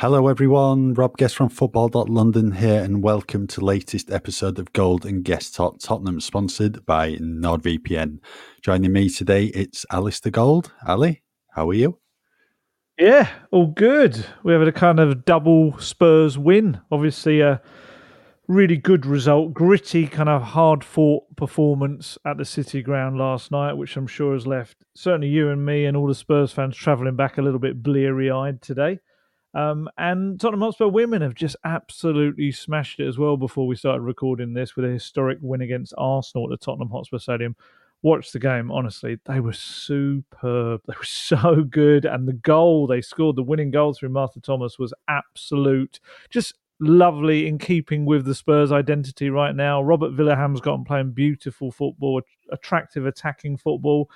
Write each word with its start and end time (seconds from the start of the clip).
Hello, 0.00 0.28
everyone. 0.28 0.94
Rob 0.94 1.18
Guest 1.18 1.36
from 1.36 1.50
Football.London 1.50 2.52
here, 2.52 2.82
and 2.82 3.02
welcome 3.02 3.46
to 3.48 3.60
latest 3.60 4.10
episode 4.10 4.58
of 4.58 4.72
Gold 4.72 5.04
and 5.04 5.22
Guest 5.22 5.54
Tottenham, 5.54 6.20
sponsored 6.20 6.86
by 6.86 7.16
NordVPN. 7.16 8.20
Joining 8.62 8.94
me 8.94 9.10
today, 9.10 9.48
it's 9.48 9.84
Alasdair 9.92 10.32
Gold. 10.32 10.72
Ali, 10.88 11.22
how 11.50 11.68
are 11.68 11.74
you? 11.74 11.98
Yeah, 12.98 13.28
all 13.50 13.66
good. 13.66 14.24
We 14.42 14.54
have 14.54 14.62
a 14.62 14.72
kind 14.72 15.00
of 15.00 15.26
double 15.26 15.78
Spurs 15.78 16.38
win. 16.38 16.80
Obviously, 16.90 17.42
a 17.42 17.60
really 18.48 18.78
good 18.78 19.04
result, 19.04 19.52
gritty, 19.52 20.06
kind 20.06 20.30
of 20.30 20.40
hard 20.40 20.82
fought 20.82 21.24
performance 21.36 22.16
at 22.24 22.38
the 22.38 22.46
City 22.46 22.80
ground 22.80 23.18
last 23.18 23.50
night, 23.50 23.74
which 23.74 23.98
I'm 23.98 24.06
sure 24.06 24.32
has 24.32 24.46
left 24.46 24.78
certainly 24.96 25.28
you 25.28 25.50
and 25.50 25.66
me 25.66 25.84
and 25.84 25.94
all 25.94 26.06
the 26.06 26.14
Spurs 26.14 26.52
fans 26.52 26.74
travelling 26.74 27.16
back 27.16 27.36
a 27.36 27.42
little 27.42 27.60
bit 27.60 27.82
bleary 27.82 28.30
eyed 28.30 28.62
today. 28.62 29.00
Um, 29.52 29.88
and 29.98 30.40
Tottenham 30.40 30.60
Hotspur 30.60 30.86
women 30.88 31.22
have 31.22 31.34
just 31.34 31.56
absolutely 31.64 32.52
smashed 32.52 33.00
it 33.00 33.08
as 33.08 33.18
well 33.18 33.36
before 33.36 33.66
we 33.66 33.74
started 33.74 34.02
recording 34.02 34.54
this 34.54 34.76
with 34.76 34.84
a 34.84 34.88
historic 34.88 35.38
win 35.40 35.60
against 35.60 35.94
Arsenal 35.98 36.44
at 36.46 36.50
the 36.58 36.64
Tottenham 36.64 36.90
Hotspur 36.90 37.18
Stadium. 37.18 37.56
Watch 38.02 38.32
the 38.32 38.38
game, 38.38 38.70
honestly, 38.70 39.18
they 39.26 39.40
were 39.40 39.52
superb. 39.52 40.82
They 40.86 40.94
were 40.96 41.04
so 41.04 41.64
good. 41.68 42.04
And 42.04 42.26
the 42.28 42.32
goal 42.32 42.86
they 42.86 43.00
scored, 43.00 43.36
the 43.36 43.42
winning 43.42 43.70
goal 43.70 43.92
through 43.92 44.10
Martha 44.10 44.40
Thomas, 44.40 44.78
was 44.78 44.94
absolute, 45.08 46.00
just 46.30 46.54
lovely 46.78 47.46
in 47.46 47.58
keeping 47.58 48.06
with 48.06 48.24
the 48.24 48.34
Spurs 48.34 48.72
identity 48.72 49.30
right 49.30 49.54
now. 49.54 49.82
Robert 49.82 50.12
Vilahamn's 50.12 50.62
gotten 50.62 50.84
playing 50.84 51.10
beautiful 51.10 51.70
football, 51.70 52.22
attractive 52.50 53.04
attacking 53.04 53.56
football 53.56 54.08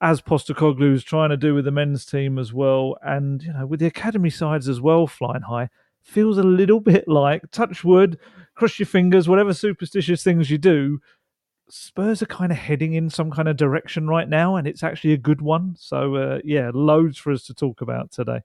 as 0.00 0.20
Postecoglou 0.20 0.92
is 0.92 1.04
trying 1.04 1.30
to 1.30 1.36
do 1.36 1.54
with 1.54 1.64
the 1.64 1.70
men's 1.70 2.04
team 2.04 2.38
as 2.38 2.52
well, 2.52 2.96
and 3.02 3.42
you 3.42 3.52
know 3.52 3.66
with 3.66 3.80
the 3.80 3.86
academy 3.86 4.30
sides 4.30 4.68
as 4.68 4.80
well 4.80 5.06
flying 5.06 5.42
high, 5.42 5.68
feels 6.02 6.38
a 6.38 6.42
little 6.42 6.80
bit 6.92 7.06
like 7.08 7.50
touch 7.50 7.84
wood, 7.84 8.18
cross 8.54 8.78
your 8.78 8.86
fingers, 8.86 9.28
whatever 9.28 9.54
superstitious 9.54 10.22
things 10.22 10.50
you 10.50 10.58
do. 10.58 11.00
Spurs 11.68 12.22
are 12.22 12.26
kind 12.26 12.52
of 12.52 12.58
heading 12.58 12.92
in 12.92 13.10
some 13.10 13.30
kind 13.30 13.48
of 13.48 13.56
direction 13.56 14.06
right 14.06 14.28
now, 14.28 14.56
and 14.56 14.68
it's 14.68 14.82
actually 14.82 15.12
a 15.12 15.18
good 15.18 15.40
one. 15.40 15.74
So 15.78 16.14
uh, 16.14 16.38
yeah, 16.44 16.70
loads 16.72 17.18
for 17.18 17.32
us 17.32 17.44
to 17.44 17.54
talk 17.54 17.80
about 17.80 18.12
today. 18.12 18.40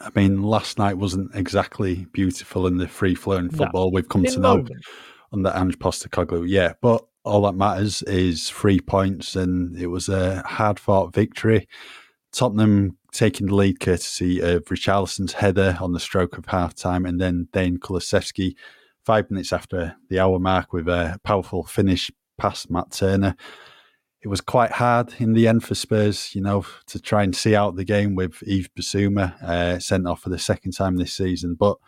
I 0.00 0.10
mean, 0.14 0.42
last 0.42 0.78
night 0.78 0.96
wasn't 0.96 1.34
exactly 1.34 2.06
beautiful 2.12 2.66
in 2.66 2.78
the 2.78 2.86
free 2.88 3.14
flowing 3.14 3.50
football 3.50 3.86
no, 3.86 3.94
we've 3.94 4.08
come 4.08 4.24
to 4.24 4.38
know 4.38 4.64
under 5.32 5.50
Ange 5.50 5.78
Postecoglou. 5.78 6.48
Yeah, 6.48 6.74
but 6.80 7.04
all 7.28 7.42
that 7.42 7.54
matters 7.54 8.02
is 8.02 8.50
three 8.50 8.80
points, 8.80 9.36
and 9.36 9.76
it 9.76 9.88
was 9.88 10.08
a 10.08 10.42
hard 10.42 10.80
fought 10.80 11.14
victory. 11.14 11.68
Tottenham 12.32 12.96
taking 13.12 13.46
the 13.46 13.54
lead 13.54 13.80
courtesy 13.80 14.40
of 14.40 14.64
Richarlison's 14.64 15.34
header 15.34 15.76
on 15.80 15.92
the 15.92 16.00
stroke 16.00 16.38
of 16.38 16.46
half 16.46 16.74
time, 16.74 17.06
and 17.06 17.20
then 17.20 17.48
Dejan 17.52 17.78
Kulusevski 17.78 18.54
five 19.04 19.30
minutes 19.30 19.52
after 19.52 19.96
the 20.10 20.20
hour 20.20 20.38
mark 20.38 20.72
with 20.72 20.88
a 20.88 21.18
powerful 21.24 21.64
finish 21.64 22.10
past 22.36 22.70
Matt 22.70 22.90
Turner. 22.90 23.36
It 24.20 24.28
was 24.28 24.40
quite 24.40 24.72
hard 24.72 25.14
in 25.18 25.32
the 25.32 25.46
end 25.46 25.64
for 25.64 25.74
Spurs, 25.74 26.34
you 26.34 26.40
know, 26.40 26.66
to 26.88 27.00
try 27.00 27.22
and 27.22 27.34
see 27.34 27.54
out 27.54 27.76
the 27.76 27.84
game 27.84 28.14
with 28.14 28.42
Yves 28.42 28.68
Bissouma 28.76 29.40
uh, 29.42 29.78
sent 29.78 30.06
off 30.06 30.22
for 30.22 30.28
the 30.28 30.38
second 30.38 30.72
time 30.72 30.96
this 30.96 31.14
season. 31.14 31.54
But 31.54 31.78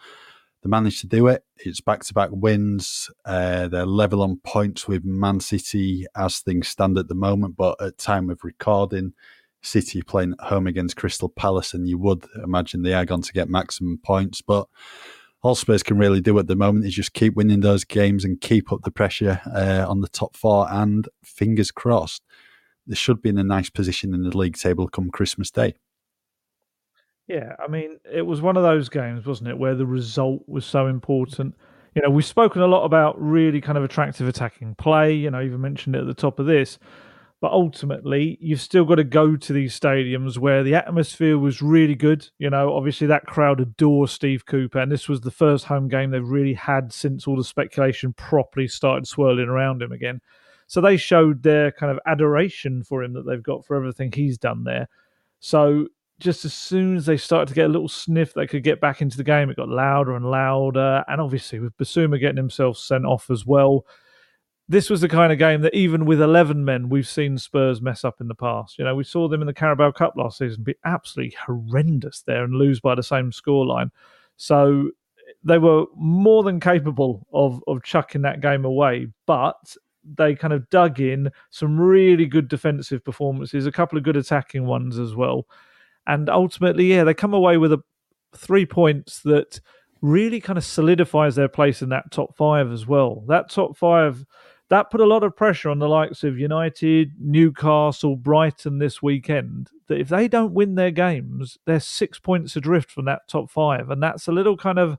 they 0.62 0.68
managed 0.68 1.00
to 1.00 1.06
do 1.06 1.26
it. 1.26 1.44
It's 1.56 1.80
back 1.80 2.04
to 2.04 2.14
back 2.14 2.30
wins. 2.32 3.10
Uh, 3.24 3.68
they're 3.68 3.86
level 3.86 4.22
on 4.22 4.40
points 4.44 4.86
with 4.86 5.04
Man 5.04 5.40
City 5.40 6.06
as 6.14 6.40
things 6.40 6.68
stand 6.68 6.98
at 6.98 7.08
the 7.08 7.14
moment. 7.14 7.56
But 7.56 7.80
at 7.80 7.98
time 7.98 8.28
of 8.28 8.44
recording, 8.44 9.14
City 9.62 10.02
playing 10.02 10.34
at 10.38 10.48
home 10.48 10.66
against 10.66 10.96
Crystal 10.96 11.28
Palace, 11.28 11.74
and 11.74 11.88
you 11.88 11.98
would 11.98 12.26
imagine 12.42 12.82
they 12.82 12.94
are 12.94 13.04
going 13.04 13.22
to 13.22 13.32
get 13.32 13.48
maximum 13.48 13.98
points. 14.02 14.42
But 14.42 14.66
all 15.42 15.54
Spurs 15.54 15.82
can 15.82 15.98
really 15.98 16.20
do 16.20 16.38
at 16.38 16.46
the 16.46 16.56
moment 16.56 16.84
is 16.84 16.94
just 16.94 17.14
keep 17.14 17.34
winning 17.34 17.60
those 17.60 17.84
games 17.84 18.24
and 18.24 18.40
keep 18.40 18.70
up 18.70 18.82
the 18.82 18.90
pressure 18.90 19.40
uh, 19.54 19.86
on 19.88 20.00
the 20.00 20.08
top 20.08 20.36
four. 20.36 20.70
And 20.70 21.08
fingers 21.24 21.70
crossed, 21.70 22.22
they 22.86 22.94
should 22.94 23.22
be 23.22 23.30
in 23.30 23.38
a 23.38 23.44
nice 23.44 23.70
position 23.70 24.12
in 24.12 24.22
the 24.22 24.36
league 24.36 24.58
table 24.58 24.88
come 24.88 25.10
Christmas 25.10 25.50
Day. 25.50 25.74
Yeah, 27.30 27.54
I 27.64 27.68
mean, 27.68 28.00
it 28.12 28.22
was 28.22 28.42
one 28.42 28.56
of 28.56 28.64
those 28.64 28.88
games, 28.88 29.24
wasn't 29.24 29.50
it, 29.50 29.56
where 29.58 29.76
the 29.76 29.86
result 29.86 30.42
was 30.48 30.66
so 30.66 30.88
important. 30.88 31.54
You 31.94 32.02
know, 32.02 32.10
we've 32.10 32.24
spoken 32.24 32.60
a 32.60 32.66
lot 32.66 32.84
about 32.84 33.22
really 33.22 33.60
kind 33.60 33.78
of 33.78 33.84
attractive 33.84 34.26
attacking 34.26 34.74
play. 34.74 35.14
You 35.14 35.30
know, 35.30 35.40
even 35.40 35.60
mentioned 35.60 35.94
it 35.94 36.00
at 36.00 36.08
the 36.08 36.14
top 36.14 36.40
of 36.40 36.46
this. 36.46 36.80
But 37.40 37.52
ultimately, 37.52 38.36
you've 38.40 38.60
still 38.60 38.84
got 38.84 38.96
to 38.96 39.04
go 39.04 39.36
to 39.36 39.52
these 39.52 39.78
stadiums 39.78 40.38
where 40.38 40.64
the 40.64 40.74
atmosphere 40.74 41.38
was 41.38 41.62
really 41.62 41.94
good. 41.94 42.28
You 42.38 42.50
know, 42.50 42.74
obviously 42.74 43.06
that 43.06 43.26
crowd 43.26 43.60
adore 43.60 44.08
Steve 44.08 44.44
Cooper, 44.44 44.80
and 44.80 44.90
this 44.90 45.08
was 45.08 45.20
the 45.20 45.30
first 45.30 45.66
home 45.66 45.86
game 45.86 46.10
they've 46.10 46.26
really 46.26 46.54
had 46.54 46.92
since 46.92 47.28
all 47.28 47.36
the 47.36 47.44
speculation 47.44 48.12
properly 48.12 48.66
started 48.66 49.06
swirling 49.06 49.48
around 49.48 49.82
him 49.82 49.92
again. 49.92 50.20
So 50.66 50.80
they 50.80 50.96
showed 50.96 51.44
their 51.44 51.70
kind 51.70 51.92
of 51.92 52.00
adoration 52.06 52.82
for 52.82 53.04
him 53.04 53.12
that 53.12 53.22
they've 53.22 53.40
got 53.40 53.64
for 53.64 53.76
everything 53.76 54.10
he's 54.10 54.36
done 54.36 54.64
there. 54.64 54.88
So 55.38 55.86
just 56.20 56.44
as 56.44 56.54
soon 56.54 56.96
as 56.96 57.06
they 57.06 57.16
started 57.16 57.48
to 57.48 57.54
get 57.54 57.66
a 57.66 57.72
little 57.72 57.88
sniff 57.88 58.34
they 58.34 58.46
could 58.46 58.62
get 58.62 58.80
back 58.80 59.02
into 59.02 59.16
the 59.16 59.24
game, 59.24 59.50
it 59.50 59.56
got 59.56 59.68
louder 59.68 60.14
and 60.14 60.30
louder. 60.30 61.02
And 61.08 61.20
obviously, 61.20 61.58
with 61.58 61.76
Bissouma 61.76 62.20
getting 62.20 62.36
himself 62.36 62.76
sent 62.78 63.06
off 63.06 63.30
as 63.30 63.46
well, 63.46 63.86
this 64.68 64.88
was 64.88 65.00
the 65.00 65.08
kind 65.08 65.32
of 65.32 65.38
game 65.38 65.62
that 65.62 65.74
even 65.74 66.04
with 66.04 66.20
11 66.20 66.64
men, 66.64 66.88
we've 66.88 67.08
seen 67.08 67.36
Spurs 67.38 67.82
mess 67.82 68.04
up 68.04 68.20
in 68.20 68.28
the 68.28 68.34
past. 68.34 68.78
You 68.78 68.84
know, 68.84 68.94
we 68.94 69.02
saw 69.02 69.26
them 69.26 69.40
in 69.40 69.46
the 69.46 69.54
Carabao 69.54 69.90
Cup 69.92 70.14
last 70.16 70.38
season 70.38 70.62
be 70.62 70.76
absolutely 70.84 71.36
horrendous 71.44 72.22
there 72.22 72.44
and 72.44 72.54
lose 72.54 72.78
by 72.78 72.94
the 72.94 73.02
same 73.02 73.32
scoreline. 73.32 73.90
So 74.36 74.90
they 75.42 75.58
were 75.58 75.86
more 75.96 76.44
than 76.44 76.60
capable 76.60 77.26
of, 77.32 77.64
of 77.66 77.82
chucking 77.82 78.22
that 78.22 78.42
game 78.42 78.64
away. 78.64 79.08
But 79.26 79.74
they 80.04 80.34
kind 80.34 80.52
of 80.52 80.68
dug 80.70 81.00
in 81.00 81.30
some 81.50 81.78
really 81.78 82.26
good 82.26 82.48
defensive 82.48 83.04
performances, 83.04 83.66
a 83.66 83.72
couple 83.72 83.98
of 83.98 84.04
good 84.04 84.16
attacking 84.16 84.66
ones 84.66 84.98
as 84.98 85.14
well. 85.14 85.46
And 86.10 86.28
ultimately, 86.28 86.86
yeah, 86.86 87.04
they 87.04 87.14
come 87.14 87.34
away 87.34 87.56
with 87.56 87.72
a 87.72 87.82
three 88.36 88.66
points 88.66 89.20
that 89.22 89.60
really 90.02 90.40
kind 90.40 90.56
of 90.56 90.64
solidifies 90.64 91.36
their 91.36 91.48
place 91.48 91.82
in 91.82 91.88
that 91.90 92.10
top 92.10 92.36
five 92.36 92.72
as 92.72 92.86
well. 92.86 93.22
That 93.28 93.48
top 93.48 93.76
five 93.76 94.24
that 94.70 94.90
put 94.90 95.00
a 95.00 95.06
lot 95.06 95.24
of 95.24 95.36
pressure 95.36 95.68
on 95.68 95.80
the 95.80 95.88
likes 95.88 96.22
of 96.22 96.38
United, 96.38 97.12
Newcastle, 97.18 98.14
Brighton 98.14 98.78
this 98.78 99.02
weekend. 99.02 99.68
That 99.88 100.00
if 100.00 100.08
they 100.08 100.28
don't 100.28 100.54
win 100.54 100.76
their 100.76 100.92
games, 100.92 101.58
they're 101.66 101.80
six 101.80 102.20
points 102.20 102.54
adrift 102.54 102.90
from 102.90 103.04
that 103.06 103.28
top 103.28 103.50
five, 103.50 103.90
and 103.90 104.02
that's 104.02 104.28
a 104.28 104.32
little 104.32 104.56
kind 104.56 104.78
of 104.78 104.96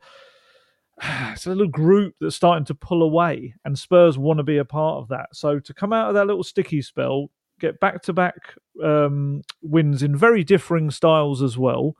it's 1.01 1.45
a 1.45 1.49
little 1.49 1.67
group 1.67 2.15
that's 2.21 2.35
starting 2.35 2.65
to 2.65 2.75
pull 2.75 3.01
away, 3.01 3.55
and 3.65 3.77
Spurs 3.79 4.17
want 4.17 4.37
to 4.37 4.43
be 4.43 4.57
a 4.57 4.65
part 4.65 4.97
of 5.01 5.07
that. 5.09 5.27
So 5.33 5.59
to 5.59 5.73
come 5.73 5.93
out 5.93 6.09
of 6.09 6.15
that 6.15 6.27
little 6.27 6.43
sticky 6.43 6.81
spell, 6.81 7.31
get 7.61 7.79
back 7.79 8.01
to 8.03 8.13
back 8.13 8.55
wins 8.75 10.03
in 10.03 10.15
very 10.15 10.43
differing 10.43 10.91
styles 10.91 11.41
as 11.41 11.57
well, 11.57 11.95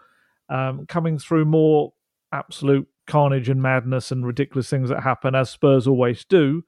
um, 0.50 0.86
coming 0.88 1.18
through 1.20 1.46
more 1.46 1.94
absolute 2.34 2.88
carnage 3.08 3.50
and 3.50 3.62
madness 3.62 4.12
and 4.12 4.26
ridiculous 4.26 4.70
things 4.70 4.90
that 4.90 5.04
happen, 5.04 5.36
as 5.36 5.50
Spurs 5.50 5.88
always 5.88 6.26
do. 6.26 6.64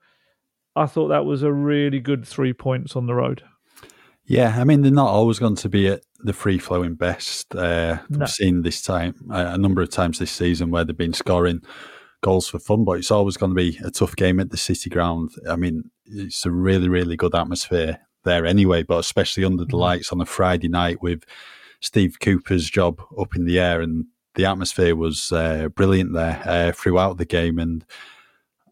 I 0.76 0.86
thought 0.86 1.08
that 1.08 1.24
was 1.24 1.42
a 1.42 1.52
really 1.52 2.00
good 2.00 2.26
three 2.26 2.52
points 2.52 2.96
on 2.96 3.06
the 3.06 3.14
road. 3.14 3.42
Yeah, 4.26 4.56
I 4.58 4.64
mean, 4.64 4.82
they're 4.82 4.90
not 4.90 5.10
always 5.10 5.38
going 5.38 5.56
to 5.56 5.68
be 5.68 5.88
at 5.88 6.00
the 6.20 6.32
free 6.32 6.58
flowing 6.58 6.94
best. 6.94 7.54
Uh, 7.54 7.98
no. 8.08 8.20
We've 8.20 8.30
seen 8.30 8.62
this 8.62 8.80
time 8.80 9.14
uh, 9.30 9.50
a 9.52 9.58
number 9.58 9.82
of 9.82 9.90
times 9.90 10.18
this 10.18 10.30
season 10.30 10.70
where 10.70 10.84
they've 10.84 10.96
been 10.96 11.12
scoring 11.12 11.60
goals 12.22 12.48
for 12.48 12.58
fun, 12.58 12.84
but 12.84 12.92
it's 12.92 13.10
always 13.10 13.36
going 13.36 13.50
to 13.50 13.54
be 13.54 13.78
a 13.84 13.90
tough 13.90 14.16
game 14.16 14.40
at 14.40 14.50
the 14.50 14.56
City 14.56 14.88
ground. 14.88 15.30
I 15.48 15.56
mean, 15.56 15.90
it's 16.06 16.46
a 16.46 16.50
really, 16.50 16.88
really 16.88 17.16
good 17.16 17.34
atmosphere 17.34 18.00
there 18.24 18.46
anyway, 18.46 18.82
but 18.82 18.98
especially 18.98 19.44
under 19.44 19.64
the 19.64 19.68
mm-hmm. 19.68 19.76
lights 19.76 20.12
on 20.12 20.20
a 20.20 20.26
Friday 20.26 20.68
night 20.68 21.00
with 21.02 21.24
Steve 21.80 22.18
Cooper's 22.20 22.68
job 22.70 23.02
up 23.18 23.36
in 23.36 23.44
the 23.44 23.60
air, 23.60 23.80
and 23.80 24.06
the 24.34 24.46
atmosphere 24.46 24.96
was 24.96 25.32
uh, 25.32 25.68
brilliant 25.68 26.12
there 26.14 26.42
uh, 26.44 26.72
throughout 26.72 27.18
the 27.18 27.24
game. 27.24 27.58
And 27.58 27.84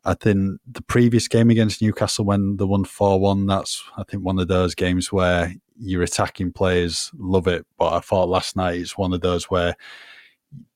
I 0.05 0.15
think 0.15 0.61
the 0.67 0.83
previous 0.83 1.29
game 1.29 1.51
against 1.51 1.83
Newcastle, 1.83 2.25
when 2.25 2.57
they 2.57 2.65
won 2.65 2.85
four 2.85 3.21
one, 3.21 3.47
that's 3.47 3.83
I 3.97 4.03
think 4.05 4.25
one 4.25 4.39
of 4.39 4.49
those 4.49 4.75
games 4.75 5.13
where 5.13 5.55
your 5.79 6.03
attacking 6.03 6.53
players 6.53 7.11
love 7.17 7.47
it. 7.47 7.67
But 7.79 7.93
I 7.93 8.01
thought 8.01 8.29
last 8.29 8.57
night 8.57 8.81
it's 8.81 8.99
one 8.99 9.13
of 9.13 9.21
those 9.21 9.45
where 9.45 9.77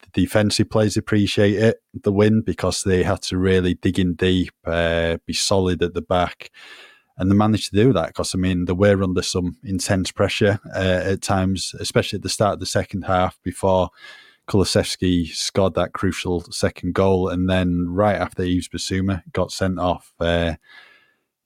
the 0.03 0.23
defensive 0.23 0.71
players 0.71 0.97
appreciate 0.97 1.55
it, 1.55 1.83
the 2.03 2.13
win, 2.13 2.43
because 2.43 2.83
they 2.83 3.03
had 3.03 3.23
to 3.23 3.39
really 3.39 3.75
dig 3.75 3.99
in 3.99 4.15
deep, 4.15 4.53
uh, 4.65 5.19
be 5.27 5.33
solid 5.33 5.83
at 5.83 5.95
the 5.95 6.03
back 6.03 6.51
and 7.19 7.31
they 7.31 7.35
managed 7.35 7.71
to 7.71 7.77
do 7.77 7.93
that 7.93 8.09
because 8.09 8.35
I 8.35 8.39
mean 8.39 8.67
they 8.67 8.73
were 8.73 9.03
under 9.03 9.23
some 9.23 9.57
intense 9.65 10.13
pressure 10.13 10.59
uh, 10.75 11.03
at 11.05 11.23
times, 11.23 11.75
especially 11.81 12.19
at 12.19 12.23
the 12.23 12.29
start 12.29 12.55
of 12.55 12.61
the 12.61 12.67
second 12.67 13.03
half 13.03 13.39
before 13.43 13.91
Kulusevski 14.49 15.29
scored 15.35 15.75
that 15.75 15.93
crucial 15.93 16.41
second 16.53 16.95
goal, 16.95 17.29
and 17.29 17.51
then 17.51 17.87
right 17.89 18.17
after 18.17 18.43
Yves 18.45 18.69
Bissouma 18.69 19.23
got 19.33 19.51
sent 19.51 19.79
off. 19.79 20.13
Uh, 20.21 20.55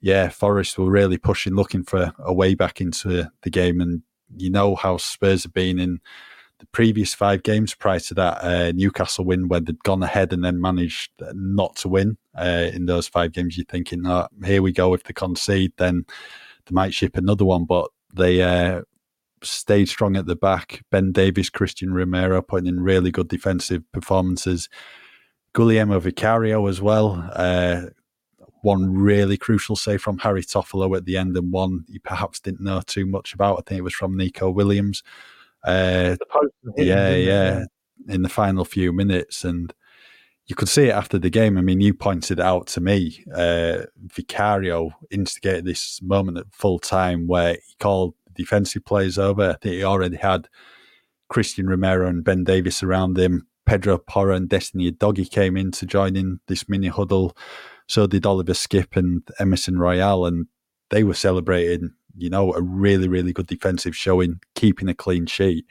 yeah, 0.02 0.28
Forest 0.28 0.78
were 0.78 0.90
really 0.90 1.19
pushing, 1.19 1.55
looking 1.55 1.82
for 1.82 2.12
a 2.19 2.32
way 2.32 2.55
back 2.55 2.81
into 2.81 3.31
the 3.43 3.50
game, 3.50 3.81
and 3.81 4.02
you 4.37 4.50
know 4.50 4.75
how 4.75 4.96
Spurs 4.96 5.44
have 5.44 5.52
been 5.52 5.78
in 5.78 6.00
the 6.61 6.67
previous 6.67 7.15
five 7.15 7.43
games 7.43 7.75
prior 7.75 7.99
to 7.99 8.15
that 8.15 8.45
uh, 8.45 8.73
Newcastle 8.73 9.25
win, 9.25 9.49
where 9.49 9.61
they'd 9.61 9.83
gone 9.83 10.03
ahead 10.03 10.33
and 10.33 10.45
then 10.45 10.61
managed 10.61 11.11
not 11.33 11.75
to 11.77 11.89
win 11.89 12.19
uh, 12.39 12.71
in 12.73 12.85
those 12.87 13.09
five 13.09 13.33
games, 13.33 13.57
you're 13.57 13.65
thinking, 13.65 14.07
oh, 14.07 14.29
here 14.45 14.62
we 14.62 14.71
go. 14.71 14.95
If 14.95 15.05
they 15.05 15.15
concede, 15.15 15.73
then 15.79 16.05
they 16.67 16.73
might 16.73 16.95
ship 16.95 17.17
another 17.17 17.47
one. 17.47 17.65
But 17.65 17.89
they 18.15 18.43
uh, 18.43 18.83
stayed 19.43 19.89
strong 19.89 20.17
at 20.17 20.27
the 20.27 20.37
back. 20.37 20.83
Ben 20.91 21.12
Davies, 21.12 21.49
Christian 21.51 21.95
Romero 21.95 22.43
putting 22.43 22.69
in 22.69 22.81
really 22.81 23.11
good 23.11 23.29
defensive 23.29 23.83
performances. 23.93 24.69
Guglielmo 25.55 25.99
Vicario 25.99 26.67
as 26.67 26.81
well. 26.83 27.29
Uh, 27.35 27.87
one 28.63 28.93
really 28.93 29.39
crucial 29.39 29.77
save 29.77 30.03
from 30.03 30.19
Harry 30.19 30.43
Toffolo 30.43 30.95
at 30.95 31.06
the 31.06 31.17
end, 31.17 31.35
and 31.39 31.51
one 31.51 31.87
you 31.89 32.01
perhaps 32.01 32.39
didn't 32.39 32.61
know 32.61 32.83
too 32.87 33.06
much 33.06 33.33
about. 33.33 33.59
I 33.59 33.63
think 33.63 33.79
it 33.79 33.83
was 33.83 33.95
from 33.95 34.17
Neco 34.17 34.51
Williams. 34.51 35.03
Uh, 35.65 36.17
yeah, 36.77 37.15
yeah, 37.15 37.65
in 38.09 38.23
the 38.23 38.29
final 38.29 38.65
few 38.65 38.93
minutes, 38.93 39.45
and 39.45 39.73
you 40.47 40.57
could 40.57 40.69
see 40.69 40.87
it 40.87 40.95
after 40.95 41.19
the 41.19 41.31
game. 41.31 41.57
I 41.59 41.61
mean, 41.61 41.81
you 41.81 41.95
pointed 41.95 42.41
out 42.41 42.67
to 42.69 42.81
me, 42.81 43.25
uh, 43.35 43.85
Vicario 44.15 44.91
instigated 45.11 45.65
this 45.65 46.01
moment 46.03 46.39
at 46.39 46.47
full 46.53 46.79
time 46.79 47.27
where 47.27 47.55
he 47.55 47.75
called 47.79 48.15
defensive 48.35 48.85
players 48.85 49.19
over. 49.19 49.51
I 49.51 49.57
think 49.62 49.77
he 49.77 49.85
already 49.85 50.17
had 50.17 50.49
Christian 51.29 51.69
Romero 51.69 52.09
and 52.09 52.25
Ben 52.25 52.43
Davies 52.43 52.83
around 52.83 53.19
him. 53.19 53.47
Pedro 53.67 53.99
Porro 53.99 54.35
and 54.35 54.49
Destiny 54.49 54.91
Udogie 54.91 55.31
came 55.31 55.56
in 55.56 55.71
to 55.73 55.87
join 55.87 56.17
in 56.17 56.41
this 56.49 56.69
mini 56.69 56.89
huddle. 56.89 57.37
So 57.87 58.06
did 58.06 58.27
Oliver 58.27 58.53
Skipp 58.53 58.97
and 58.97 59.23
Emerson 59.39 59.79
Royal, 59.79 60.27
and 60.27 60.47
they 60.91 61.05
were 61.05 61.15
celebrating, 61.15 61.93
you 62.20 62.31
know, 62.31 62.52
a 62.55 62.62
really, 62.62 63.08
really 63.08 63.32
good 63.32 63.46
defensive 63.46 63.96
showing, 63.96 64.40
keeping 64.55 64.88
a 64.88 64.94
clean 64.94 65.26
sheet. 65.26 65.67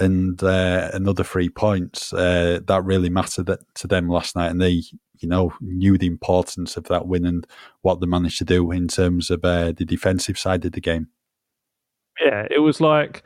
And 0.00 0.42
uh, 0.42 0.90
another 0.92 1.22
three 1.22 1.48
points 1.48 2.12
uh, 2.12 2.60
that 2.66 2.84
really 2.84 3.08
mattered 3.08 3.50
to 3.74 3.86
them 3.86 4.08
last 4.08 4.34
night, 4.34 4.50
and 4.50 4.60
they, 4.60 4.82
you 5.18 5.28
know, 5.28 5.52
knew 5.60 5.96
the 5.96 6.06
importance 6.06 6.76
of 6.76 6.84
that 6.84 7.06
win 7.06 7.24
and 7.24 7.46
what 7.82 8.00
they 8.00 8.06
managed 8.06 8.38
to 8.38 8.44
do 8.44 8.72
in 8.72 8.88
terms 8.88 9.30
of 9.30 9.44
uh, 9.44 9.72
the 9.72 9.84
defensive 9.84 10.38
side 10.38 10.64
of 10.64 10.72
the 10.72 10.80
game. 10.80 11.08
Yeah, 12.20 12.46
it 12.50 12.58
was 12.58 12.80
like 12.80 13.22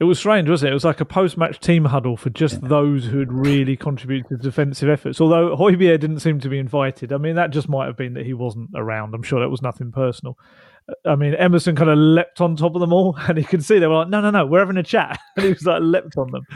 it 0.00 0.04
was 0.04 0.18
strange, 0.18 0.48
wasn't 0.48 0.68
it? 0.68 0.70
It 0.72 0.74
was 0.74 0.84
like 0.84 1.00
a 1.00 1.04
post-match 1.04 1.60
team 1.60 1.84
huddle 1.84 2.16
for 2.16 2.28
just 2.30 2.60
yeah. 2.60 2.68
those 2.68 3.06
who 3.06 3.20
had 3.20 3.32
really 3.32 3.76
contributed 3.76 4.28
to 4.28 4.36
defensive 4.36 4.88
efforts. 4.88 5.20
Although 5.20 5.56
Højbjerg 5.56 6.00
didn't 6.00 6.20
seem 6.20 6.40
to 6.40 6.48
be 6.48 6.58
invited. 6.58 7.12
I 7.12 7.18
mean, 7.18 7.36
that 7.36 7.50
just 7.50 7.68
might 7.68 7.86
have 7.86 7.96
been 7.96 8.14
that 8.14 8.26
he 8.26 8.34
wasn't 8.34 8.70
around. 8.74 9.14
I'm 9.14 9.22
sure 9.22 9.40
that 9.40 9.50
was 9.50 9.62
nothing 9.62 9.92
personal. 9.92 10.36
I 11.06 11.16
mean, 11.16 11.34
Emerson 11.34 11.76
kind 11.76 11.90
of 11.90 11.98
leapt 11.98 12.40
on 12.40 12.56
top 12.56 12.74
of 12.74 12.80
them 12.80 12.92
all, 12.92 13.16
and 13.28 13.38
you 13.38 13.44
can 13.44 13.60
see 13.60 13.78
they 13.78 13.86
were 13.86 13.96
like, 13.96 14.08
"No, 14.08 14.20
no, 14.20 14.30
no, 14.30 14.46
we're 14.46 14.60
having 14.60 14.76
a 14.76 14.82
chat," 14.82 15.18
and 15.36 15.44
he 15.44 15.52
was 15.52 15.64
like 15.64 15.82
leapt 15.82 16.16
on 16.16 16.30
them. 16.30 16.46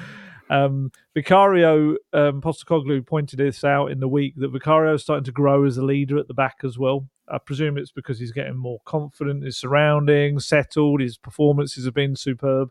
Um, 0.51 0.93
Vicario 1.15 1.97
um, 2.13 2.41
Postecoglou 2.41 3.07
pointed 3.07 3.39
this 3.39 3.65
out 3.65 3.91
in 3.91 4.01
the 4.01 4.09
week 4.09 4.35
that 4.37 4.49
Vicario 4.49 4.95
is 4.95 5.03
starting 5.03 5.25
to 5.25 5.33
grow 5.33 5.65
as 5.65 5.77
a 5.77 5.85
leader 5.85 6.19
at 6.19 6.27
the 6.27 6.35
back 6.35 6.61
as 6.65 6.79
well. 6.79 7.07
I 7.31 7.37
presume 7.37 7.77
it's 7.77 7.93
because 7.93 8.19
he's 8.19 8.33
getting 8.33 8.57
more 8.57 8.81
confident 8.87 9.45
his 9.45 9.59
surroundings, 9.59 10.47
settled. 10.47 11.03
His 11.03 11.19
performances 11.19 11.85
have 11.85 11.93
been 11.93 12.17
superb. 12.17 12.71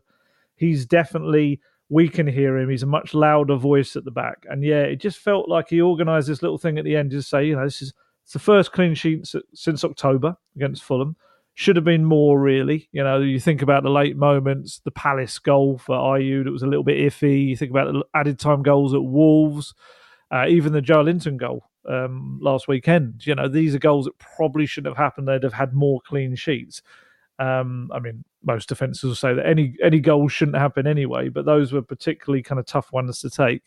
He's 0.56 0.86
definitely 0.86 1.60
we 1.88 2.08
can 2.08 2.26
hear 2.26 2.58
him. 2.58 2.68
He's 2.68 2.82
a 2.82 2.86
much 2.86 3.14
louder 3.14 3.56
voice 3.56 3.96
at 3.96 4.04
the 4.04 4.10
back, 4.10 4.44
and 4.48 4.64
yeah, 4.64 4.82
it 4.82 4.96
just 4.96 5.18
felt 5.18 5.48
like 5.48 5.68
he 5.70 5.80
organised 5.80 6.28
this 6.28 6.42
little 6.42 6.58
thing 6.58 6.78
at 6.78 6.84
the 6.84 6.96
end 6.96 7.12
to 7.12 7.22
say, 7.22 7.46
you 7.46 7.56
know, 7.56 7.64
this 7.64 7.82
is 7.82 7.92
it's 8.24 8.34
the 8.34 8.38
first 8.38 8.72
clean 8.72 8.94
sheet 8.94 9.26
since 9.54 9.84
October 9.84 10.36
against 10.54 10.84
Fulham. 10.84 11.16
Should 11.58 11.74
have 11.74 11.84
been 11.84 12.04
more, 12.04 12.40
really. 12.40 12.88
You 12.92 13.02
know, 13.02 13.18
you 13.18 13.40
think 13.40 13.62
about 13.62 13.82
the 13.82 13.90
late 13.90 14.16
moments, 14.16 14.78
the 14.84 14.92
Palace 14.92 15.40
goal 15.40 15.76
for 15.76 15.96
Ayew 15.96 16.44
that 16.44 16.52
was 16.52 16.62
a 16.62 16.68
little 16.68 16.84
bit 16.84 16.98
iffy. 16.98 17.48
You 17.48 17.56
think 17.56 17.72
about 17.72 17.92
the 17.92 18.04
added 18.14 18.38
time 18.38 18.62
goals 18.62 18.94
at 18.94 19.02
Wolves, 19.02 19.74
uh, 20.30 20.46
even 20.48 20.72
the 20.72 20.80
Joelinton 20.80 21.36
goal 21.36 21.64
um, 21.88 22.38
last 22.40 22.68
weekend. 22.68 23.26
You 23.26 23.34
know, 23.34 23.48
these 23.48 23.74
are 23.74 23.80
goals 23.80 24.04
that 24.04 24.16
probably 24.18 24.66
shouldn't 24.66 24.96
have 24.96 25.04
happened. 25.04 25.26
They'd 25.26 25.42
have 25.42 25.52
had 25.52 25.74
more 25.74 26.00
clean 26.06 26.36
sheets. 26.36 26.80
Um, 27.40 27.90
I 27.92 27.98
mean, 27.98 28.22
most 28.44 28.68
defenses 28.68 29.02
will 29.02 29.16
say 29.16 29.34
that 29.34 29.44
any 29.44 29.74
any 29.82 29.98
goals 29.98 30.30
shouldn't 30.30 30.58
happen 30.58 30.86
anyway, 30.86 31.28
but 31.28 31.44
those 31.44 31.72
were 31.72 31.82
particularly 31.82 32.44
kind 32.44 32.60
of 32.60 32.66
tough 32.66 32.92
ones 32.92 33.18
to 33.22 33.30
take. 33.30 33.64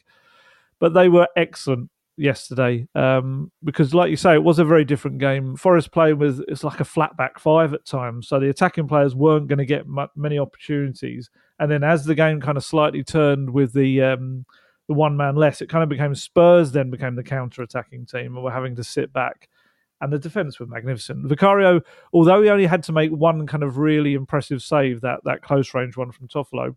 But 0.80 0.94
they 0.94 1.10
were 1.10 1.28
excellent 1.36 1.90
yesterday 2.18 2.88
um, 2.96 3.52
because, 3.64 3.94
like 3.94 4.10
you 4.10 4.18
say, 4.18 4.34
it 4.34 4.44
was 4.44 4.60
a 4.60 4.66
very 4.66 4.86
different 4.86 5.20
game. 5.20 5.56
Forest 5.56 5.92
playing 5.92 6.20
with 6.20 6.42
it's 6.48 6.64
like 6.64 6.80
a 6.80 6.86
flat 6.86 7.16
back 7.18 7.40
five 7.40 7.74
at 7.74 7.86
times, 7.86 8.28
so 8.28 8.40
the 8.40 8.50
attacking 8.50 8.88
players 8.88 9.16
weren't 9.16 9.48
going 9.48 9.60
to 9.60 9.66
get 9.66 9.86
many 10.16 10.38
opportunities. 10.38 11.30
And 11.60 11.72
then 11.72 11.84
as 11.84 12.06
the 12.06 12.16
game 12.16 12.42
kind 12.42 12.58
of 12.58 12.64
slightly 12.64 13.04
turned 13.04 13.50
with 13.50 13.74
the 13.74 14.02
um, 14.02 14.46
the 14.88 14.94
one 14.94 15.18
man 15.18 15.36
less, 15.36 15.62
it 15.62 15.70
kind 15.70 15.84
of 15.84 15.90
became 15.90 16.16
Spurs 16.16 16.72
then 16.72 16.90
became 16.90 17.16
the 17.16 17.24
counter 17.24 17.62
attacking 17.62 18.06
team, 18.06 18.36
and 18.36 18.44
we're 18.44 18.52
having 18.52 18.76
to 18.76 18.84
sit 18.84 19.12
back 19.14 19.48
and 20.02 20.12
the 20.12 20.20
defence 20.20 20.60
were 20.60 20.66
magnificent. 20.66 21.28
Vicario, 21.30 21.80
although 22.12 22.42
he 22.42 22.50
only 22.50 22.66
had 22.66 22.84
to 22.84 22.92
make 22.92 23.12
one 23.12 23.46
kind 23.46 23.64
of 23.64 23.78
really 23.78 24.16
impressive 24.16 24.62
save, 24.62 25.02
that 25.02 25.20
that 25.24 25.44
close 25.44 25.74
range 25.74 25.96
one 25.96 26.12
from 26.12 26.28
Toffolo, 26.28 26.76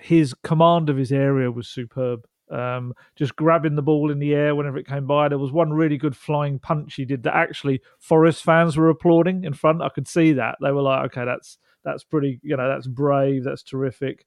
his 0.00 0.34
command 0.44 0.88
of 0.90 0.96
his 0.96 1.12
area 1.12 1.50
was 1.50 1.66
superb. 1.66 2.26
Um, 2.52 2.92
just 3.16 3.34
grabbing 3.34 3.76
the 3.76 3.82
ball 3.82 4.10
in 4.10 4.18
the 4.18 4.34
air 4.34 4.54
whenever 4.54 4.76
it 4.76 4.86
came 4.86 5.06
by. 5.06 5.28
There 5.28 5.38
was 5.38 5.52
one 5.52 5.72
really 5.72 5.96
good 5.96 6.16
flying 6.16 6.58
punch 6.58 6.94
he 6.94 7.04
did 7.04 7.22
that 7.22 7.34
actually 7.34 7.80
Forest 7.98 8.44
fans 8.44 8.76
were 8.76 8.90
applauding 8.90 9.44
in 9.44 9.54
front. 9.54 9.80
I 9.80 9.88
could 9.88 10.06
see 10.06 10.34
that 10.34 10.56
they 10.60 10.70
were 10.70 10.82
like, 10.82 11.06
"Okay, 11.06 11.24
that's 11.24 11.58
that's 11.82 12.04
pretty. 12.04 12.40
You 12.42 12.56
know, 12.56 12.68
that's 12.68 12.86
brave. 12.86 13.44
That's 13.44 13.62
terrific." 13.62 14.26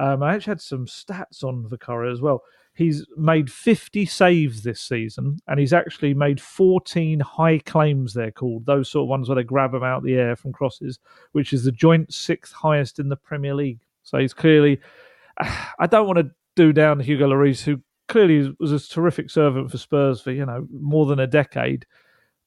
Um, 0.00 0.22
I 0.22 0.34
actually 0.34 0.52
had 0.52 0.60
some 0.62 0.86
stats 0.86 1.44
on 1.44 1.68
Vicario 1.68 2.10
as 2.10 2.22
well. 2.22 2.42
He's 2.72 3.04
made 3.18 3.52
50 3.52 4.06
saves 4.06 4.62
this 4.62 4.80
season, 4.80 5.38
and 5.46 5.60
he's 5.60 5.74
actually 5.74 6.14
made 6.14 6.40
14 6.40 7.20
high 7.20 7.58
claims, 7.58 8.14
they're 8.14 8.30
called, 8.30 8.64
those 8.64 8.90
sort 8.90 9.04
of 9.04 9.08
ones 9.08 9.28
where 9.28 9.36
they 9.36 9.42
grab 9.42 9.72
them 9.72 9.82
out 9.82 10.02
the 10.02 10.14
air 10.14 10.36
from 10.36 10.52
crosses, 10.52 10.98
which 11.32 11.52
is 11.52 11.64
the 11.64 11.72
joint 11.72 12.14
sixth 12.14 12.54
highest 12.54 12.98
in 12.98 13.10
the 13.10 13.16
Premier 13.16 13.54
League. 13.54 13.80
So 14.02 14.16
he's 14.16 14.32
clearly, 14.32 14.80
I 15.38 15.86
don't 15.86 16.06
want 16.06 16.20
to 16.20 16.30
do 16.60 16.72
down 16.72 17.00
Hugo 17.00 17.28
Lloris, 17.28 17.62
who 17.62 17.80
clearly 18.08 18.54
was 18.58 18.72
a 18.72 18.78
terrific 18.78 19.30
servant 19.30 19.70
for 19.70 19.78
Spurs 19.78 20.20
for, 20.20 20.32
you 20.32 20.44
know, 20.44 20.66
more 20.70 21.06
than 21.06 21.20
a 21.20 21.26
decade. 21.26 21.86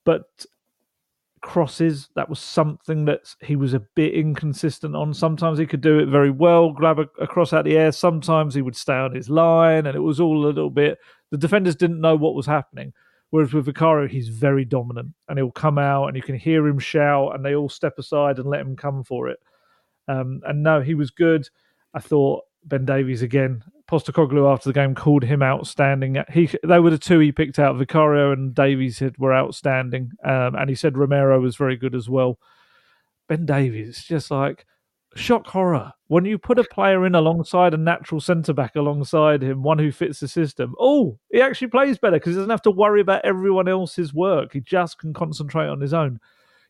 But 0.06 0.24
crosses. 1.44 2.10
That 2.16 2.30
was 2.30 2.40
something 2.40 3.06
that 3.06 3.36
he 3.42 3.56
was 3.56 3.76
a 3.76 3.82
bit 3.96 4.14
inconsistent 4.14 4.96
on. 4.96 5.14
Sometimes 5.14 5.60
he 5.60 5.68
could 5.68 5.82
do 5.82 6.00
it 6.00 6.08
very 6.08 6.32
well, 6.32 6.72
grab 6.72 7.00
a, 7.00 7.08
a, 7.22 7.28
cross 7.28 7.54
out 7.54 7.66
the 7.66 7.78
air. 7.78 7.92
Sometimes 7.92 8.56
he 8.56 8.64
would 8.64 8.76
stay 8.76 8.96
on 8.96 9.14
his 9.14 9.30
line, 9.30 9.86
and 9.86 9.96
it 9.96 10.00
was 10.00 10.20
all 10.20 10.44
a 10.44 10.48
little 10.48 10.72
bit. 10.72 10.98
The 11.30 11.38
defenders 11.38 11.76
didn't 11.76 12.02
know 12.02 12.16
what 12.16 12.34
was 12.34 12.48
happening. 12.48 12.94
Whereas 13.30 13.54
with 13.54 13.66
Vicario, 13.66 14.08
he's 14.08 14.30
very 14.30 14.64
dominant, 14.64 15.10
and 15.28 15.38
he'll 15.38 15.52
come 15.52 15.78
out, 15.78 16.08
and 16.08 16.16
you 16.16 16.24
can 16.24 16.38
hear 16.38 16.66
him 16.68 16.80
shout, 16.80 17.36
and 17.36 17.44
they 17.44 17.56
all 17.56 17.70
step 17.70 18.00
aside 18.00 18.40
and 18.40 18.48
let 18.50 18.62
him 18.62 18.76
come 18.76 19.04
for 19.04 19.28
it. 19.30 19.40
Um, 20.08 20.42
and 20.46 20.64
no, 20.64 20.82
he 20.82 20.96
was 20.96 21.12
good. 21.12 21.48
I 21.94 22.00
thought 22.00 22.44
Ben 22.66 22.86
Davies 22.86 23.22
again 23.22 23.64
Postecoglou 23.90 24.52
after 24.52 24.70
the 24.70 24.74
game 24.74 24.96
called 24.96 25.24
him 25.24 25.44
outstanding. 25.44 26.24
He 26.32 26.50
they 26.64 26.80
were 26.80 26.90
the 26.90 26.98
two 26.98 27.20
he 27.20 27.32
picked 27.32 27.60
out. 27.60 27.76
Vicario 27.76 28.32
and 28.32 28.56
Davies 28.56 29.02
were 29.18 29.34
outstanding, 29.34 30.12
um, 30.24 30.56
and 30.56 30.70
he 30.70 30.76
said 30.76 30.98
Romero 30.98 31.40
was 31.40 31.56
very 31.56 31.76
good 31.76 31.96
as 31.96 32.10
well. 32.10 32.40
Ben 33.28 33.46
Davies, 33.46 34.04
just 34.04 34.32
like 34.32 34.66
shock 35.16 35.46
horror 35.48 35.94
when 36.08 36.26
you 36.26 36.38
put 36.38 36.60
a 36.60 36.64
player 36.64 37.06
in 37.06 37.16
alongside 37.16 37.74
a 37.74 37.78
natural 37.78 38.20
centre 38.20 38.54
back 38.54 38.76
alongside 38.76 39.42
him, 39.44 39.64
one 39.64 39.80
who 39.80 39.92
fits 39.92 40.20
the 40.20 40.28
system. 40.28 40.76
Oh, 40.80 41.20
he 41.32 41.42
actually 41.42 41.68
plays 41.68 41.98
better 41.98 42.18
because 42.18 42.34
he 42.34 42.36
doesn't 42.36 42.50
have 42.50 42.62
to 42.64 42.72
worry 42.72 43.02
about 43.02 43.26
everyone 43.26 43.68
else's 43.68 44.14
work. 44.14 44.54
He 44.54 44.62
just 44.62 44.98
can 44.98 45.14
concentrate 45.14 45.68
on 45.68 45.82
his 45.82 45.94
own 45.94 46.20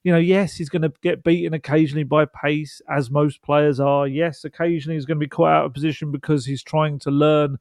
you 0.04 0.12
know, 0.12 0.20
yes, 0.20 0.56
he's 0.56 0.70
going 0.70 0.82
to 0.82 0.92
get 1.02 1.24
beaten 1.24 1.54
occasionally 1.54 2.04
by 2.04 2.26
pace, 2.26 2.82
as 2.90 3.10
most 3.10 3.42
players 3.42 3.80
are. 3.80 4.08
Yes, 4.08 4.44
occasionally 4.44 4.96
he's 4.96 5.06
going 5.06 5.18
to 5.18 5.26
be 5.26 5.30
caught 5.30 5.52
out 5.52 5.66
of 5.66 5.74
position 5.74 6.12
because 6.12 6.46
he's 6.46 6.62
trying 6.62 7.00
to 7.00 7.12
learn 7.12 7.58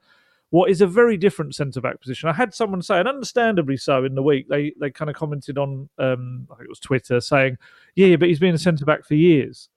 what 0.50 0.68
is 0.68 0.82
a 0.82 0.86
very 0.86 1.16
different 1.16 1.54
centre 1.54 1.80
back 1.80 2.00
position. 2.00 2.28
I 2.28 2.34
had 2.34 2.52
someone 2.52 2.82
say, 2.82 2.98
and 2.98 3.08
understandably 3.08 3.76
so, 3.76 4.04
in 4.04 4.14
the 4.14 4.22
week 4.22 4.48
they 4.48 4.74
they 4.80 4.90
kind 4.90 5.08
of 5.08 5.16
commented 5.16 5.56
on, 5.56 5.88
um, 5.98 6.48
I 6.50 6.56
think 6.56 6.66
it 6.66 6.68
was 6.68 6.80
Twitter, 6.80 7.20
saying, 7.20 7.58
"Yeah, 7.94 8.16
but 8.16 8.28
he's 8.28 8.40
been 8.40 8.54
a 8.54 8.58
centre 8.58 8.84
back 8.84 9.04
for 9.04 9.14
years." 9.14 9.68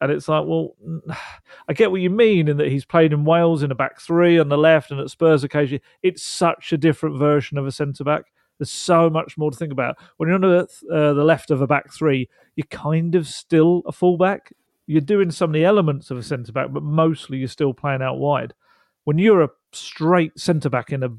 And 0.00 0.10
it's 0.10 0.28
like, 0.28 0.44
well, 0.46 0.74
I 1.68 1.72
get 1.74 1.90
what 1.90 2.00
you 2.00 2.10
mean 2.10 2.48
in 2.48 2.56
that 2.58 2.68
he's 2.68 2.84
played 2.84 3.12
in 3.12 3.24
Wales 3.24 3.62
in 3.62 3.70
a 3.70 3.74
back 3.74 4.00
three 4.00 4.38
on 4.38 4.48
the 4.48 4.58
left 4.58 4.90
and 4.90 5.00
at 5.00 5.10
Spurs 5.10 5.44
occasionally. 5.44 5.82
It's 6.02 6.22
such 6.22 6.72
a 6.72 6.78
different 6.78 7.18
version 7.18 7.58
of 7.58 7.66
a 7.66 7.72
centre 7.72 8.04
back. 8.04 8.24
There's 8.58 8.70
so 8.70 9.10
much 9.10 9.36
more 9.36 9.50
to 9.50 9.56
think 9.56 9.72
about. 9.72 9.96
When 10.16 10.28
you're 10.28 10.36
on 10.36 10.40
the, 10.40 10.68
uh, 10.92 11.12
the 11.12 11.24
left 11.24 11.50
of 11.50 11.60
a 11.60 11.66
back 11.66 11.92
three, 11.92 12.28
you're 12.54 12.66
kind 12.70 13.14
of 13.14 13.26
still 13.26 13.82
a 13.86 13.92
fullback. 13.92 14.52
You're 14.86 15.00
doing 15.00 15.30
some 15.30 15.50
of 15.50 15.54
the 15.54 15.64
elements 15.64 16.10
of 16.10 16.18
a 16.18 16.22
centre 16.22 16.52
back, 16.52 16.68
but 16.72 16.82
mostly 16.82 17.38
you're 17.38 17.48
still 17.48 17.74
playing 17.74 18.02
out 18.02 18.18
wide. 18.18 18.54
When 19.04 19.18
you're 19.18 19.42
a 19.42 19.50
straight 19.72 20.38
centre 20.38 20.70
back 20.70 20.92
in 20.92 21.02
a 21.02 21.10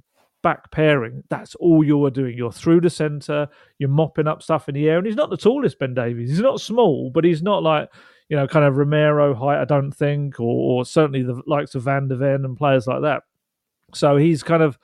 back 0.42 0.72
pairing, 0.72 1.24
that's 1.30 1.56
all 1.56 1.84
you're 1.84 2.10
doing. 2.10 2.38
You're 2.38 2.52
through 2.52 2.82
the 2.82 2.90
centre, 2.90 3.48
you're 3.78 3.90
mopping 3.90 4.28
up 4.28 4.42
stuff 4.42 4.70
in 4.70 4.76
the 4.76 4.90
air. 4.90 4.98
And 4.98 5.06
he's 5.06 5.16
not 5.16 5.30
the 5.30 5.38
tallest 5.38 5.80
Ben 5.80 5.94
Davies. 5.94 6.30
He's 6.30 6.40
not 6.40 6.62
small, 6.62 7.12
but 7.12 7.24
he's 7.24 7.44
not 7.44 7.64
like, 7.64 7.90
you 8.30 8.38
know, 8.38 8.48
kind 8.48 8.66
of 8.66 8.78
Romero 8.78 9.34
height, 9.34 9.62
I 9.62 9.66
don't 9.66 9.92
think, 9.92 10.40
or, 10.40 10.80
or 10.80 10.86
certainly 10.86 11.24
the 11.24 11.42
likes 11.46 11.76
of 11.76 11.84
Van 11.84 12.08
der 12.08 12.16
Ven 12.16 12.46
and 12.46 12.58
players 12.58 12.88
like 12.88 13.02
that. 13.02 13.24
So 13.94 14.18
he's 14.18 14.44
kind 14.44 14.64
of 14.64 14.78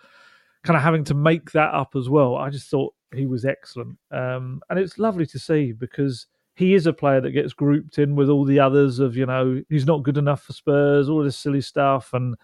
kind 0.64 0.78
of 0.78 0.84
having 0.84 1.04
to 1.06 1.14
make 1.14 1.52
that 1.52 1.74
up 1.74 1.96
as 1.96 2.10
well. 2.10 2.36
I 2.36 2.50
just 2.50 2.70
thought 2.70 2.94
he 3.14 3.26
was 3.26 3.46
excellent, 3.46 3.98
um, 4.12 4.62
and 4.70 4.80
it's 4.80 4.98
lovely 4.98 5.26
to 5.28 5.40
see 5.40 5.72
because 5.72 6.28
he 6.56 6.74
is 6.74 6.86
a 6.88 6.94
player 6.94 7.20
that 7.22 7.32
gets 7.32 7.54
grouped 7.54 7.98
in 7.98 8.16
with 8.16 8.30
all 8.30 8.46
the 8.46 8.60
others 8.60 9.00
of 9.00 9.18
you 9.18 9.26
know 9.26 9.62
he's 9.70 9.86
not 9.86 10.04
good 10.04 10.18
enough 10.18 10.44
for 10.44 10.54
Spurs, 10.54 11.10
all 11.10 11.24
this 11.24 11.38
silly 11.38 11.62
stuff, 11.62 12.14
and 12.14 12.36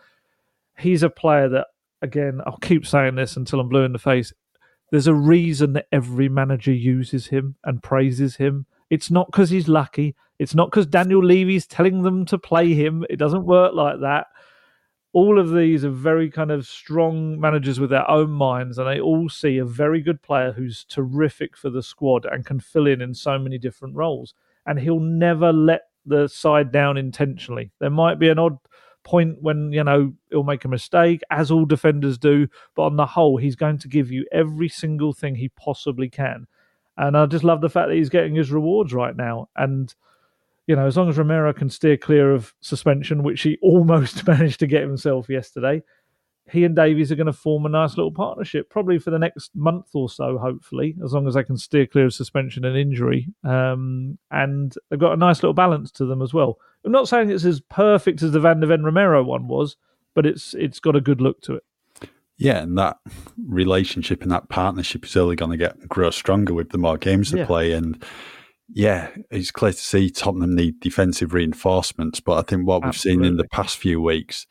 he's 0.78 1.04
a 1.04 1.10
player 1.10 1.50
that 1.50 1.68
again 2.02 2.42
I'll 2.46 2.58
keep 2.62 2.86
saying 2.86 3.16
this 3.16 3.38
until 3.38 3.60
I'm 3.60 3.70
blue 3.70 3.84
in 3.84 3.94
the 3.94 4.00
face. 4.00 4.34
There's 4.92 5.08
a 5.08 5.14
reason 5.14 5.74
that 5.74 5.86
every 5.92 6.30
manager 6.30 6.74
uses 6.74 7.28
him 7.28 7.56
and 7.64 7.84
praises 7.84 8.36
him. 8.36 8.66
It's 8.90 9.12
not 9.12 9.28
because 9.28 9.52
he's 9.52 9.68
lucky. 9.68 10.16
It's 10.40 10.56
not 10.56 10.72
because 10.72 10.88
Daniel 10.88 11.24
Levy's 11.24 11.68
telling 11.68 12.02
them 12.02 12.26
to 12.26 12.40
play 12.40 12.74
him. 12.74 13.06
It 13.08 13.18
doesn't 13.18 13.46
work 13.46 13.74
like 13.76 14.00
that. 14.02 14.28
All 15.12 15.40
of 15.40 15.52
these 15.52 15.84
are 15.84 15.90
very 15.90 16.30
kind 16.30 16.52
of 16.52 16.68
strong 16.68 17.40
managers 17.40 17.80
with 17.80 17.90
their 17.90 18.10
own 18.10 18.30
minds, 18.30 18.78
and 18.78 18.88
they 18.88 19.00
all 19.00 19.28
see 19.28 19.58
a 19.58 19.66
very 19.66 20.02
good 20.02 20.22
player 20.22 20.52
who's 20.52 20.86
terrific 20.86 21.58
for 21.58 21.72
the 21.72 21.82
squad 21.82 22.26
and 22.26 22.46
can 22.46 22.60
fill 22.60 22.86
in 22.86 23.02
in 23.02 23.16
so 23.16 23.40
many 23.40 23.58
different 23.58 23.96
roles. 23.96 24.36
And 24.68 24.80
he'll 24.80 25.00
never 25.00 25.52
let 25.52 25.84
the 26.06 26.28
side 26.28 26.72
down 26.72 26.96
intentionally. 26.98 27.72
There 27.80 27.90
might 27.90 28.20
be 28.20 28.30
an 28.30 28.38
odd 28.38 28.58
point 29.04 29.42
when 29.42 29.72
you 29.72 29.84
know 29.84 30.14
he'll 30.30 30.44
make 30.44 30.66
a 30.66 30.70
mistake, 30.70 31.22
as 31.32 31.50
all 31.50 31.66
defenders 31.66 32.20
do. 32.20 32.48
But 32.76 32.84
on 32.84 32.96
the 32.96 33.08
whole, 33.08 33.38
he's 33.38 33.56
going 33.56 33.80
to 33.80 33.88
give 33.88 34.12
you 34.12 34.28
every 34.32 34.70
single 34.70 35.14
thing 35.14 35.36
he 35.36 35.50
possibly 35.50 36.10
can. 36.10 36.46
And 36.98 37.18
I 37.18 37.26
just 37.26 37.44
love 37.44 37.62
the 37.62 37.70
fact 37.70 37.88
that 37.88 37.96
he's 37.96 38.10
getting 38.10 38.36
his 38.36 38.52
rewards 38.52 38.94
right 38.94 39.16
now. 39.16 39.50
And 39.56 39.94
you 40.70 40.76
know, 40.76 40.86
as 40.86 40.96
long 40.96 41.10
as 41.10 41.18
Romero 41.18 41.52
can 41.52 41.68
steer 41.68 41.98
clear 41.98 42.32
of 42.32 42.54
suspension, 42.62 43.24
which 43.24 43.42
he 43.42 43.58
almost 43.64 44.26
managed 44.28 44.60
to 44.60 44.68
get 44.68 44.84
himself 44.84 45.28
yesterday, 45.28 45.82
he 46.48 46.64
and 46.64 46.76
Davies 46.76 47.12
are 47.12 47.16
going 47.16 47.28
to 47.28 47.34
form 47.34 47.66
a 47.66 47.70
nice 47.70 47.98
little 47.98 48.12
partnership, 48.12 48.70
probably 48.70 49.00
for 49.00 49.10
the 49.10 49.18
next 49.18 49.50
month 49.56 49.88
or 49.96 50.10
so, 50.10 50.38
hopefully, 50.38 50.96
as 51.04 51.12
long 51.12 51.28
as 51.28 51.34
they 51.34 51.44
can 51.44 51.58
steer 51.58 51.88
clear 51.88 52.06
of 52.06 52.14
suspension 52.14 52.66
and 52.66 52.78
injury. 52.78 53.28
Um, 53.44 54.20
and 54.30 54.76
they've 54.90 55.00
got 55.00 55.14
a 55.14 55.18
nice 55.18 55.38
little 55.38 55.56
balance 55.56 55.90
to 55.94 56.06
them 56.06 56.22
as 56.22 56.36
well. 56.36 56.60
I'm 56.86 56.92
not 56.92 57.10
saying 57.10 57.32
it's 57.32 57.46
as 57.46 57.62
perfect 57.62 58.22
as 58.22 58.32
the 58.32 58.40
Van 58.40 58.60
der 58.60 58.68
Ven 58.68 58.84
Romero 58.84 59.24
one 59.24 59.48
was, 59.48 59.76
but 60.14 60.28
it's 60.28 60.54
it's 60.54 60.80
got 60.80 60.96
a 60.96 61.02
good 61.02 61.20
look 61.20 61.42
to 61.42 61.56
it. 61.56 61.64
Yeah, 62.38 62.60
and 62.60 62.78
that 62.78 62.98
relationship 63.44 64.22
and 64.22 64.32
that 64.32 64.50
partnership 64.50 65.04
is 65.04 65.18
only 65.18 65.36
going 65.36 65.52
to 65.52 65.58
get 65.58 65.90
grow 65.90 66.12
stronger 66.12 66.54
with 66.54 66.70
the 66.70 66.78
more 66.78 66.98
games 66.98 67.32
they 67.32 67.40
yeah. 67.40 67.46
play. 67.46 67.74
And 67.74 68.04
yeah, 68.74 69.10
it's 69.32 69.52
clear 69.52 69.72
to 69.72 69.78
see 69.78 70.10
Tottenham 70.10 70.56
need 70.56 70.80
defensive 70.80 71.34
reinforcements, 71.34 72.20
but 72.20 72.38
I 72.38 72.42
think 72.44 72.68
what 72.68 72.84
we've 72.84 72.96
seen 72.96 73.26
in 73.26 73.38
the 73.38 73.48
past 73.52 73.78
few 73.78 74.02
weeks, 74.02 74.46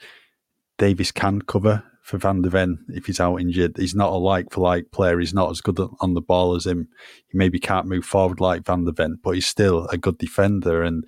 Davies 0.77 1.13
can 1.13 1.43
cover 1.43 1.85
for 2.03 2.19
Van 2.19 2.41
der 2.41 2.49
Ven 2.49 2.85
if 2.89 3.07
he's 3.07 3.21
out 3.21 3.41
injured. 3.41 3.77
He's 3.77 3.95
not 3.95 4.13
a 4.13 4.17
like 4.17 4.51
for 4.51 4.63
like 4.63 4.91
player. 4.91 5.21
He's 5.21 5.35
not 5.35 5.51
as 5.51 5.61
good 5.61 5.79
on 6.01 6.15
the 6.15 6.23
ball 6.23 6.55
as 6.55 6.67
him. 6.67 6.89
He 7.29 7.37
maybe 7.37 7.59
can't 7.61 7.87
move 7.87 8.05
forward 8.05 8.41
like 8.41 8.65
Van 8.65 8.85
der 8.85 8.93
Ven, 8.93 9.19
but 9.23 9.33
he's 9.33 9.47
still 9.47 9.87
a 9.89 9.99
good 9.99 10.17
defender. 10.17 10.83
And 10.83 11.05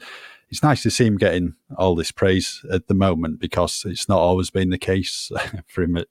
it's 0.50 0.62
nice 0.62 0.82
to 0.82 0.90
see 0.90 1.06
him 1.06 1.16
getting 1.16 1.54
all 1.78 1.94
this 1.94 2.12
praise 2.12 2.64
at 2.70 2.86
the 2.86 2.94
moment 2.94 3.40
because 3.40 3.84
it's 3.86 4.08
not 4.08 4.18
always 4.18 4.50
been 4.50 4.70
the 4.70 4.78
case 4.78 5.32
for 5.66 5.82
him 5.82 5.96
at 5.96 6.08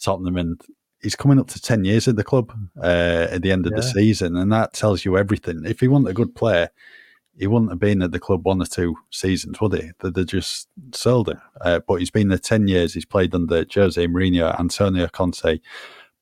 Tottenham. 0.00 0.36
And 0.36 0.62
he's 1.00 1.16
coming 1.16 1.38
up 1.38 1.48
to 1.48 1.60
10 1.60 1.84
years 1.84 2.08
at 2.08 2.16
the 2.16 2.24
club 2.24 2.52
uh, 2.82 3.28
at 3.30 3.42
the 3.42 3.52
end 3.52 3.66
of 3.66 3.72
yeah. 3.72 3.76
the 3.76 3.82
season. 3.82 4.36
And 4.36 4.52
that 4.52 4.72
tells 4.72 5.04
you 5.04 5.16
everything. 5.16 5.62
If 5.64 5.80
he 5.80 5.88
wasn't 5.88 6.08
a 6.08 6.14
good 6.14 6.34
player, 6.34 6.70
he 7.38 7.46
wouldn't 7.46 7.70
have 7.70 7.78
been 7.78 8.02
at 8.02 8.10
the 8.10 8.18
club 8.18 8.44
one 8.44 8.60
or 8.60 8.66
two 8.66 8.96
seasons, 9.10 9.60
would 9.60 9.74
he? 9.74 9.90
They, 10.02 10.24
just 10.24 10.68
sold 10.92 11.28
him. 11.28 11.40
Uh, 11.60 11.80
but 11.86 11.96
he's 11.96 12.10
been 12.10 12.28
there 12.28 12.38
10 12.38 12.66
years. 12.66 12.94
He's 12.94 13.04
played 13.04 13.34
under 13.34 13.64
Jose 13.72 14.04
Mourinho, 14.06 14.58
Antonio 14.58 15.06
Conte, 15.06 15.60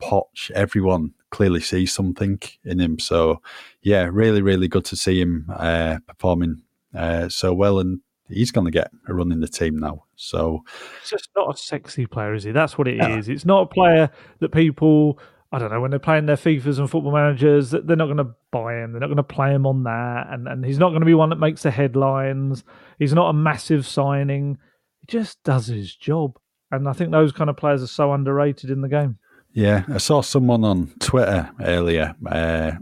Poch. 0.02 0.50
Everyone 0.50 1.14
clearly 1.30 1.60
sees 1.60 1.92
something 1.92 2.38
in 2.64 2.78
him. 2.78 2.98
So, 2.98 3.40
yeah, 3.80 4.08
really, 4.12 4.42
really 4.42 4.68
good 4.68 4.84
to 4.86 4.96
see 4.96 5.20
him 5.20 5.46
uh, 5.56 5.98
performing 6.06 6.62
uh, 6.94 7.28
so 7.30 7.54
well, 7.54 7.78
and 7.78 8.00
he's 8.28 8.50
going 8.50 8.64
to 8.64 8.70
get 8.70 8.90
a 9.08 9.14
run 9.14 9.32
in 9.32 9.40
the 9.40 9.48
team 9.48 9.78
now. 9.78 10.04
So 10.16 10.64
it's 11.00 11.10
just 11.10 11.28
not 11.36 11.54
a 11.54 11.56
sexy 11.56 12.06
player, 12.06 12.34
is 12.34 12.44
he? 12.44 12.52
That's 12.52 12.78
what 12.78 12.88
it 12.88 13.00
is. 13.18 13.28
It's 13.28 13.44
not 13.44 13.62
a 13.62 13.66
player 13.66 14.10
that 14.40 14.52
people. 14.52 15.18
I 15.52 15.58
don't 15.58 15.70
know 15.70 15.80
when 15.80 15.90
they're 15.90 16.00
playing 16.00 16.26
their 16.26 16.36
FIFAs 16.36 16.78
and 16.80 16.90
football 16.90 17.12
managers, 17.12 17.70
they're 17.70 17.96
not 17.96 18.06
going 18.06 18.16
to 18.16 18.34
buy 18.50 18.78
him. 18.78 18.92
They're 18.92 19.00
not 19.00 19.06
going 19.06 19.16
to 19.16 19.22
play 19.22 19.54
him 19.54 19.64
on 19.64 19.84
that, 19.84 20.26
and 20.30 20.48
and 20.48 20.64
he's 20.64 20.78
not 20.78 20.90
going 20.90 21.00
to 21.00 21.06
be 21.06 21.14
one 21.14 21.30
that 21.30 21.38
makes 21.38 21.62
the 21.62 21.70
headlines. 21.70 22.64
He's 22.98 23.14
not 23.14 23.30
a 23.30 23.32
massive 23.32 23.86
signing. 23.86 24.58
He 25.00 25.06
just 25.06 25.42
does 25.44 25.68
his 25.68 25.94
job, 25.94 26.38
and 26.72 26.88
I 26.88 26.92
think 26.92 27.12
those 27.12 27.32
kind 27.32 27.48
of 27.48 27.56
players 27.56 27.82
are 27.82 27.86
so 27.86 28.12
underrated 28.12 28.70
in 28.70 28.80
the 28.80 28.88
game. 28.88 29.18
Yeah, 29.52 29.84
I 29.88 29.98
saw 29.98 30.20
someone 30.20 30.64
on 30.64 30.88
Twitter 30.98 31.48
earlier 31.60 32.14
uh, 32.26 32.72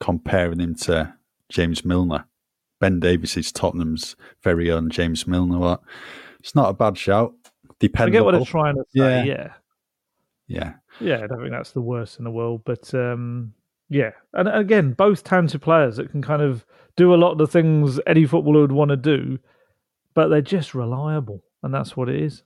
comparing 0.00 0.58
him 0.58 0.74
to 0.74 1.14
James 1.50 1.84
Milner 1.84 2.24
Ben 2.80 3.00
Davies 3.00 3.36
is 3.36 3.52
Tottenham's 3.52 4.16
very 4.42 4.70
own 4.70 4.90
James 4.90 5.26
Milner. 5.26 5.58
What? 5.58 5.80
It's 6.40 6.54
not 6.54 6.68
a 6.68 6.74
bad 6.74 6.98
shout. 6.98 7.34
Dependable. 7.78 8.16
I 8.16 8.18
get 8.18 8.24
what 8.24 8.32
they're 8.32 8.44
trying 8.44 8.74
to 8.74 8.84
say. 8.94 9.24
Yeah. 9.24 9.24
Yeah. 9.24 9.52
Yeah. 10.46 10.72
Yeah. 11.00 11.24
I 11.24 11.26
don't 11.26 11.40
think 11.40 11.50
that's 11.50 11.72
the 11.72 11.80
worst 11.80 12.18
in 12.18 12.24
the 12.24 12.30
world, 12.30 12.62
but 12.64 12.92
um, 12.94 13.52
yeah. 13.88 14.12
And 14.32 14.48
again, 14.48 14.92
both 14.92 15.24
talented 15.24 15.62
players 15.62 15.96
that 15.96 16.10
can 16.10 16.22
kind 16.22 16.42
of 16.42 16.64
do 16.96 17.14
a 17.14 17.16
lot 17.16 17.32
of 17.32 17.38
the 17.38 17.46
things 17.46 18.00
any 18.06 18.24
footballer 18.26 18.60
would 18.62 18.72
want 18.72 18.90
to 18.90 18.96
do, 18.96 19.38
but 20.14 20.28
they're 20.28 20.40
just 20.40 20.74
reliable, 20.74 21.42
and 21.62 21.74
that's 21.74 21.96
what 21.96 22.08
it 22.08 22.16
is. 22.16 22.42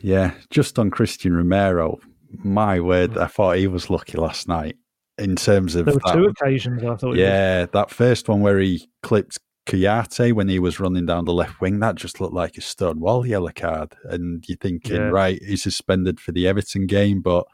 Yeah. 0.00 0.34
Just 0.50 0.78
on 0.78 0.90
Christian 0.90 1.34
Romero, 1.34 1.98
my 2.42 2.80
word, 2.80 3.12
mm. 3.12 3.22
I 3.22 3.26
thought 3.26 3.56
he 3.56 3.66
was 3.66 3.88
lucky 3.90 4.18
last 4.18 4.48
night 4.48 4.76
in 5.18 5.36
terms 5.36 5.74
of 5.74 5.84
there 5.84 5.94
were 5.94 6.00
that, 6.04 6.14
two 6.14 6.24
occasions 6.24 6.82
I 6.82 6.96
thought. 6.96 7.16
Yeah, 7.16 7.66
that 7.66 7.90
first 7.90 8.28
one 8.28 8.40
where 8.40 8.58
he 8.58 8.88
clipped 9.02 9.38
Kouyaté 9.66 10.32
when 10.32 10.48
he 10.48 10.58
was 10.58 10.78
running 10.78 11.06
down 11.06 11.24
the 11.24 11.32
left 11.32 11.60
wing, 11.60 11.80
that 11.80 11.94
just 11.94 12.20
looked 12.20 12.34
like 12.34 12.56
a 12.56 12.60
stone 12.60 13.00
wall 13.00 13.26
yellow 13.26 13.52
card. 13.54 13.94
And 14.04 14.44
you're 14.46 14.58
thinking, 14.58 14.96
yeah. 14.96 15.08
right, 15.08 15.42
he's 15.42 15.62
suspended 15.62 16.20
for 16.20 16.32
the 16.32 16.46
Everton 16.46 16.86
game, 16.86 17.22
but 17.22 17.46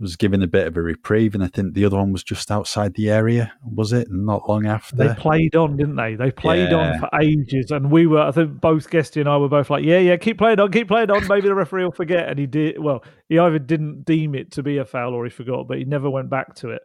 was 0.00 0.16
given 0.16 0.42
a 0.42 0.46
bit 0.46 0.66
of 0.66 0.76
a 0.76 0.82
reprieve. 0.82 1.34
And 1.34 1.44
I 1.44 1.46
think 1.46 1.74
the 1.74 1.84
other 1.84 1.98
one 1.98 2.10
was 2.12 2.24
just 2.24 2.50
outside 2.50 2.94
the 2.94 3.10
area, 3.10 3.52
was 3.62 3.92
it? 3.92 4.08
Not 4.10 4.48
long 4.48 4.66
after. 4.66 4.96
They 4.96 5.14
played 5.14 5.54
on, 5.54 5.76
didn't 5.76 5.96
they? 5.96 6.14
They 6.14 6.30
played 6.30 6.70
yeah. 6.70 6.94
on 6.94 7.00
for 7.00 7.10
ages. 7.20 7.70
And 7.70 7.90
we 7.90 8.06
were, 8.06 8.22
I 8.22 8.32
think 8.32 8.60
both 8.60 8.88
Guesty 8.88 9.20
and 9.20 9.28
I 9.28 9.36
were 9.36 9.50
both 9.50 9.68
like, 9.68 9.84
yeah, 9.84 9.98
yeah, 9.98 10.16
keep 10.16 10.38
playing 10.38 10.58
on, 10.58 10.72
keep 10.72 10.88
playing 10.88 11.10
on. 11.10 11.28
Maybe 11.28 11.48
the 11.48 11.54
referee 11.54 11.84
will 11.84 11.92
forget. 11.92 12.28
And 12.28 12.38
he 12.38 12.46
did, 12.46 12.82
well, 12.82 13.04
he 13.28 13.38
either 13.38 13.58
didn't 13.58 14.04
deem 14.04 14.34
it 14.34 14.52
to 14.52 14.62
be 14.62 14.78
a 14.78 14.86
foul 14.86 15.12
or 15.12 15.24
he 15.24 15.30
forgot, 15.30 15.68
but 15.68 15.76
he 15.76 15.84
never 15.84 16.08
went 16.08 16.30
back 16.30 16.54
to 16.56 16.70
it. 16.70 16.82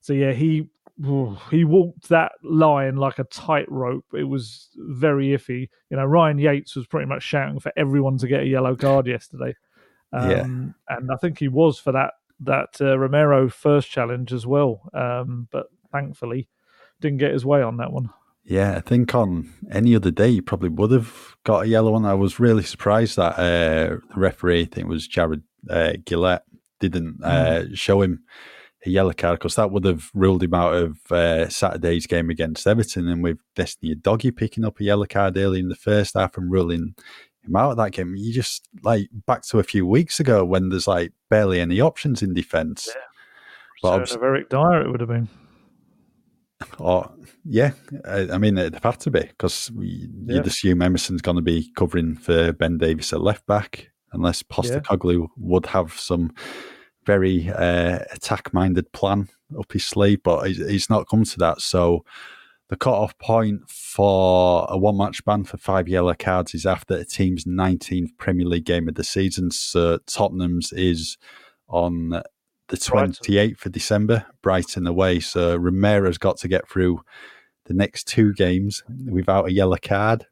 So 0.00 0.12
yeah, 0.12 0.32
he 0.32 0.68
he 1.50 1.64
walked 1.64 2.08
that 2.08 2.32
line 2.42 2.96
like 2.96 3.18
a 3.18 3.24
tightrope. 3.24 4.06
It 4.12 4.24
was 4.24 4.68
very 4.76 5.28
iffy. 5.28 5.68
You 5.90 5.96
know, 5.96 6.04
Ryan 6.04 6.38
Yates 6.38 6.74
was 6.74 6.86
pretty 6.86 7.06
much 7.06 7.22
shouting 7.22 7.60
for 7.60 7.72
everyone 7.76 8.18
to 8.18 8.26
get 8.26 8.42
a 8.42 8.46
yellow 8.46 8.74
card 8.74 9.06
yesterday. 9.06 9.54
Um, 10.12 10.30
yeah. 10.30 10.96
and 10.96 11.10
I 11.12 11.16
think 11.16 11.38
he 11.38 11.48
was 11.48 11.78
for 11.78 11.92
that 11.92 12.14
that 12.40 12.80
uh, 12.80 12.98
Romero 12.98 13.48
first 13.48 13.90
challenge 13.90 14.32
as 14.32 14.46
well. 14.46 14.88
Um, 14.92 15.48
but 15.50 15.66
thankfully, 15.92 16.48
didn't 17.00 17.18
get 17.18 17.32
his 17.32 17.46
way 17.46 17.62
on 17.62 17.76
that 17.76 17.92
one. 17.92 18.10
Yeah, 18.44 18.76
I 18.76 18.80
think 18.80 19.14
on 19.14 19.52
any 19.70 19.94
other 19.94 20.10
day 20.10 20.32
he 20.32 20.40
probably 20.40 20.70
would 20.70 20.90
have 20.90 21.36
got 21.44 21.64
a 21.64 21.68
yellow 21.68 21.92
one. 21.92 22.06
I 22.06 22.14
was 22.14 22.40
really 22.40 22.62
surprised 22.62 23.16
that 23.16 23.38
uh, 23.38 23.98
the 24.14 24.16
referee, 24.16 24.62
I 24.62 24.64
think 24.64 24.86
it 24.86 24.88
was 24.88 25.06
Jared 25.06 25.42
uh, 25.68 25.92
Gillett, 26.04 26.40
didn't 26.80 27.20
mm. 27.20 27.76
show 27.76 28.00
him 28.00 28.22
a 28.86 28.90
yellow 28.90 29.12
card 29.12 29.38
because 29.38 29.56
that 29.56 29.70
would 29.70 29.84
have 29.84 30.10
ruled 30.14 30.42
him 30.42 30.54
out 30.54 30.74
of 30.74 30.98
uh, 31.10 31.48
Saturday's 31.48 32.06
game 32.06 32.30
against 32.30 32.66
Everton. 32.66 33.08
And 33.08 33.22
with 33.22 33.38
Destiny 33.54 33.94
Udogie 33.94 34.36
picking 34.36 34.64
up 34.64 34.80
a 34.80 34.84
yellow 34.84 35.06
card 35.06 35.36
early 35.36 35.60
in 35.60 35.68
the 35.68 35.74
first 35.74 36.14
half 36.16 36.36
and 36.36 36.50
ruling 36.50 36.94
him 37.42 37.56
out 37.56 37.72
of 37.72 37.76
that 37.78 37.92
game, 37.92 38.14
you 38.16 38.32
just 38.32 38.68
like 38.82 39.08
back 39.26 39.42
to 39.42 39.58
a 39.58 39.64
few 39.64 39.86
weeks 39.86 40.20
ago 40.20 40.44
when 40.44 40.68
there's 40.68 40.86
like 40.86 41.12
barely 41.28 41.60
any 41.60 41.80
options 41.80 42.22
in 42.22 42.34
defence. 42.34 42.88
Yeah. 42.88 43.02
But 43.82 44.14
of 44.14 44.22
Eric 44.22 44.48
Dier, 44.48 44.82
it 44.82 44.90
would 44.90 45.00
have 45.00 45.08
been. 45.08 45.28
Or 46.80 47.08
yeah, 47.44 47.70
I, 48.04 48.30
I 48.32 48.38
mean 48.38 48.58
it'd 48.58 48.74
have 48.74 48.82
had 48.82 49.00
to 49.00 49.12
be 49.12 49.20
because 49.20 49.70
you'd 49.78 50.26
yeah. 50.26 50.40
assume 50.40 50.82
Emerson's 50.82 51.22
going 51.22 51.36
to 51.36 51.42
be 51.42 51.70
covering 51.76 52.16
for 52.16 52.52
Ben 52.52 52.78
Davies 52.78 53.12
at 53.12 53.20
left 53.20 53.46
back, 53.46 53.90
unless 54.12 54.42
Postecoglou 54.42 55.20
yeah. 55.20 55.26
would 55.36 55.66
have 55.66 55.92
some 55.92 56.32
very 57.08 57.48
uh, 57.48 58.00
attack 58.12 58.52
minded 58.52 58.92
plan 58.92 59.30
up 59.58 59.72
his 59.72 59.86
sleeve, 59.86 60.22
but 60.22 60.46
he's, 60.46 60.58
he's 60.58 60.90
not 60.90 61.08
come 61.08 61.24
to 61.24 61.38
that. 61.38 61.62
So 61.62 62.04
the 62.68 62.76
cut-off 62.76 63.16
point 63.16 63.62
for 63.66 64.66
a 64.68 64.76
one-match 64.76 65.24
ban 65.24 65.44
for 65.44 65.56
five 65.56 65.88
yellow 65.88 66.12
cards 66.12 66.54
is 66.54 66.66
after 66.66 66.96
a 66.96 67.06
team's 67.06 67.46
19th 67.46 68.10
Premier 68.18 68.44
League 68.44 68.66
game 68.66 68.88
of 68.88 68.94
the 68.94 69.04
season. 69.04 69.50
So 69.50 69.98
Tottenham's 70.06 70.70
is 70.74 71.16
on 71.68 72.10
the 72.10 72.76
28th 72.76 73.64
of 73.64 73.72
December, 73.72 74.26
Brighton 74.42 74.86
away. 74.86 75.20
So 75.20 75.56
Romero's 75.56 76.18
got 76.18 76.36
to 76.38 76.48
get 76.48 76.68
through 76.68 77.00
the 77.64 77.74
next 77.74 78.06
two 78.06 78.34
games 78.34 78.84
without 79.10 79.48
a 79.48 79.52
yellow 79.52 79.78
card. 79.82 80.26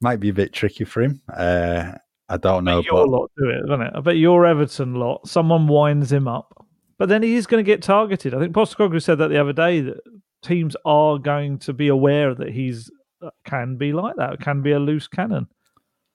might 0.00 0.20
be 0.20 0.30
a 0.30 0.34
bit 0.34 0.54
tricky 0.54 0.84
for 0.84 1.02
him. 1.02 1.20
Uh, 1.30 1.98
I 2.32 2.38
don't 2.38 2.64
know. 2.64 2.80
your 2.80 3.04
but... 3.04 3.08
lot 3.08 3.30
do 3.36 3.50
it, 3.50 3.66
doesn't 3.66 3.86
it? 3.86 3.92
I 3.94 4.00
bet 4.00 4.16
your 4.16 4.46
Everton 4.46 4.94
lot, 4.94 5.28
someone 5.28 5.66
winds 5.66 6.10
him 6.10 6.26
up, 6.26 6.66
but 6.98 7.08
then 7.08 7.22
he 7.22 7.34
is 7.34 7.46
going 7.46 7.62
to 7.62 7.66
get 7.66 7.82
targeted. 7.82 8.32
I 8.32 8.38
think 8.38 8.54
Postecoglou 8.54 9.02
said 9.02 9.18
that 9.18 9.28
the 9.28 9.38
other 9.38 9.52
day 9.52 9.82
that 9.82 9.98
teams 10.42 10.74
are 10.86 11.18
going 11.18 11.58
to 11.58 11.74
be 11.74 11.88
aware 11.88 12.34
that 12.34 12.48
he's 12.50 12.90
uh, 13.20 13.30
can 13.44 13.76
be 13.76 13.92
like 13.92 14.16
that, 14.16 14.40
can 14.40 14.62
be 14.62 14.72
a 14.72 14.78
loose 14.78 15.08
cannon. 15.08 15.46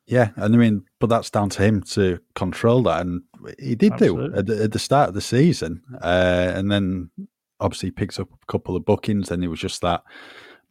Yeah, 0.07 0.31
and 0.38 0.55
I 0.55 0.57
mean, 0.57 0.86
but 1.00 1.07
that's 1.07 1.29
down 1.29 1.50
to 1.50 1.63
him 1.63 1.83
to 1.83 2.19
control 2.33 2.81
that, 2.83 3.01
and 3.01 3.21
he 3.59 3.75
did 3.75 3.93
Absolutely. 3.93 4.29
do 4.29 4.36
at 4.36 4.45
the, 4.47 4.63
at 4.63 4.71
the, 4.71 4.79
start 4.79 5.09
of 5.09 5.15
the 5.15 5.21
season, 5.21 5.83
uh, 6.01 6.51
and 6.55 6.71
then 6.71 7.12
obviously 7.59 7.91
picks 7.91 8.19
up 8.19 8.29
a 8.31 8.51
couple 8.51 8.75
of 8.75 8.86
bookings, 8.86 9.29
and 9.29 9.43
it 9.43 9.50
was 9.50 9.59
just 9.59 9.81
that 9.81 10.03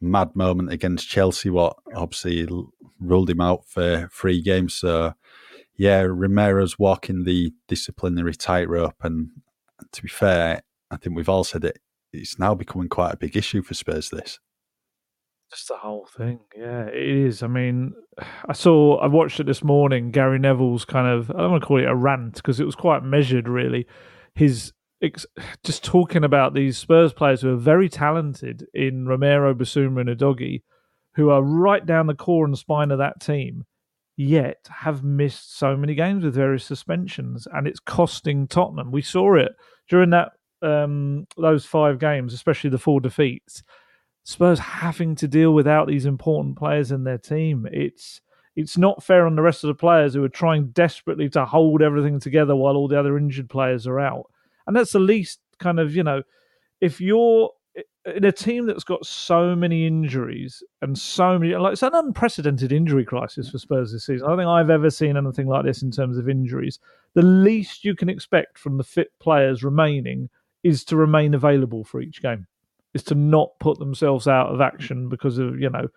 mad 0.01 0.35
moment 0.35 0.71
against 0.71 1.07
Chelsea, 1.07 1.49
what 1.49 1.77
obviously 1.95 2.47
ruled 2.99 3.29
him 3.29 3.41
out 3.41 3.65
for 3.65 4.09
three 4.11 4.41
games. 4.41 4.73
So, 4.73 5.13
yeah, 5.77 6.01
Romero's 6.01 6.79
walking 6.79 7.23
the 7.23 7.53
disciplinary 7.67 8.35
tightrope, 8.35 8.95
and 9.01 9.29
to 9.91 10.01
be 10.01 10.09
fair, 10.09 10.61
I 10.91 10.97
think 10.97 11.15
we've 11.15 11.29
all 11.29 11.43
said 11.43 11.63
it. 11.63 11.79
It's 12.13 12.39
now 12.39 12.55
becoming 12.55 12.89
quite 12.89 13.13
a 13.13 13.17
big 13.17 13.35
issue 13.37 13.61
for 13.61 13.73
Spurs. 13.73 14.09
This 14.09 14.39
just 15.49 15.67
the 15.69 15.77
whole 15.77 16.05
thing, 16.05 16.39
yeah, 16.57 16.87
it 16.87 17.07
is. 17.07 17.41
I 17.41 17.47
mean, 17.47 17.93
I 18.49 18.53
saw, 18.53 18.97
I 18.97 19.07
watched 19.07 19.39
it 19.39 19.45
this 19.45 19.63
morning. 19.63 20.11
Gary 20.11 20.39
Neville's 20.39 20.85
kind 20.85 21.07
of, 21.07 21.31
I 21.31 21.37
don't 21.37 21.51
want 21.51 21.63
to 21.63 21.67
call 21.67 21.79
it 21.79 21.85
a 21.85 21.95
rant 21.95 22.35
because 22.35 22.59
it 22.59 22.65
was 22.65 22.75
quite 22.75 23.03
measured, 23.03 23.47
really. 23.47 23.87
His 24.33 24.73
just 25.63 25.83
talking 25.83 26.23
about 26.23 26.53
these 26.53 26.77
Spurs 26.77 27.13
players 27.13 27.41
who 27.41 27.53
are 27.53 27.57
very 27.57 27.89
talented 27.89 28.67
in 28.73 29.07
Romero, 29.07 29.53
Bissouma, 29.53 30.01
and 30.01 30.09
Udogie, 30.09 30.63
who 31.15 31.29
are 31.29 31.41
right 31.41 31.85
down 31.85 32.07
the 32.07 32.15
core 32.15 32.45
and 32.45 32.57
spine 32.57 32.91
of 32.91 32.97
that 32.97 33.21
team, 33.21 33.65
yet 34.17 34.67
have 34.69 35.03
missed 35.03 35.57
so 35.57 35.77
many 35.77 35.95
games 35.95 36.23
with 36.25 36.35
various 36.35 36.65
suspensions, 36.65 37.47
and 37.53 37.67
it's 37.67 37.79
costing 37.79 38.47
Tottenham. 38.47 38.91
We 38.91 39.01
saw 39.01 39.35
it 39.35 39.53
during 39.89 40.09
that 40.09 40.31
um, 40.61 41.27
those 41.37 41.65
five 41.65 41.99
games, 41.99 42.33
especially 42.33 42.71
the 42.71 42.77
four 42.77 42.99
defeats. 42.99 43.63
Spurs 44.23 44.59
having 44.59 45.15
to 45.15 45.27
deal 45.27 45.53
without 45.53 45.87
these 45.87 46.05
important 46.05 46.57
players 46.57 46.91
in 46.91 47.05
their 47.05 47.17
team. 47.17 47.65
It's 47.71 48.19
it's 48.57 48.77
not 48.77 49.03
fair 49.03 49.27
on 49.27 49.35
the 49.35 49.41
rest 49.43 49.63
of 49.63 49.67
the 49.67 49.75
players 49.75 50.15
who 50.15 50.23
are 50.23 50.29
trying 50.29 50.69
desperately 50.69 51.29
to 51.29 51.45
hold 51.45 51.81
everything 51.81 52.19
together 52.19 52.55
while 52.55 52.75
all 52.75 52.87
the 52.87 52.99
other 52.99 53.17
injured 53.17 53.49
players 53.49 53.85
are 53.85 53.99
out 53.99 54.25
and 54.65 54.75
that's 54.75 54.91
the 54.91 54.99
least 54.99 55.39
kind 55.59 55.79
of 55.79 55.95
you 55.95 56.03
know 56.03 56.21
if 56.81 57.01
you're 57.01 57.49
in 58.15 58.23
a 58.23 58.31
team 58.31 58.65
that's 58.65 58.83
got 58.83 59.05
so 59.05 59.55
many 59.55 59.85
injuries 59.85 60.63
and 60.81 60.97
so 60.97 61.37
many 61.37 61.53
like 61.55 61.73
it's 61.73 61.83
an 61.83 61.93
unprecedented 61.93 62.71
injury 62.71 63.03
crisis 63.03 63.49
for 63.49 63.57
Spurs 63.57 63.91
this 63.91 64.05
season. 64.05 64.25
I 64.25 64.29
don't 64.29 64.39
think 64.39 64.47
I've 64.47 64.69
ever 64.69 64.89
seen 64.89 65.17
anything 65.17 65.47
like 65.47 65.65
this 65.65 65.81
in 65.81 65.91
terms 65.91 66.17
of 66.17 66.29
injuries. 66.29 66.79
The 67.13 67.21
least 67.21 67.83
you 67.83 67.95
can 67.95 68.09
expect 68.09 68.57
from 68.57 68.77
the 68.77 68.83
fit 68.83 69.11
players 69.19 69.63
remaining 69.63 70.29
is 70.63 70.83
to 70.85 70.95
remain 70.95 71.33
available 71.33 71.83
for 71.83 72.01
each 72.01 72.21
game. 72.21 72.47
Is 72.93 73.03
to 73.03 73.15
not 73.15 73.49
put 73.59 73.77
themselves 73.79 74.27
out 74.27 74.47
of 74.47 74.61
action 74.61 75.09
because 75.09 75.37
of, 75.37 75.59
you 75.59 75.69
know, 75.69 75.87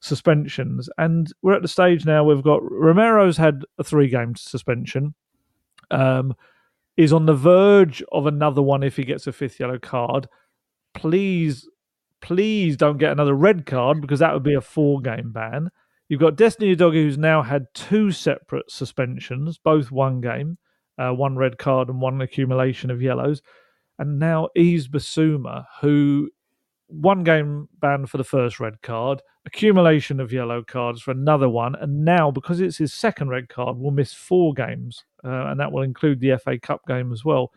suspensions. 0.00 0.88
And 0.98 1.32
we're 1.42 1.54
at 1.54 1.62
the 1.62 1.68
stage 1.68 2.04
now 2.04 2.22
we've 2.22 2.42
got 2.42 2.60
Romero's 2.62 3.36
had 3.36 3.64
a 3.78 3.84
three 3.84 4.08
game 4.08 4.36
suspension. 4.36 5.14
Um, 5.90 6.34
is 6.96 7.12
on 7.12 7.26
the 7.26 7.34
verge 7.34 8.02
of 8.12 8.26
another 8.26 8.62
one 8.62 8.82
if 8.82 8.96
he 8.96 9.04
gets 9.04 9.26
a 9.26 9.32
fifth 9.32 9.58
yellow 9.58 9.78
card. 9.78 10.28
Please, 10.94 11.68
please 12.20 12.76
don't 12.76 12.98
get 12.98 13.12
another 13.12 13.34
red 13.34 13.66
card 13.66 14.00
because 14.00 14.20
that 14.20 14.32
would 14.32 14.42
be 14.42 14.54
a 14.54 14.60
four 14.60 15.00
game 15.00 15.32
ban. 15.32 15.70
You've 16.08 16.20
got 16.20 16.36
Destiny 16.36 16.74
Udogie, 16.74 17.02
who's 17.02 17.18
now 17.18 17.42
had 17.42 17.66
two 17.74 18.10
separate 18.12 18.70
suspensions, 18.70 19.58
both 19.58 19.90
one 19.90 20.20
game, 20.20 20.58
uh, 20.98 21.10
one 21.12 21.36
red 21.36 21.58
card 21.58 21.88
and 21.88 22.00
one 22.00 22.20
accumulation 22.20 22.90
of 22.90 23.02
yellows. 23.02 23.42
And 23.98 24.18
now 24.18 24.48
Yves 24.54 24.88
Bissouma, 24.88 25.66
who 25.80 26.30
one 26.88 27.24
game 27.24 27.68
ban 27.80 28.06
for 28.06 28.18
the 28.18 28.24
first 28.24 28.60
red 28.60 28.82
card, 28.82 29.22
accumulation 29.46 30.20
of 30.20 30.32
yellow 30.32 30.62
cards 30.62 31.00
for 31.02 31.10
another 31.10 31.48
one, 31.48 31.74
and 31.74 32.04
now 32.04 32.30
because 32.30 32.60
it's 32.60 32.78
his 32.78 32.92
second 32.92 33.28
red 33.28 33.48
card, 33.48 33.78
will 33.78 33.90
miss 33.90 34.12
four 34.12 34.52
games, 34.52 35.04
uh, 35.24 35.46
and 35.46 35.60
that 35.60 35.72
will 35.72 35.82
include 35.82 36.20
the 36.20 36.38
FA 36.38 36.58
Cup 36.58 36.82
game 36.86 37.12
as 37.12 37.24
well. 37.24 37.50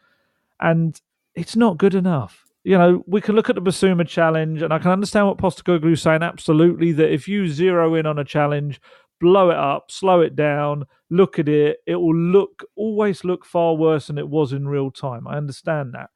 And 0.59 0.99
it's 1.35 1.55
not 1.55 1.77
good 1.77 1.95
enough. 1.95 2.46
You 2.67 2.77
know, 2.77 3.01
we 3.07 3.21
can 3.21 3.33
look 3.33 3.49
at 3.49 3.55
the 3.55 3.61
Bissouma 3.61 4.05
challenge, 4.05 4.61
and 4.61 4.73
I 4.73 4.79
can 4.79 4.91
understand 4.91 5.25
what 5.25 5.37
Postecoglou 5.37 5.93
is 5.93 6.01
saying. 6.01 6.21
Absolutely, 6.21 6.91
that 6.91 7.13
if 7.13 7.25
you 7.25 7.47
zero 7.47 7.95
in 7.95 8.05
on 8.05 8.19
a 8.19 8.25
challenge, 8.25 8.81
blow 9.21 9.51
it 9.51 9.55
up, 9.55 9.89
slow 9.89 10.19
it 10.19 10.35
down, 10.35 10.83
look 11.09 11.39
at 11.39 11.47
it, 11.47 11.77
it 11.87 11.95
will 11.95 12.13
look 12.13 12.65
always 12.75 13.23
look 13.23 13.45
far 13.45 13.73
worse 13.73 14.07
than 14.07 14.17
it 14.17 14.27
was 14.27 14.51
in 14.51 14.67
real 14.67 14.91
time. 14.91 15.29
I 15.29 15.37
understand 15.37 15.93
that 15.93 16.09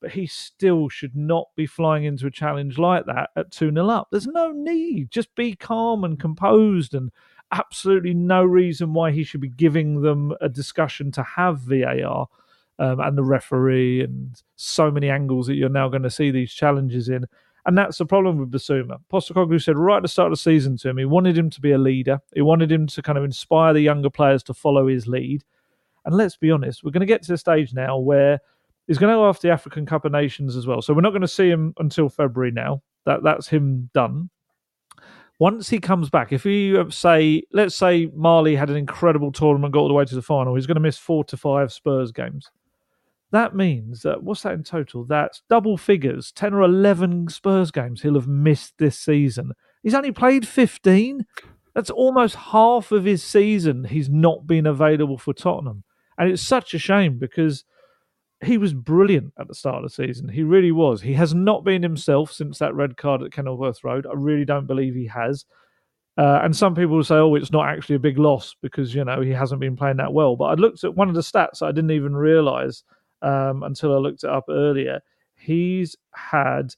but 0.00 0.12
he 0.12 0.26
still 0.26 0.88
should 0.88 1.14
not 1.14 1.48
be 1.56 1.66
flying 1.66 2.04
into 2.04 2.26
a 2.26 2.30
challenge 2.30 2.78
like 2.78 3.04
that 3.04 3.28
at 3.36 3.50
2 3.50 3.70
0 3.70 3.88
up. 3.90 4.08
There's 4.10 4.26
no 4.26 4.50
need. 4.50 5.10
Just 5.10 5.34
be 5.34 5.56
calm 5.56 6.04
and 6.04 6.18
composed, 6.18 6.94
and 6.94 7.10
absolutely 7.52 8.14
no 8.14 8.44
reason 8.44 8.94
why 8.94 9.10
he 9.10 9.24
should 9.24 9.42
be 9.42 9.50
giving 9.50 10.00
them 10.00 10.32
a 10.40 10.48
discussion 10.48 11.12
to 11.12 11.22
have 11.22 11.60
VAR 11.60 12.28
um, 12.78 13.00
and 13.00 13.16
the 13.16 13.24
referee 13.24 14.02
and 14.02 14.42
so 14.56 14.90
many 14.90 15.10
angles 15.10 15.46
that 15.46 15.54
you're 15.54 15.68
now 15.68 15.88
going 15.88 16.02
to 16.02 16.10
see 16.10 16.30
these 16.30 16.52
challenges 16.52 17.08
in. 17.08 17.24
And 17.66 17.76
that's 17.76 17.98
the 17.98 18.06
problem 18.06 18.38
with 18.38 18.50
Bissouma. 18.50 18.98
Postecoglou 19.12 19.62
said 19.62 19.76
right 19.76 19.98
at 19.98 20.02
the 20.02 20.08
start 20.08 20.32
of 20.32 20.38
the 20.38 20.42
season 20.42 20.76
to 20.78 20.88
him, 20.88 20.96
he 20.96 21.04
wanted 21.04 21.36
him 21.36 21.50
to 21.50 21.60
be 21.60 21.72
a 21.72 21.78
leader. 21.78 22.20
He 22.34 22.40
wanted 22.40 22.72
him 22.72 22.86
to 22.86 23.02
kind 23.02 23.18
of 23.18 23.24
inspire 23.24 23.74
the 23.74 23.80
younger 23.80 24.10
players 24.10 24.42
to 24.44 24.54
follow 24.54 24.86
his 24.86 25.06
lead. 25.06 25.44
And 26.04 26.14
let's 26.14 26.36
be 26.36 26.50
honest, 26.50 26.82
we're 26.82 26.92
going 26.92 27.00
to 27.00 27.06
get 27.06 27.22
to 27.22 27.32
the 27.32 27.38
stage 27.38 27.74
now 27.74 27.98
where 27.98 28.40
He's 28.88 28.96
going 28.96 29.12
to 29.12 29.18
go 29.18 29.28
after 29.28 29.46
the 29.46 29.52
African 29.52 29.84
Cup 29.84 30.06
of 30.06 30.12
Nations 30.12 30.56
as 30.56 30.66
well. 30.66 30.80
So 30.80 30.94
we're 30.94 31.02
not 31.02 31.10
going 31.10 31.20
to 31.20 31.28
see 31.28 31.48
him 31.48 31.74
until 31.78 32.08
February 32.08 32.50
now. 32.50 32.82
That 33.04 33.22
that's 33.22 33.46
him 33.46 33.90
done. 33.92 34.30
Once 35.38 35.68
he 35.68 35.78
comes 35.78 36.10
back, 36.10 36.32
if 36.32 36.44
you 36.44 36.90
say, 36.90 37.42
let's 37.52 37.76
say 37.76 38.10
Mali 38.14 38.56
had 38.56 38.70
an 38.70 38.76
incredible 38.76 39.30
tournament, 39.30 39.74
got 39.74 39.80
all 39.80 39.88
the 39.88 39.94
way 39.94 40.06
to 40.06 40.14
the 40.14 40.22
final, 40.22 40.54
he's 40.54 40.66
going 40.66 40.74
to 40.74 40.80
miss 40.80 40.98
four 40.98 41.22
to 41.24 41.36
five 41.36 41.72
Spurs 41.72 42.10
games. 42.10 42.50
That 43.30 43.54
means 43.54 44.02
that 44.02 44.22
what's 44.22 44.42
that 44.42 44.54
in 44.54 44.64
total? 44.64 45.04
That's 45.04 45.42
double 45.50 45.76
figures, 45.76 46.32
ten 46.32 46.54
or 46.54 46.62
eleven 46.62 47.28
Spurs 47.28 47.70
games 47.70 48.02
he'll 48.02 48.14
have 48.14 48.28
missed 48.28 48.74
this 48.78 48.98
season. 48.98 49.52
He's 49.82 49.94
only 49.94 50.12
played 50.12 50.48
fifteen. 50.48 51.26
That's 51.74 51.90
almost 51.90 52.34
half 52.34 52.90
of 52.90 53.04
his 53.04 53.22
season. 53.22 53.84
He's 53.84 54.08
not 54.08 54.46
been 54.46 54.66
available 54.66 55.18
for 55.18 55.34
Tottenham, 55.34 55.84
and 56.16 56.30
it's 56.30 56.42
such 56.42 56.74
a 56.74 56.78
shame 56.78 57.18
because 57.18 57.64
he 58.44 58.56
was 58.56 58.72
brilliant 58.72 59.32
at 59.38 59.48
the 59.48 59.54
start 59.54 59.76
of 59.76 59.82
the 59.82 60.06
season. 60.06 60.28
He 60.28 60.42
really 60.42 60.72
was. 60.72 61.02
He 61.02 61.12
has 61.14 61.34
not 61.34 61.64
been 61.64 61.82
himself 61.82 62.32
since 62.32 62.58
that 62.58 62.74
red 62.74 62.96
card 62.96 63.22
at 63.22 63.32
Kenilworth 63.32 63.82
Road. 63.82 64.06
I 64.06 64.14
really 64.14 64.44
don't 64.44 64.66
believe 64.66 64.94
he 64.94 65.06
has. 65.06 65.44
Uh, 66.16 66.40
and 66.42 66.56
some 66.56 66.74
people 66.74 66.96
will 66.96 67.04
say, 67.04 67.16
oh, 67.16 67.34
it's 67.34 67.52
not 67.52 67.68
actually 67.68 67.96
a 67.96 68.00
big 68.00 68.18
loss 68.18 68.54
because, 68.62 68.94
you 68.94 69.04
know, 69.04 69.20
he 69.20 69.30
hasn't 69.30 69.60
been 69.60 69.76
playing 69.76 69.96
that 69.98 70.12
well. 70.12 70.36
But 70.36 70.46
I 70.46 70.54
looked 70.54 70.84
at 70.84 70.94
one 70.94 71.08
of 71.08 71.14
the 71.14 71.20
stats 71.20 71.62
I 71.62 71.72
didn't 71.72 71.92
even 71.92 72.16
realize 72.16 72.84
um, 73.22 73.62
until 73.62 73.94
I 73.94 73.98
looked 73.98 74.24
it 74.24 74.30
up 74.30 74.44
earlier. 74.48 75.00
He's 75.34 75.96
had, 76.12 76.74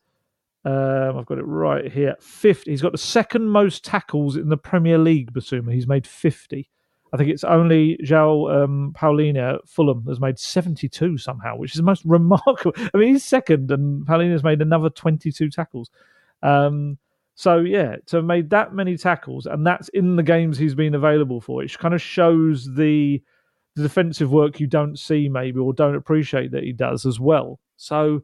um, 0.65 1.19
I've 1.19 1.27
got 1.27 1.39
it 1.39 1.45
right 1.45 1.91
here, 1.91 2.17
50. 2.21 2.71
He's 2.71 2.83
got 2.83 2.93
the 2.93 2.99
second 2.99 3.49
most 3.49 3.85
tackles 3.85 4.37
in 4.37 4.49
the 4.49 4.57
Premier 4.57 4.99
League, 4.99 5.33
Bissouma. 5.33 5.73
He's 5.73 5.89
made 5.89 6.07
50. 6.07 6.69
I 7.13 7.17
think 7.17 7.31
it's 7.31 7.45
only 7.45 7.99
João 8.05 8.65
um, 8.65 8.93
Palhinha 8.97 9.59
Fulham 9.67 10.05
has 10.07 10.21
made 10.21 10.39
72 10.39 11.19
somehow, 11.19 11.57
which 11.57 11.73
is 11.73 11.79
the 11.79 11.83
most 11.83 12.05
remarkable. 12.07 12.73
I 12.95 12.99
mean, 12.99 13.15
he's 13.15 13.25
second, 13.25 13.71
and 13.71 14.07
Palhinha's 14.07 14.45
made 14.45 14.63
another 14.63 14.91
22 14.91 15.51
tackles. 15.51 15.91
Um, 16.43 16.99
so 17.35 17.61
yeah, 17.61 17.97
to 18.07 18.17
have 18.17 18.25
made 18.25 18.51
that 18.51 18.75
many 18.75 18.97
tackles, 18.97 19.47
and 19.47 19.67
that's 19.67 19.89
in 19.91 20.17
the 20.17 20.23
games 20.23 20.59
he's 20.59 20.75
been 20.75 20.95
available 20.95 21.41
for, 21.41 21.63
it 21.63 21.79
kind 21.79 21.95
of 21.95 22.03
shows 22.03 22.73
the, 22.75 23.23
the 23.81 23.89
defensive 23.89 24.31
work 24.31 24.61
you 24.61 24.67
don't 24.67 24.99
see 24.99 25.29
maybe 25.29 25.59
or 25.59 25.73
don't 25.73 25.95
appreciate 25.95 26.51
that 26.53 26.65
he 26.65 26.73
does 26.73 27.07
as 27.07 27.19
well. 27.19 27.59
So 27.77 28.23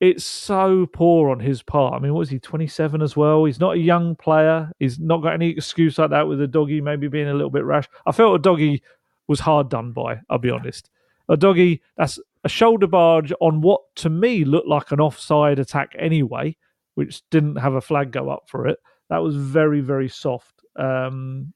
it's 0.00 0.24
so 0.24 0.86
poor 0.86 1.30
on 1.30 1.40
his 1.40 1.62
part. 1.62 1.94
I 1.94 1.98
mean, 1.98 2.12
what 2.12 2.22
is 2.22 2.30
he, 2.30 2.38
27 2.38 3.00
as 3.02 3.16
well? 3.16 3.44
He's 3.44 3.60
not 3.60 3.76
a 3.76 3.80
young 3.80 4.14
player. 4.16 4.70
He's 4.78 4.98
not 4.98 5.22
got 5.22 5.32
any 5.32 5.50
excuse 5.50 5.98
like 5.98 6.10
that 6.10 6.28
with 6.28 6.40
Udogie 6.40 6.82
maybe 6.82 7.08
being 7.08 7.28
a 7.28 7.34
little 7.34 7.50
bit 7.50 7.64
rash. 7.64 7.88
I 8.04 8.12
felt 8.12 8.42
Udogie 8.42 8.82
was 9.28 9.40
hard 9.40 9.70
done 9.70 9.92
by, 9.92 10.20
I'll 10.28 10.38
be 10.38 10.50
honest. 10.50 10.90
Udogie, 11.30 11.80
that's 11.96 12.18
a 12.44 12.48
shoulder 12.48 12.86
barge 12.86 13.32
on 13.40 13.60
what 13.60 13.80
to 13.96 14.10
me 14.10 14.44
looked 14.44 14.68
like 14.68 14.92
an 14.92 15.00
offside 15.00 15.58
attack 15.58 15.94
anyway, 15.98 16.56
which 16.94 17.22
didn't 17.30 17.56
have 17.56 17.74
a 17.74 17.80
flag 17.80 18.12
go 18.12 18.28
up 18.30 18.44
for 18.48 18.68
it. 18.68 18.78
That 19.08 19.22
was 19.22 19.36
very, 19.36 19.80
very 19.80 20.08
soft. 20.08 20.62
Um, 20.76 21.52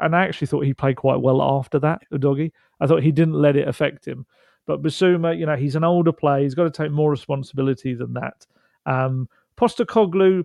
and 0.00 0.16
I 0.16 0.24
actually 0.24 0.46
thought 0.46 0.64
he 0.64 0.74
played 0.74 0.96
quite 0.96 1.20
well 1.20 1.42
after 1.42 1.78
that, 1.80 2.02
Udogie. 2.12 2.52
I 2.80 2.86
thought 2.86 3.02
he 3.02 3.12
didn't 3.12 3.34
let 3.34 3.56
it 3.56 3.68
affect 3.68 4.06
him. 4.06 4.26
But 4.66 4.82
Bissouma, 4.82 5.38
you 5.38 5.46
know, 5.46 5.56
he's 5.56 5.76
an 5.76 5.84
older 5.84 6.12
player. 6.12 6.42
He's 6.42 6.54
got 6.54 6.64
to 6.64 6.70
take 6.70 6.92
more 6.92 7.10
responsibility 7.10 7.94
than 7.94 8.14
that. 8.14 8.46
Um, 8.86 9.28
Postecoglou, 9.56 10.44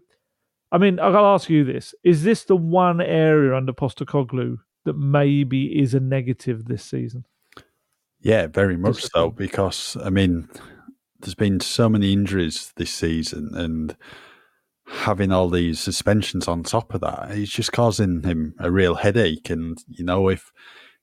I 0.72 0.78
mean, 0.78 1.00
I'll 1.00 1.16
ask 1.34 1.50
you 1.50 1.64
this: 1.64 1.96
Is 2.04 2.24
this 2.24 2.44
the 2.44 2.56
one 2.56 3.02
area 3.02 3.56
under 3.56 3.72
Postecoglou 3.72 4.58
that 4.84 4.98
maybe 4.98 5.80
is 5.80 5.94
a 5.94 6.00
negative 6.00 6.66
this 6.66 6.84
season? 6.84 7.26
Yeah, 8.22 8.48
very 8.48 8.78
much 8.78 9.04
so. 9.04 9.30
Because 9.30 9.96
I 10.04 10.10
mean, 10.10 10.50
there's 11.20 11.36
been 11.36 11.60
so 11.60 11.88
many 11.88 12.12
injuries 12.12 12.74
this 12.76 12.92
season, 12.92 13.52
and 13.54 13.96
having 14.88 15.32
all 15.32 15.50
these 15.50 15.80
suspensions 15.80 16.48
on 16.48 16.64
top 16.64 16.94
of 16.94 17.02
that, 17.02 17.32
it's 17.32 17.52
just 17.52 17.72
causing 17.72 18.24
him 18.24 18.56
a 18.60 18.72
real 18.72 18.96
headache. 18.96 19.50
And 19.50 19.78
you 19.88 20.04
know, 20.04 20.30
if 20.30 20.52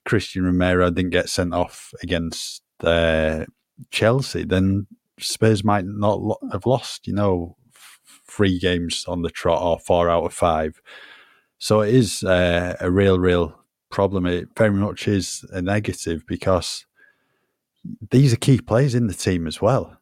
Christian 0.05 0.43
Romero 0.43 0.89
didn't 0.89 1.11
get 1.11 1.29
sent 1.29 1.53
off 1.53 1.93
against 2.01 2.63
uh, 2.81 3.45
Chelsea, 3.91 4.43
then 4.43 4.87
Spurs 5.19 5.63
might 5.63 5.85
not 5.85 6.21
lo- 6.21 6.39
have 6.51 6.65
lost. 6.65 7.07
You 7.07 7.13
know, 7.13 7.55
f- 7.73 7.99
three 8.27 8.59
games 8.59 9.05
on 9.07 9.21
the 9.21 9.29
trot 9.29 9.61
or 9.61 9.79
four 9.79 10.09
out 10.09 10.25
of 10.25 10.33
five. 10.33 10.81
So 11.59 11.81
it 11.81 11.93
is 11.93 12.23
uh, 12.23 12.75
a 12.79 12.91
real, 12.91 13.19
real 13.19 13.57
problem. 13.89 14.25
It 14.25 14.49
very 14.57 14.71
much 14.71 15.07
is 15.07 15.45
a 15.51 15.61
negative 15.61 16.25
because 16.27 16.85
these 18.11 18.33
are 18.33 18.37
key 18.37 18.59
players 18.59 18.95
in 18.95 19.07
the 19.07 19.13
team 19.13 19.45
as 19.45 19.61
well 19.61 19.97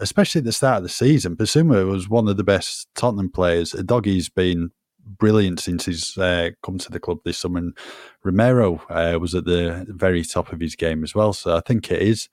especially 0.00 0.40
at 0.40 0.44
the 0.44 0.52
start 0.52 0.78
of 0.78 0.82
the 0.82 0.88
season. 0.88 1.36
Bissouma 1.36 1.88
was 1.88 2.08
one 2.08 2.28
of 2.28 2.36
the 2.36 2.44
best 2.44 2.88
Tottenham 2.94 3.30
players. 3.30 3.72
Udogie's 3.72 4.28
been 4.28 4.70
brilliant 5.04 5.60
since 5.60 5.86
he's 5.86 6.16
uh, 6.18 6.50
come 6.62 6.78
to 6.78 6.90
the 6.90 7.00
club 7.00 7.18
this 7.24 7.38
summer. 7.38 7.58
And 7.58 7.76
Romero 8.24 8.82
uh, 8.88 9.18
was 9.20 9.34
at 9.34 9.44
the 9.44 9.86
very 9.88 10.24
top 10.24 10.52
of 10.52 10.60
his 10.60 10.76
game 10.76 11.04
as 11.04 11.14
well. 11.14 11.32
So 11.32 11.56
I 11.56 11.60
think 11.60 11.90
it 11.90 12.02
is 12.02 12.28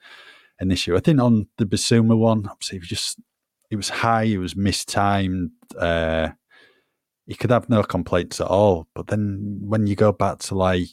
an 0.60 0.72
issue. 0.72 0.96
I 0.96 1.00
think 1.00 1.20
on 1.20 1.48
the 1.58 1.66
Bissouma 1.66 2.18
one, 2.18 2.48
obviously, 2.50 2.80
he 2.80 2.86
just 2.86 3.20
it 3.70 3.76
was 3.76 3.90
high, 3.90 4.24
it 4.24 4.38
was 4.38 4.56
mistimed. 4.56 5.52
Uh, 5.78 6.30
he 7.26 7.36
could 7.36 7.52
have 7.52 7.70
no 7.70 7.84
complaints 7.84 8.40
at 8.40 8.48
all. 8.48 8.88
But 8.96 9.08
then 9.08 9.60
when 9.62 9.88
you 9.88 9.96
go 9.96 10.12
back 10.14 10.40
to 10.40 10.56
like 10.56 10.88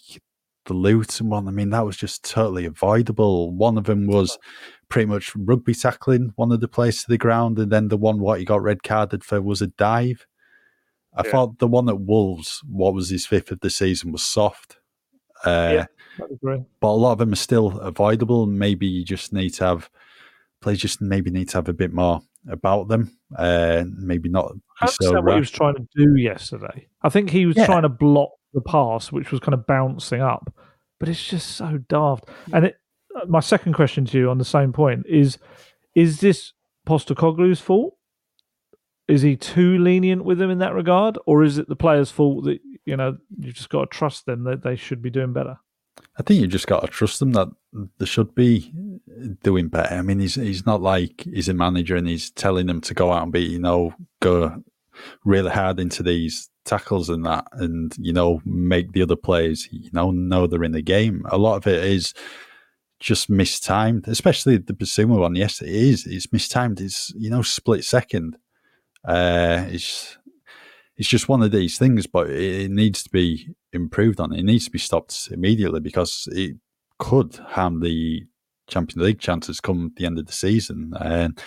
the 0.66 0.74
Luton 0.74 1.28
one, 1.28 1.46
I 1.46 1.52
mean, 1.52 1.70
that 1.70 1.86
was 1.86 1.96
just 1.96 2.24
totally 2.24 2.64
avoidable. 2.64 3.52
One 3.52 3.78
of 3.78 3.84
them 3.84 4.06
was 4.06 4.38
pretty 4.88 5.06
much 5.06 5.34
rugby 5.36 5.74
tackling 5.74 6.32
one 6.36 6.52
of 6.52 6.60
the 6.60 6.68
players 6.68 7.02
to 7.02 7.08
the 7.08 7.18
ground, 7.18 7.58
and 7.58 7.70
then 7.70 7.88
the 7.88 7.96
one 7.96 8.20
what 8.20 8.38
he 8.38 8.44
got 8.44 8.62
red 8.62 8.82
carded 8.82 9.24
for 9.24 9.40
was 9.40 9.62
a 9.62 9.68
dive. 9.68 10.26
I 11.16 11.22
yeah. 11.24 11.30
thought 11.30 11.58
the 11.58 11.68
one 11.68 11.88
at 11.88 12.00
Wolves, 12.00 12.60
what 12.68 12.94
was 12.94 13.10
his 13.10 13.26
fifth 13.26 13.50
of 13.50 13.60
the 13.60 13.70
season, 13.70 14.12
was 14.12 14.22
soft. 14.22 14.78
Uh, 15.44 15.84
yeah, 16.18 16.26
but 16.80 16.88
a 16.88 16.88
lot 16.88 17.12
of 17.12 17.18
them 17.18 17.32
are 17.32 17.36
still 17.36 17.78
avoidable. 17.80 18.46
Maybe 18.46 18.86
you 18.86 19.04
just 19.04 19.32
need 19.32 19.50
to 19.50 19.64
have 19.64 19.90
players 20.60 20.78
just 20.78 21.00
maybe 21.00 21.30
need 21.30 21.50
to 21.50 21.58
have 21.58 21.68
a 21.68 21.74
bit 21.74 21.92
more 21.92 22.22
about 22.48 22.88
them. 22.88 23.16
Uh, 23.36 23.84
maybe 23.96 24.28
not. 24.28 24.52
I 24.80 24.86
understand 24.86 25.12
so 25.12 25.20
what 25.20 25.34
he 25.34 25.40
was 25.40 25.50
trying 25.50 25.74
to 25.74 25.86
do 25.94 26.16
yesterday. 26.16 26.88
I 27.02 27.08
think 27.10 27.30
he 27.30 27.46
was 27.46 27.56
yeah. 27.56 27.66
trying 27.66 27.82
to 27.82 27.88
block 27.88 28.30
the 28.54 28.62
pass, 28.62 29.12
which 29.12 29.30
was 29.30 29.40
kind 29.40 29.54
of 29.54 29.66
bouncing 29.66 30.20
up, 30.20 30.52
but 30.98 31.08
it's 31.08 31.24
just 31.24 31.56
so 31.56 31.78
daft. 31.88 32.28
And 32.52 32.66
it, 32.66 32.76
my 33.28 33.40
second 33.40 33.74
question 33.74 34.04
to 34.06 34.18
you 34.18 34.30
on 34.30 34.38
the 34.38 34.44
same 34.44 34.72
point 34.72 35.06
is: 35.08 35.38
Is 35.94 36.20
this 36.20 36.52
Postecoglou's 36.86 37.60
fault? 37.60 37.96
Is 39.06 39.22
he 39.22 39.36
too 39.36 39.78
lenient 39.78 40.24
with 40.24 40.38
them 40.38 40.50
in 40.50 40.58
that 40.58 40.74
regard, 40.74 41.18
or 41.26 41.42
is 41.42 41.58
it 41.58 41.68
the 41.68 41.76
players' 41.76 42.10
fault 42.10 42.44
that 42.44 42.60
you 42.84 42.96
know 42.96 43.18
you've 43.38 43.54
just 43.54 43.70
got 43.70 43.90
to 43.90 43.96
trust 43.98 44.26
them 44.26 44.44
that 44.44 44.62
they 44.62 44.76
should 44.76 45.02
be 45.02 45.10
doing 45.10 45.32
better? 45.32 45.58
I 46.18 46.22
think 46.22 46.40
you 46.40 46.46
just 46.46 46.66
got 46.66 46.80
to 46.80 46.86
trust 46.86 47.20
them 47.20 47.32
that 47.32 47.48
they 47.98 48.06
should 48.06 48.34
be 48.34 48.72
doing 49.42 49.68
better. 49.68 49.94
I 49.94 50.02
mean, 50.02 50.20
he's 50.20 50.36
he's 50.36 50.66
not 50.66 50.80
like 50.80 51.22
he's 51.22 51.48
a 51.48 51.54
manager 51.54 51.96
and 51.96 52.08
he's 52.08 52.30
telling 52.30 52.66
them 52.66 52.80
to 52.82 52.94
go 52.94 53.12
out 53.12 53.24
and 53.24 53.32
be, 53.32 53.42
you 53.42 53.58
know, 53.58 53.94
go 54.20 54.62
really 55.24 55.50
hard 55.50 55.80
into 55.80 56.02
these 56.02 56.50
tackles 56.64 57.08
and 57.08 57.26
that, 57.26 57.46
and 57.52 57.94
you 57.98 58.12
know, 58.12 58.40
make 58.44 58.92
the 58.92 59.02
other 59.02 59.16
players, 59.16 59.68
you 59.70 59.90
know, 59.92 60.10
know 60.10 60.46
they're 60.46 60.64
in 60.64 60.72
the 60.72 60.82
game. 60.82 61.24
A 61.30 61.38
lot 61.38 61.56
of 61.56 61.66
it 61.66 61.84
is 61.84 62.14
just 63.04 63.28
mistimed, 63.28 64.08
especially 64.08 64.56
the 64.56 64.72
Bissouma 64.72 65.18
one. 65.18 65.34
Yes, 65.34 65.60
it 65.60 65.68
is. 65.68 66.06
It's 66.06 66.32
mistimed. 66.32 66.80
It's 66.80 67.12
you 67.16 67.28
know 67.28 67.42
split 67.42 67.84
second. 67.84 68.38
Uh, 69.06 69.66
it's 69.68 70.16
it's 70.96 71.08
just 71.08 71.28
one 71.28 71.42
of 71.42 71.52
these 71.52 71.76
things, 71.76 72.06
but 72.06 72.30
it, 72.30 72.70
needs 72.70 73.02
to 73.02 73.10
be 73.10 73.48
improved 73.74 74.20
on. 74.20 74.32
It 74.32 74.44
needs 74.44 74.64
to 74.64 74.70
be 74.70 74.78
stopped 74.78 75.28
immediately 75.30 75.80
because 75.80 76.28
it 76.32 76.56
could 76.98 77.34
harm 77.34 77.80
the 77.80 78.24
Champions 78.68 79.04
League 79.04 79.20
chances 79.20 79.60
come 79.60 79.92
the 79.96 80.06
end 80.06 80.18
of 80.18 80.26
the 80.26 80.32
season. 80.32 80.94
And 80.98 81.38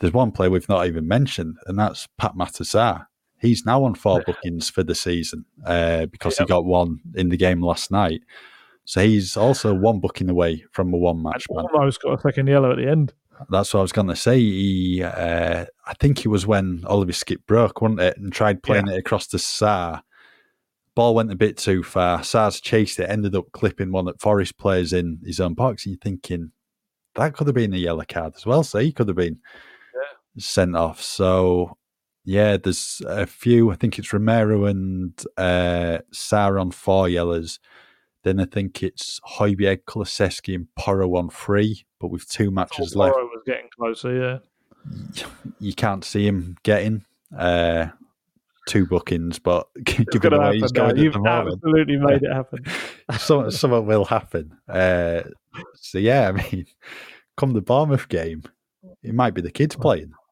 there's 0.00 0.12
one 0.12 0.32
player 0.32 0.50
we've 0.50 0.68
not 0.68 0.86
even 0.86 1.06
mentioned, 1.06 1.58
and 1.66 1.78
that's 1.78 2.08
Pape 2.18 2.32
Matar 2.32 2.62
Sarr. 2.62 3.06
He's 3.40 3.64
now 3.64 3.84
on 3.84 3.94
four 3.94 4.20
bookings 4.22 4.68
for 4.68 4.82
the 4.82 4.96
season 4.96 5.44
uh, 5.64 6.06
because 6.06 6.40
yep. 6.40 6.48
he 6.48 6.52
got 6.52 6.64
one 6.64 6.98
in 7.14 7.28
the 7.28 7.36
game 7.36 7.62
last 7.62 7.92
night. 7.92 8.22
So 8.88 9.02
he's 9.02 9.36
also 9.36 9.74
one 9.74 10.00
booking 10.00 10.30
away 10.30 10.64
from 10.72 10.94
a 10.94 10.96
one 10.96 11.22
match 11.22 11.44
man. 11.50 11.66
Almost 11.74 12.00
got 12.00 12.18
a 12.18 12.22
second 12.22 12.46
yellow 12.46 12.70
at 12.70 12.78
the 12.78 12.88
end. 12.88 13.12
That's 13.50 13.74
what 13.74 13.80
I 13.80 13.82
was 13.82 13.92
going 13.92 14.06
to 14.06 14.16
say. 14.16 14.38
He, 14.38 15.02
uh, 15.02 15.66
I 15.84 15.94
think 16.00 16.24
it 16.24 16.28
was 16.28 16.46
when 16.46 16.82
Oliver 16.86 17.12
Skipp 17.12 17.44
broke, 17.46 17.82
wasn't 17.82 18.00
it, 18.00 18.16
and 18.16 18.32
tried 18.32 18.62
playing 18.62 18.86
yeah. 18.86 18.94
it 18.94 19.00
across 19.00 19.26
to 19.26 19.36
Sarr. 19.36 20.00
Ball 20.94 21.14
went 21.14 21.30
a 21.30 21.36
bit 21.36 21.58
too 21.58 21.82
far. 21.82 22.20
Sarr's 22.20 22.62
chased 22.62 22.98
it, 22.98 23.10
ended 23.10 23.36
up 23.36 23.52
clipping 23.52 23.92
one 23.92 24.06
that 24.06 24.22
Forest 24.22 24.56
plays 24.56 24.94
in 24.94 25.18
his 25.22 25.38
own 25.38 25.52
box. 25.52 25.84
And 25.84 25.92
you're 25.92 26.00
thinking 26.00 26.52
that 27.14 27.34
could 27.34 27.46
have 27.46 27.54
been 27.54 27.74
a 27.74 27.76
yellow 27.76 28.06
card 28.08 28.36
as 28.36 28.46
well. 28.46 28.64
So 28.64 28.78
he 28.78 28.90
could 28.90 29.08
have 29.08 29.18
been 29.18 29.38
yeah. 29.94 30.16
sent 30.38 30.74
off. 30.74 31.02
So 31.02 31.76
yeah, 32.24 32.56
there's 32.56 33.02
a 33.06 33.26
few. 33.26 33.70
I 33.70 33.74
think 33.74 33.98
it's 33.98 34.14
Romero 34.14 34.64
and 34.64 35.12
uh, 35.36 35.98
on 36.32 36.70
four 36.70 37.06
yellows. 37.10 37.60
Then 38.24 38.40
I 38.40 38.46
think 38.46 38.82
it's 38.82 39.20
Højbjerg, 39.38 39.84
Kulusevski, 39.84 40.54
and 40.54 40.66
Porro 40.74 41.16
on 41.16 41.30
three, 41.30 41.84
but 42.00 42.10
with 42.10 42.28
two 42.28 42.50
matches 42.50 42.94
oh, 42.94 43.00
left. 43.00 43.14
Porro 43.14 43.26
was 43.26 43.42
getting 43.46 43.68
closer, 43.76 44.14
yeah. 44.14 44.38
You 45.60 45.74
can't 45.74 46.04
see 46.04 46.26
him 46.26 46.56
getting 46.62 47.04
uh, 47.36 47.86
two 48.68 48.86
bookings, 48.86 49.38
but 49.38 49.68
given 49.84 50.32
the 50.32 50.40
way 50.40 50.58
he's 50.58 50.72
going 50.72 50.96
You've 50.96 51.14
at 51.16 51.22
the 51.22 51.28
moment, 51.28 51.54
absolutely 51.56 51.96
made 51.96 52.22
it 52.22 52.32
happen. 52.32 52.64
some, 53.18 53.50
something 53.50 53.86
will 53.86 54.04
happen. 54.04 54.56
Uh, 54.68 55.22
so 55.74 55.98
yeah, 55.98 56.28
I 56.28 56.32
mean, 56.32 56.66
come 57.36 57.52
the 57.52 57.60
Bournemouth 57.60 58.08
game, 58.08 58.42
it 59.02 59.14
might 59.14 59.34
be 59.34 59.40
the 59.40 59.50
kids 59.50 59.74
playing. 59.74 60.12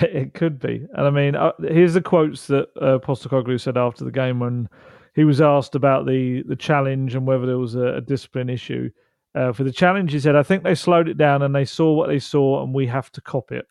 It 0.00 0.34
could 0.34 0.60
be, 0.60 0.86
and 0.94 1.06
I 1.08 1.10
mean, 1.10 1.34
uh, 1.34 1.52
here's 1.60 1.94
the 1.94 2.00
quotes 2.00 2.46
that 2.46 2.68
uh, 2.80 3.00
Postecoglou 3.00 3.60
said 3.60 3.76
after 3.76 4.04
the 4.04 4.12
game 4.12 4.38
when 4.38 4.68
he 5.14 5.24
was 5.24 5.40
asked 5.40 5.74
about 5.74 6.06
the 6.06 6.42
the 6.44 6.56
challenge 6.56 7.14
and 7.14 7.26
whether 7.26 7.46
there 7.46 7.58
was 7.58 7.74
a, 7.74 7.96
a 7.96 8.00
discipline 8.00 8.48
issue. 8.48 8.90
Uh, 9.34 9.52
for 9.52 9.64
the 9.64 9.72
challenge, 9.72 10.12
he 10.12 10.20
said, 10.20 10.36
"I 10.36 10.42
think 10.42 10.62
they 10.62 10.74
slowed 10.74 11.08
it 11.08 11.16
down 11.16 11.42
and 11.42 11.54
they 11.54 11.64
saw 11.64 11.92
what 11.92 12.08
they 12.08 12.18
saw, 12.18 12.62
and 12.62 12.74
we 12.74 12.86
have 12.86 13.10
to 13.12 13.20
cop 13.20 13.52
it." 13.52 13.66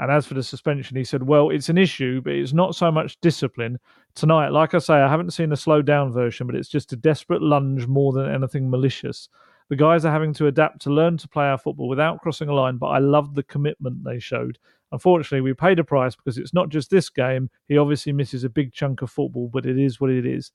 And 0.00 0.12
as 0.12 0.26
for 0.26 0.34
the 0.34 0.42
suspension, 0.42 0.96
he 0.96 1.04
said, 1.04 1.22
"Well, 1.22 1.50
it's 1.50 1.68
an 1.68 1.78
issue, 1.78 2.20
but 2.20 2.34
it's 2.34 2.52
not 2.52 2.74
so 2.74 2.92
much 2.92 3.20
discipline 3.20 3.78
tonight. 4.14 4.50
Like 4.50 4.74
I 4.74 4.78
say, 4.78 4.94
I 4.94 5.08
haven't 5.08 5.32
seen 5.32 5.48
the 5.48 5.56
slowed 5.56 5.86
down 5.86 6.12
version, 6.12 6.46
but 6.46 6.56
it's 6.56 6.68
just 6.68 6.92
a 6.92 6.96
desperate 6.96 7.42
lunge 7.42 7.86
more 7.86 8.12
than 8.12 8.30
anything 8.30 8.70
malicious." 8.70 9.28
The 9.68 9.76
guys 9.76 10.06
are 10.06 10.12
having 10.12 10.32
to 10.34 10.46
adapt 10.46 10.80
to 10.82 10.90
learn 10.90 11.18
to 11.18 11.28
play 11.28 11.44
our 11.44 11.58
football 11.58 11.88
without 11.88 12.22
crossing 12.22 12.48
a 12.48 12.54
line, 12.54 12.78
but 12.78 12.86
I 12.86 12.98
loved 12.98 13.34
the 13.34 13.42
commitment 13.42 14.02
they 14.02 14.18
showed. 14.18 14.58
Unfortunately, 14.92 15.42
we 15.42 15.52
paid 15.52 15.78
a 15.78 15.84
price 15.84 16.16
because 16.16 16.38
it's 16.38 16.54
not 16.54 16.70
just 16.70 16.90
this 16.90 17.10
game. 17.10 17.50
He 17.66 17.76
obviously 17.76 18.12
misses 18.12 18.44
a 18.44 18.48
big 18.48 18.72
chunk 18.72 19.02
of 19.02 19.10
football, 19.10 19.50
but 19.52 19.66
it 19.66 19.78
is 19.78 20.00
what 20.00 20.10
it 20.10 20.24
is. 20.24 20.52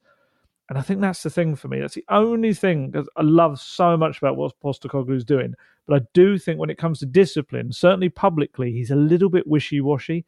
And 0.69 0.77
I 0.77 0.81
think 0.81 1.01
that's 1.01 1.23
the 1.23 1.29
thing 1.29 1.55
for 1.55 1.67
me. 1.67 1.79
That's 1.79 1.95
the 1.95 2.05
only 2.09 2.53
thing 2.53 2.89
because 2.89 3.09
I 3.17 3.21
love 3.21 3.59
so 3.59 3.97
much 3.97 4.17
about 4.17 4.37
what 4.37 4.59
Postecoglou's 4.61 5.25
doing. 5.25 5.53
But 5.85 6.01
I 6.01 6.05
do 6.13 6.37
think 6.37 6.59
when 6.59 6.69
it 6.69 6.77
comes 6.77 6.99
to 6.99 7.05
discipline, 7.05 7.71
certainly 7.73 8.09
publicly, 8.09 8.71
he's 8.71 8.91
a 8.91 8.95
little 8.95 9.29
bit 9.29 9.45
wishy 9.45 9.81
washy. 9.81 10.25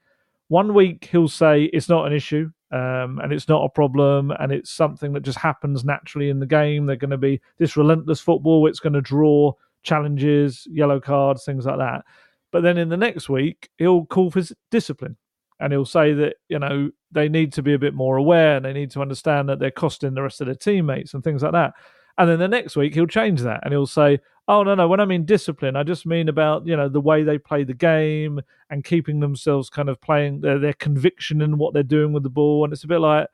One 0.50 0.74
week 0.74 1.08
he'll 1.12 1.30
say 1.30 1.63
it's 1.65 1.89
not 1.89 2.06
an 2.06 2.13
issue 2.13 2.52
um, 2.71 3.19
and 3.24 3.32
it's 3.32 3.48
not 3.48 3.63
a 3.63 3.69
problem 3.69 4.32
and 4.39 4.52
it's 4.52 4.69
something 4.69 5.13
that 5.13 5.24
just 5.24 5.39
happens 5.39 5.86
naturally 5.86 6.30
in 6.30 6.39
the 6.39 6.45
game. 6.45 6.86
They're 6.86 6.98
going 6.98 7.10
to 7.12 7.17
be 7.17 7.41
this 7.58 7.78
relentless 7.78 8.19
football. 8.19 8.67
It's 8.67 8.82
going 8.82 8.93
to 8.93 9.02
draw 9.02 9.54
challenges, 9.84 10.67
yellow 10.69 11.00
cards, 11.00 11.45
things 11.45 11.65
like 11.65 11.78
that. 11.78 12.04
But 12.52 12.62
then 12.62 12.78
in 12.78 12.89
the 12.89 12.98
next 12.98 13.30
week, 13.30 13.69
he'll 13.78 14.06
call 14.06 14.30
for 14.30 14.43
discipline 14.69 15.17
and 15.60 15.72
he'll 15.72 15.86
say 15.86 16.13
that 16.13 16.36
you 16.50 16.60
know 16.60 16.89
they 17.12 17.30
need 17.30 17.54
to 17.54 17.62
be 17.62 17.74
a 17.74 17.80
bit 17.80 17.94
more 17.94 18.18
aware 18.18 18.58
and 18.58 18.65
they 18.65 18.74
need 18.74 18.91
to 18.91 19.02
understand 19.02 19.48
that 19.50 19.60
they're 19.60 19.72
costing 19.72 20.13
the 20.13 20.22
rest 20.22 20.41
of 20.41 20.48
their 20.48 20.56
teammates 20.56 21.13
and 21.13 21.24
things 21.24 21.44
like 21.44 21.54
that. 21.54 21.74
And 22.18 22.30
then 22.30 22.39
the 22.39 22.48
next 22.48 22.76
week 22.76 22.94
he'll 22.94 23.08
change 23.08 23.41
that 23.41 23.62
and 23.63 23.74
he'll 23.74 23.88
say, 23.88 24.20
"Oh 24.48 24.63
no, 24.63 24.76
no, 24.76 24.88
when 24.88 25.00
I 25.00 25.06
mean 25.06 25.26
discipline, 25.26 25.76
I 25.76 25.84
just 25.84 26.06
mean 26.06 26.30
about 26.30 26.65
you 26.65 26.76
know 26.76 26.89
the 26.89 27.02
way 27.02 27.24
they 27.24 27.38
play 27.38 27.63
the 27.63 27.74
game 27.74 28.41
and 28.70 28.84
keeping 28.84 29.20
themselves 29.20 29.70
kind 29.70 29.89
of 29.89 30.02
playing 30.02 30.41
their, 30.41 30.60
their 30.60 30.74
conviction 30.74 31.41
in 31.41 31.58
what 31.58 31.74
they're 31.74 31.84
doing 31.84 32.13
with 32.13 32.24
the 32.24 32.30
ball." 32.30 32.63
And 32.63 32.74
it's 32.74 32.84
a 32.84 32.88
bit 32.88 33.00
like 33.00 33.28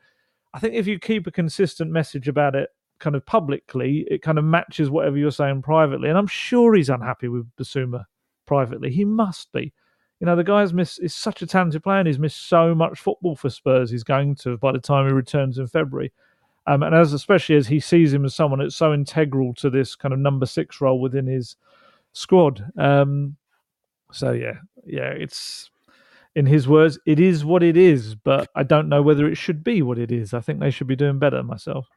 I 0.53 0.59
think 0.59 0.75
if 0.75 0.87
you 0.87 0.99
keep 0.99 1.27
a 1.27 1.31
consistent 1.31 1.91
message 1.91 2.27
about 2.27 2.55
it 2.55 2.69
kind 2.99 3.15
of 3.15 3.25
publicly, 3.25 4.05
it 4.09 4.21
kind 4.21 4.37
of 4.37 4.43
matches 4.45 4.89
whatever 4.89 5.17
you're 5.17 5.31
saying 5.31 5.61
privately. 5.61 6.09
And 6.09 6.17
I'm 6.17 6.27
sure 6.27 6.75
he's 6.75 6.89
unhappy 6.89 7.27
with 7.27 7.49
Bissouma 7.55 8.05
privately. 8.45 8.91
He 8.91 9.05
must 9.05 9.51
be 9.51 9.73
You 10.21 10.27
know, 10.27 10.35
the 10.35 10.43
guy's 10.43 10.71
missed 10.71 11.01
is 11.01 11.15
such 11.15 11.41
a 11.41 11.47
talented 11.47 11.81
player 11.81 11.97
and 11.97 12.07
he's 12.07 12.19
missed 12.19 12.47
so 12.47 12.75
much 12.75 12.99
football 12.99 13.35
for 13.35 13.49
Spurs 13.49 13.89
he's 13.89 14.03
going 14.03 14.35
to 14.35 14.55
by 14.55 14.71
the 14.71 14.79
time 14.79 15.07
he 15.07 15.13
returns 15.13 15.57
in 15.57 15.65
February. 15.65 16.13
Um, 16.67 16.83
and 16.83 16.93
as 16.93 17.11
especially 17.11 17.55
as 17.55 17.65
he 17.65 17.79
sees 17.79 18.13
him 18.13 18.23
as 18.23 18.35
someone 18.35 18.59
that's 18.59 18.75
so 18.75 18.93
integral 18.93 19.55
to 19.55 19.71
this 19.71 19.95
kind 19.95 20.13
of 20.13 20.19
number 20.19 20.45
six 20.45 20.79
role 20.79 21.01
within 21.01 21.25
his 21.25 21.55
squad. 22.13 22.63
Um, 22.77 23.35
so 24.11 24.31
yeah, 24.31 24.59
yeah, 24.85 25.09
it's 25.09 25.71
in 26.35 26.45
his 26.45 26.67
words, 26.67 26.99
it 27.07 27.19
is 27.19 27.43
what 27.43 27.63
it 27.63 27.75
is, 27.75 28.13
but 28.13 28.47
I 28.55 28.61
don't 28.61 28.89
know 28.89 29.01
whether 29.01 29.27
it 29.27 29.37
should 29.37 29.63
be 29.63 29.81
what 29.81 29.97
it 29.97 30.11
is. 30.11 30.35
I 30.35 30.39
think 30.39 30.59
they 30.59 30.69
should 30.69 30.87
be 30.87 30.95
doing 30.95 31.17
better 31.17 31.41
myself. 31.41 31.87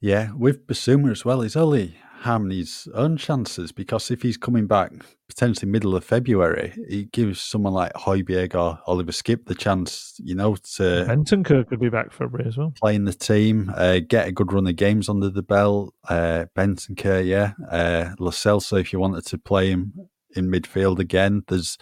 Yeah, 0.00 0.32
with 0.32 0.66
Bissouma 0.66 1.12
as 1.12 1.26
well, 1.26 1.42
he's 1.42 1.54
only 1.54 1.96
harming 2.24 2.56
his 2.56 2.88
own 2.94 3.16
chances 3.16 3.72
because 3.72 4.10
if 4.10 4.22
he's 4.22 4.36
coming 4.36 4.66
back 4.66 4.92
potentially 5.28 5.70
middle 5.70 5.94
of 5.94 6.04
February, 6.04 6.72
he 6.88 7.04
gives 7.06 7.40
someone 7.40 7.72
like 7.72 7.92
Højbjerg 7.94 8.54
or 8.54 8.78
Oliver 8.86 9.12
Skipp 9.12 9.46
the 9.46 9.54
chance, 9.54 10.14
you 10.22 10.34
know, 10.34 10.56
to 10.56 10.82
Bentancur 11.08 11.66
could 11.68 11.80
be 11.80 11.88
back 11.88 12.12
February 12.12 12.48
as 12.48 12.56
well. 12.56 12.72
playing 12.80 13.04
the 13.04 13.12
team, 13.12 13.72
uh, 13.76 14.00
get 14.06 14.28
a 14.28 14.32
good 14.32 14.52
run 14.52 14.66
of 14.66 14.76
games 14.76 15.08
under 15.08 15.30
the 15.30 15.42
belt. 15.42 15.94
Uh, 16.08 16.46
Bentancur, 16.56 17.24
yeah, 17.24 17.52
uh, 17.70 18.14
Celso 18.18 18.80
if 18.80 18.92
you 18.92 18.98
wanted 18.98 19.24
to 19.26 19.38
play 19.38 19.70
him 19.70 19.92
in 20.34 20.50
midfield 20.50 20.98
again. 20.98 21.44
There's 21.48 21.78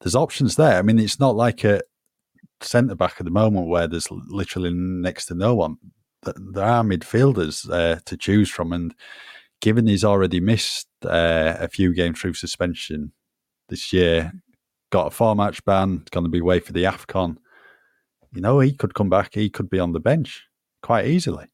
there's 0.00 0.14
options 0.14 0.56
there. 0.56 0.78
I 0.78 0.82
mean, 0.82 0.98
it's 0.98 1.18
not 1.18 1.34
like 1.34 1.64
a 1.64 1.82
centre 2.60 2.94
back 2.94 3.14
at 3.18 3.24
the 3.24 3.30
moment 3.30 3.68
where 3.68 3.88
there's 3.88 4.10
literally 4.10 4.72
next 4.72 5.26
to 5.26 5.34
no 5.34 5.54
one. 5.54 5.76
There 6.22 6.64
are 6.64 6.82
midfielders 6.82 7.70
uh, 7.70 8.00
to 8.04 8.16
choose 8.16 8.50
from, 8.50 8.72
and 8.72 8.94
given 9.60 9.86
he's 9.86 10.04
already 10.04 10.40
missed 10.40 10.88
uh, 11.04 11.56
a 11.58 11.68
few 11.68 11.94
games 11.94 12.20
through 12.20 12.34
suspension 12.34 13.12
this 13.68 13.92
year, 13.92 14.32
got 14.90 15.08
a 15.08 15.10
four 15.10 15.34
match 15.34 15.64
ban, 15.64 16.04
going 16.10 16.24
to 16.24 16.30
be 16.30 16.38
away 16.38 16.60
for 16.60 16.72
the 16.72 16.84
AFCON. 16.84 17.36
You 18.32 18.40
know, 18.40 18.60
he 18.60 18.72
could 18.72 18.94
come 18.94 19.08
back, 19.08 19.34
he 19.34 19.50
could 19.50 19.70
be 19.70 19.78
on 19.78 19.92
the 19.92 20.00
bench 20.00 20.46
quite 20.82 21.06
easily. 21.06 21.46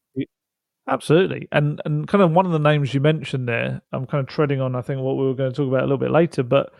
Absolutely. 0.87 1.47
And 1.51 1.81
and 1.85 2.07
kind 2.07 2.23
of 2.23 2.31
one 2.31 2.45
of 2.45 2.51
the 2.51 2.59
names 2.59 2.93
you 2.93 3.01
mentioned 3.01 3.47
there, 3.47 3.81
I'm 3.91 4.05
kind 4.05 4.21
of 4.21 4.27
treading 4.27 4.61
on 4.61 4.75
I 4.75 4.81
think 4.81 5.01
what 5.01 5.17
we 5.17 5.25
were 5.25 5.33
going 5.33 5.51
to 5.51 5.55
talk 5.55 5.67
about 5.67 5.81
a 5.81 5.87
little 5.87 5.97
bit 5.97 6.11
later, 6.11 6.43
but 6.43 6.73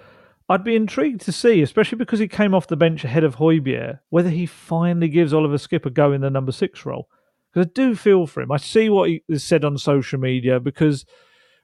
I'd 0.48 0.64
be 0.64 0.76
intrigued 0.76 1.22
to 1.22 1.32
see, 1.32 1.64
especially 1.64 1.98
because 1.98 2.20
he 2.20 2.28
came 2.28 2.54
off 2.54 2.68
the 2.68 2.76
bench 2.76 3.04
ahead 3.04 3.24
of 3.24 3.38
Højbjerg, 3.38 4.00
whether 4.10 4.30
he 4.30 4.46
finally 4.46 5.08
gives 5.08 5.34
Oliver 5.34 5.58
Skipp 5.58 5.88
a 5.88 5.90
go 5.90 6.12
in 6.12 6.22
the 6.22 6.30
number 6.30 6.52
six 6.52 6.86
role. 6.86 7.10
Because 7.56 7.68
I 7.68 7.72
do 7.74 7.96
feel 7.96 8.28
for 8.28 8.42
him. 8.42 8.52
I 8.52 8.58
see 8.58 8.90
what 8.90 9.10
he 9.10 9.22
said 9.38 9.64
on 9.64 9.78
social 9.78 10.20
media 10.20 10.60
because 10.60 11.06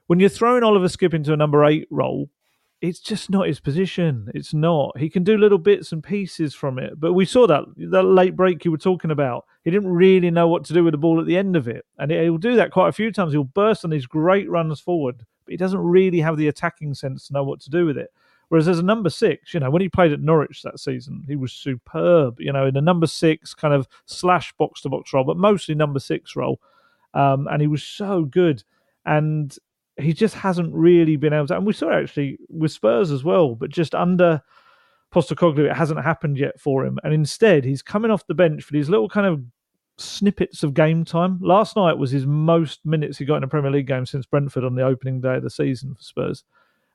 when 0.07 0.21
you're 0.21 0.29
throwing 0.29 0.63
Oliver 0.63 0.87
Skipp 0.87 1.13
into 1.13 1.33
a 1.33 1.37
number 1.37 1.65
eight 1.65 1.85
role, 1.91 2.29
it's 2.79 3.01
just 3.01 3.29
not 3.29 3.47
his 3.47 3.59
position. 3.59 4.29
It's 4.33 4.53
not. 4.53 4.97
He 4.97 5.09
can 5.09 5.25
do 5.25 5.37
little 5.37 5.57
bits 5.57 5.91
and 5.91 6.01
pieces 6.01 6.55
from 6.55 6.79
it. 6.79 6.97
But 6.97 7.11
we 7.11 7.25
saw 7.25 7.45
that 7.47 7.65
that 7.91 8.03
late 8.03 8.37
break 8.37 8.63
you 8.63 8.71
were 8.71 8.77
talking 8.77 9.11
about. 9.11 9.45
He 9.65 9.69
didn't 9.69 9.91
really 9.91 10.31
know 10.31 10.47
what 10.47 10.63
to 10.65 10.73
do 10.73 10.83
with 10.83 10.93
the 10.93 10.97
ball 10.97 11.19
at 11.19 11.25
the 11.25 11.37
end 11.37 11.57
of 11.57 11.67
it. 11.67 11.85
And 11.99 12.09
he'll 12.09 12.37
do 12.37 12.55
that 12.55 12.71
quite 12.71 12.87
a 12.87 12.93
few 12.93 13.11
times. 13.11 13.33
He'll 13.33 13.43
burst 13.43 13.83
on 13.83 13.91
these 13.91 14.05
great 14.05 14.49
runs 14.49 14.79
forward, 14.79 15.25
but 15.43 15.51
he 15.51 15.57
doesn't 15.57 15.79
really 15.79 16.21
have 16.21 16.37
the 16.37 16.47
attacking 16.47 16.93
sense 16.93 17.27
to 17.27 17.33
know 17.33 17.43
what 17.43 17.59
to 17.61 17.69
do 17.69 17.85
with 17.85 17.97
it. 17.97 18.11
Whereas 18.51 18.67
as 18.67 18.79
a 18.79 18.83
number 18.83 19.09
six, 19.09 19.53
you 19.53 19.61
know, 19.61 19.69
when 19.69 19.81
he 19.81 19.87
played 19.87 20.11
at 20.11 20.19
Norwich 20.19 20.61
that 20.63 20.77
season, 20.77 21.23
he 21.25 21.37
was 21.37 21.53
superb, 21.53 22.37
you 22.37 22.51
know, 22.51 22.65
in 22.65 22.75
a 22.75 22.81
number 22.81 23.07
six 23.07 23.53
kind 23.53 23.73
of 23.73 23.87
slash 24.07 24.51
box 24.57 24.81
to 24.81 24.89
box 24.89 25.13
role, 25.13 25.23
but 25.23 25.37
mostly 25.37 25.73
number 25.73 26.01
six 26.01 26.35
role. 26.35 26.59
Um, 27.13 27.47
and 27.49 27.61
he 27.61 27.67
was 27.69 27.81
so 27.81 28.25
good. 28.25 28.61
And 29.05 29.57
he 29.95 30.11
just 30.11 30.35
hasn't 30.35 30.73
really 30.73 31.15
been 31.15 31.31
able 31.31 31.47
to. 31.47 31.55
And 31.55 31.65
we 31.65 31.71
saw 31.71 31.97
it 31.97 32.03
actually 32.03 32.39
with 32.49 32.73
Spurs 32.73 33.09
as 33.09 33.23
well, 33.23 33.55
but 33.55 33.69
just 33.69 33.95
under 33.95 34.41
Postecoglou, 35.13 35.71
it 35.71 35.77
hasn't 35.77 36.03
happened 36.03 36.37
yet 36.37 36.59
for 36.59 36.85
him. 36.85 36.99
And 37.05 37.13
instead, 37.13 37.63
he's 37.63 37.81
coming 37.81 38.11
off 38.11 38.27
the 38.27 38.33
bench 38.33 38.63
for 38.63 38.73
these 38.73 38.89
little 38.89 39.07
kind 39.07 39.27
of 39.27 39.41
snippets 39.97 40.61
of 40.61 40.73
game 40.73 41.05
time. 41.05 41.39
Last 41.41 41.77
night 41.77 41.97
was 41.97 42.11
his 42.11 42.25
most 42.25 42.85
minutes 42.85 43.17
he 43.17 43.23
got 43.23 43.37
in 43.37 43.43
a 43.43 43.47
Premier 43.47 43.71
League 43.71 43.87
game 43.87 44.05
since 44.05 44.25
Brentford 44.25 44.65
on 44.65 44.75
the 44.75 44.83
opening 44.83 45.21
day 45.21 45.35
of 45.35 45.43
the 45.43 45.49
season 45.49 45.95
for 45.95 46.03
Spurs 46.03 46.43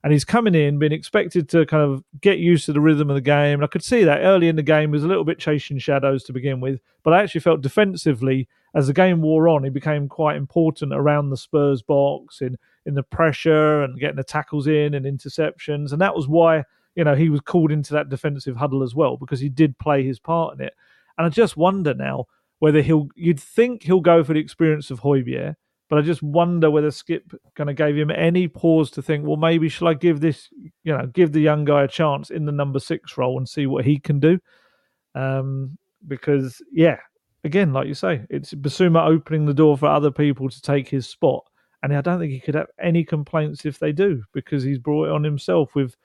and 0.05 0.13
he's 0.13 0.25
coming 0.25 0.55
in, 0.55 0.79
being 0.79 0.93
expected 0.93 1.49
to 1.49 1.67
kind 1.67 1.83
of 1.83 2.05
get 2.21 2.39
used 2.39 2.67
to 2.67 2.73
the 2.73 2.81
rhythm 2.81 3.11
of 3.11 3.17
the 3.17 3.21
game. 3.21 3.55
And 3.55 3.65
I 3.65 3.67
could 3.67 3.83
see 3.83 4.05
that 4.05 4.21
early 4.21 4.49
in 4.49 4.57
the 4.57 4.63
game 4.63 4.91
he 4.91 4.93
was 4.93 5.05
a 5.05 5.09
little 5.09 5.25
bit 5.25 5.39
chasing 5.39 5.79
shadows 5.79 6.23
to 6.25 6.33
begin 6.33 6.61
with, 6.61 6.81
but 7.03 7.13
I 7.13 7.23
actually 7.23 7.41
felt 7.41 7.61
defensively 7.61 8.49
as 8.77 8.87
the 8.87 8.93
game 8.93 9.23
wore 9.23 9.49
on, 9.49 9.65
he 9.65 9.71
became 9.71 10.07
quite 10.07 10.37
important 10.37 10.93
around 10.93 11.31
the 11.31 11.37
Spurs 11.37 11.83
box 11.83 12.43
in 12.43 12.57
in 12.85 12.95
the 12.95 13.03
pressure 13.03 13.83
and 13.83 13.99
getting 13.99 14.17
the 14.17 14.23
tackles 14.23 14.67
in 14.67 14.95
and 14.95 15.07
interceptions, 15.07 15.93
and 15.93 16.01
that 16.01 16.15
was 16.15 16.29
why 16.29 16.63
you 16.95 17.03
know 17.03 17.15
he 17.15 17.31
was 17.31 17.41
called 17.41 17.73
into 17.73 17.95
that 17.95 18.11
defensive 18.11 18.57
huddle 18.57 18.83
as 18.83 18.95
well 18.95 19.17
because 19.17 19.41
he 19.41 19.49
did 19.49 19.79
play 19.79 20.05
his 20.05 20.19
part 20.19 20.55
in 20.55 20.65
it. 20.65 20.75
And 21.17 21.27
I 21.27 21.31
just 21.31 21.57
wonder 21.57 21.95
now 21.95 22.27
whether 22.59 22.83
he'll 22.83 23.09
you'd 23.15 23.41
think 23.41 23.83
he'll 23.83 24.01
go 24.01 24.23
for 24.23 24.35
the 24.35 24.41
experience 24.41 24.91
of 24.91 25.01
Højbjerg 25.01 25.57
but 25.89 25.99
I 25.99 26.03
just 26.03 26.23
wonder 26.23 26.71
whether 26.71 26.89
Skipp 26.89 27.35
kind 27.55 27.71
of 27.71 27.77
gave 27.77 27.97
him 27.97 28.11
any 28.11 28.49
pause 28.49 28.91
to 28.93 29.03
think, 29.03 29.25
well, 29.25 29.37
maybe 29.37 29.69
shall 29.69 29.89
I 29.89 29.95
give 29.95 30.21
this, 30.21 30.49
you 30.83 30.97
know, 30.97 31.07
give 31.07 31.33
the 31.33 31.41
young 31.41 31.65
guy 31.65 31.85
a 31.85 31.89
chance 31.89 32.31
in 32.31 32.45
the 32.45 32.53
number 32.53 32.81
six 32.81 33.17
role 33.17 33.39
and 33.39 33.49
see 33.49 33.67
what 33.67 33.85
he 33.85 33.99
can 33.99 34.19
do? 34.19 34.39
Um, 35.15 35.79
because 36.09 36.61
yeah, 36.73 36.99
again, 37.45 37.73
like 37.73 37.87
you 37.87 37.95
say, 37.95 38.27
it's 38.31 38.53
Bissouma 38.53 39.07
opening 39.07 39.47
the 39.47 39.55
door 39.55 39.79
for 39.79 39.87
other 39.87 40.11
people 40.11 40.49
to 40.49 40.61
take 40.61 40.89
his 40.89 41.09
spot, 41.09 41.45
and 41.83 41.95
I 41.97 42.01
don't 42.01 42.19
think 42.19 42.33
he 42.33 42.41
could 42.41 42.57
have 42.57 42.69
any 42.81 43.05
complaints 43.05 43.65
if 43.65 43.79
they 43.79 43.93
do 43.93 44.23
because 44.33 44.65
he's 44.65 44.79
brought 44.79 45.07
it 45.07 45.13
on 45.13 45.23
himself. 45.23 45.75
With 45.75 45.97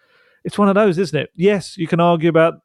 it's 0.43 0.59
one 0.59 0.69
of 0.69 0.75
those, 0.75 0.97
isn't 0.99 1.19
it? 1.19 1.31
Yes, 1.35 1.77
you 1.77 1.87
can 1.87 1.99
argue 1.99 2.29
about. 2.29 2.55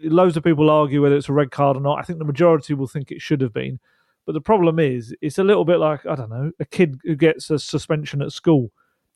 Loads 0.00 0.36
of 0.36 0.44
people 0.44 0.70
argue 0.70 1.02
whether 1.02 1.16
it's 1.16 1.28
a 1.28 1.32
red 1.32 1.50
card 1.50 1.76
or 1.76 1.80
not. 1.80 1.98
I 1.98 2.02
think 2.02 2.20
the 2.20 2.24
majority 2.24 2.72
will 2.72 2.86
think 2.86 3.10
it 3.10 3.20
should 3.20 3.40
have 3.40 3.52
been 3.52 3.80
but 4.28 4.34
the 4.34 4.42
problem 4.42 4.78
is, 4.78 5.14
it's 5.22 5.38
a 5.38 5.42
little 5.42 5.64
bit 5.64 5.78
like, 5.78 6.04
I 6.04 6.14
don't 6.14 6.28
know, 6.28 6.52
a 6.60 6.66
kid 6.66 7.00
who 7.02 7.16
gets 7.16 7.48
a 7.48 7.58
suspension 7.58 8.20
at 8.20 8.30
school, 8.30 8.70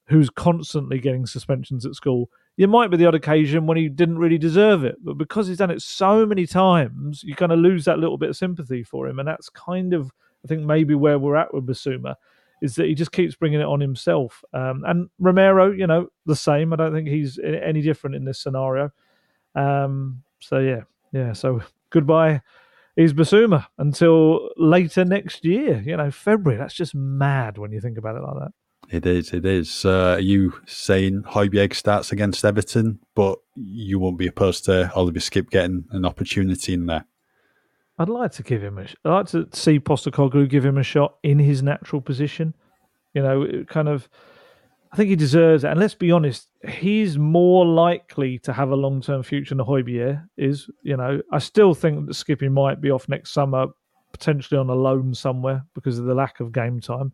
who's 0.07 0.31
constantly 0.31 0.99
getting 0.99 1.27
suspensions 1.27 1.85
at 1.85 1.95
school. 1.95 2.31
There 2.57 2.67
might 2.67 2.91
be 2.91 2.97
the 2.97 3.05
odd 3.05 3.15
occasion 3.15 3.67
when 3.67 3.77
he 3.77 3.91
didn't 3.91 4.17
really 4.17 4.39
deserve 4.39 4.85
it, 4.85 4.97
but 5.05 5.19
because 5.19 5.49
he's 5.49 5.59
done 5.59 5.71
it 5.71 5.83
so 5.83 6.25
many 6.25 6.47
times, 6.47 7.23
you 7.23 7.35
kind 7.35 7.53
of 7.53 7.59
lose 7.59 7.85
that 7.85 7.99
little 7.99 8.17
bit 8.17 8.31
of 8.31 8.39
sympathy 8.39 8.83
for 8.83 9.07
him. 9.07 9.19
And 9.19 9.29
that's 9.29 9.51
kind 9.51 9.93
of, 9.93 10.11
I 10.47 10.49
think, 10.49 10.63
maybe 10.63 10.95
where 10.95 11.19
we're 11.19 11.37
at 11.37 11.53
with 11.53 11.67
Bissouma 11.67 12.15
is 12.63 12.75
that 12.77 12.87
he 12.87 12.95
just 12.95 13.13
keeps 13.13 13.35
bringing 13.35 13.61
it 13.61 13.67
on 13.67 13.81
himself. 13.81 14.43
Um, 14.55 14.83
and 14.87 15.11
Romero, 15.19 15.73
you 15.73 15.87
know, 15.87 16.09
the 16.25 16.35
same. 16.35 16.73
I 16.73 16.77
don't 16.77 16.95
think 16.95 17.09
he's 17.09 17.39
any 17.39 17.83
different 17.83 18.17
in 18.17 18.25
this 18.25 18.39
scenario. 18.39 18.91
Um, 19.55 20.23
so 20.41 20.59
yeah, 20.61 20.85
yeah. 21.13 21.35
So 21.35 21.61
goodbye 21.91 22.41
is 22.97 23.15
Bissouma 23.15 23.67
until 23.79 24.51
later 24.57 25.05
next 25.05 25.45
year. 25.45 25.83
You 25.85 25.97
know, 25.97 26.11
February. 26.11 26.59
That's 26.59 26.75
just 26.75 26.95
mad 26.95 27.59
when 27.59 27.73
you 27.73 27.81
think 27.81 27.99
about 27.99 28.17
it 28.17 28.23
like 28.23 28.37
that. 28.41 28.53
It 28.91 29.07
is. 29.07 29.33
It 29.33 29.47
is. 29.47 29.85
Uh, 29.85 30.15
are 30.17 30.21
you 30.21 30.53
saying 30.67 31.23
Højbjerg 31.23 31.75
starts 31.75 32.13
against 32.13 32.45
Everton, 32.45 32.99
but 33.15 33.39
you 33.55 33.99
won't 33.99 34.19
be 34.19 34.27
opposed 34.27 34.65
to 34.67 34.93
Oliver 34.95 35.21
Skipp 35.21 35.51
getting 35.51 35.85
an 35.91 36.05
opportunity 36.05 36.75
in 36.75 36.87
there? 36.87 37.07
I'd 37.99 38.09
like 38.09 38.33
to 38.33 38.43
give 38.43 38.63
him 38.63 38.79
a. 38.79 38.83
I'd 38.83 39.11
like 39.11 39.27
to 39.29 39.49
see 39.53 39.79
Postecoglou 39.79 40.49
give 40.49 40.65
him 40.65 40.77
a 40.77 40.83
shot 40.83 41.17
in 41.23 41.39
his 41.39 41.63
natural 41.63 42.03
position. 42.03 42.55
You 43.15 43.23
know, 43.23 43.65
kind 43.69 43.89
of 43.89 44.09
I 44.93 44.97
think 44.97 45.09
he 45.09 45.17
deserves 45.17 45.65
it. 45.65 45.71
And 45.71 45.81
let's 45.81 45.95
be 45.95 46.13
honest, 46.13 46.49
he's 46.69 47.17
more 47.17 47.65
likely 47.65 48.39
to 48.41 48.53
have 48.53 48.71
a 48.71 48.77
long 48.77 49.01
term 49.01 49.23
future 49.23 49.55
than 49.55 49.65
Højbjerg 49.65 50.29
is. 50.37 50.69
You 50.83 50.99
know, 50.99 51.23
I 51.33 51.39
still 51.39 51.75
think 51.75 52.07
that 52.07 52.15
Skippy 52.15 52.51
might 52.51 52.81
be 52.81 52.91
off 52.91 53.09
next 53.09 53.31
summer, 53.31 53.69
potentially 54.13 54.59
on 54.59 54.69
a 54.69 54.75
loan 54.75 55.15
somewhere 55.15 55.65
because 55.75 55.99
of 55.99 56.05
the 56.05 56.15
lack 56.15 56.41
of 56.41 56.53
game 56.53 56.79
time. 56.79 57.13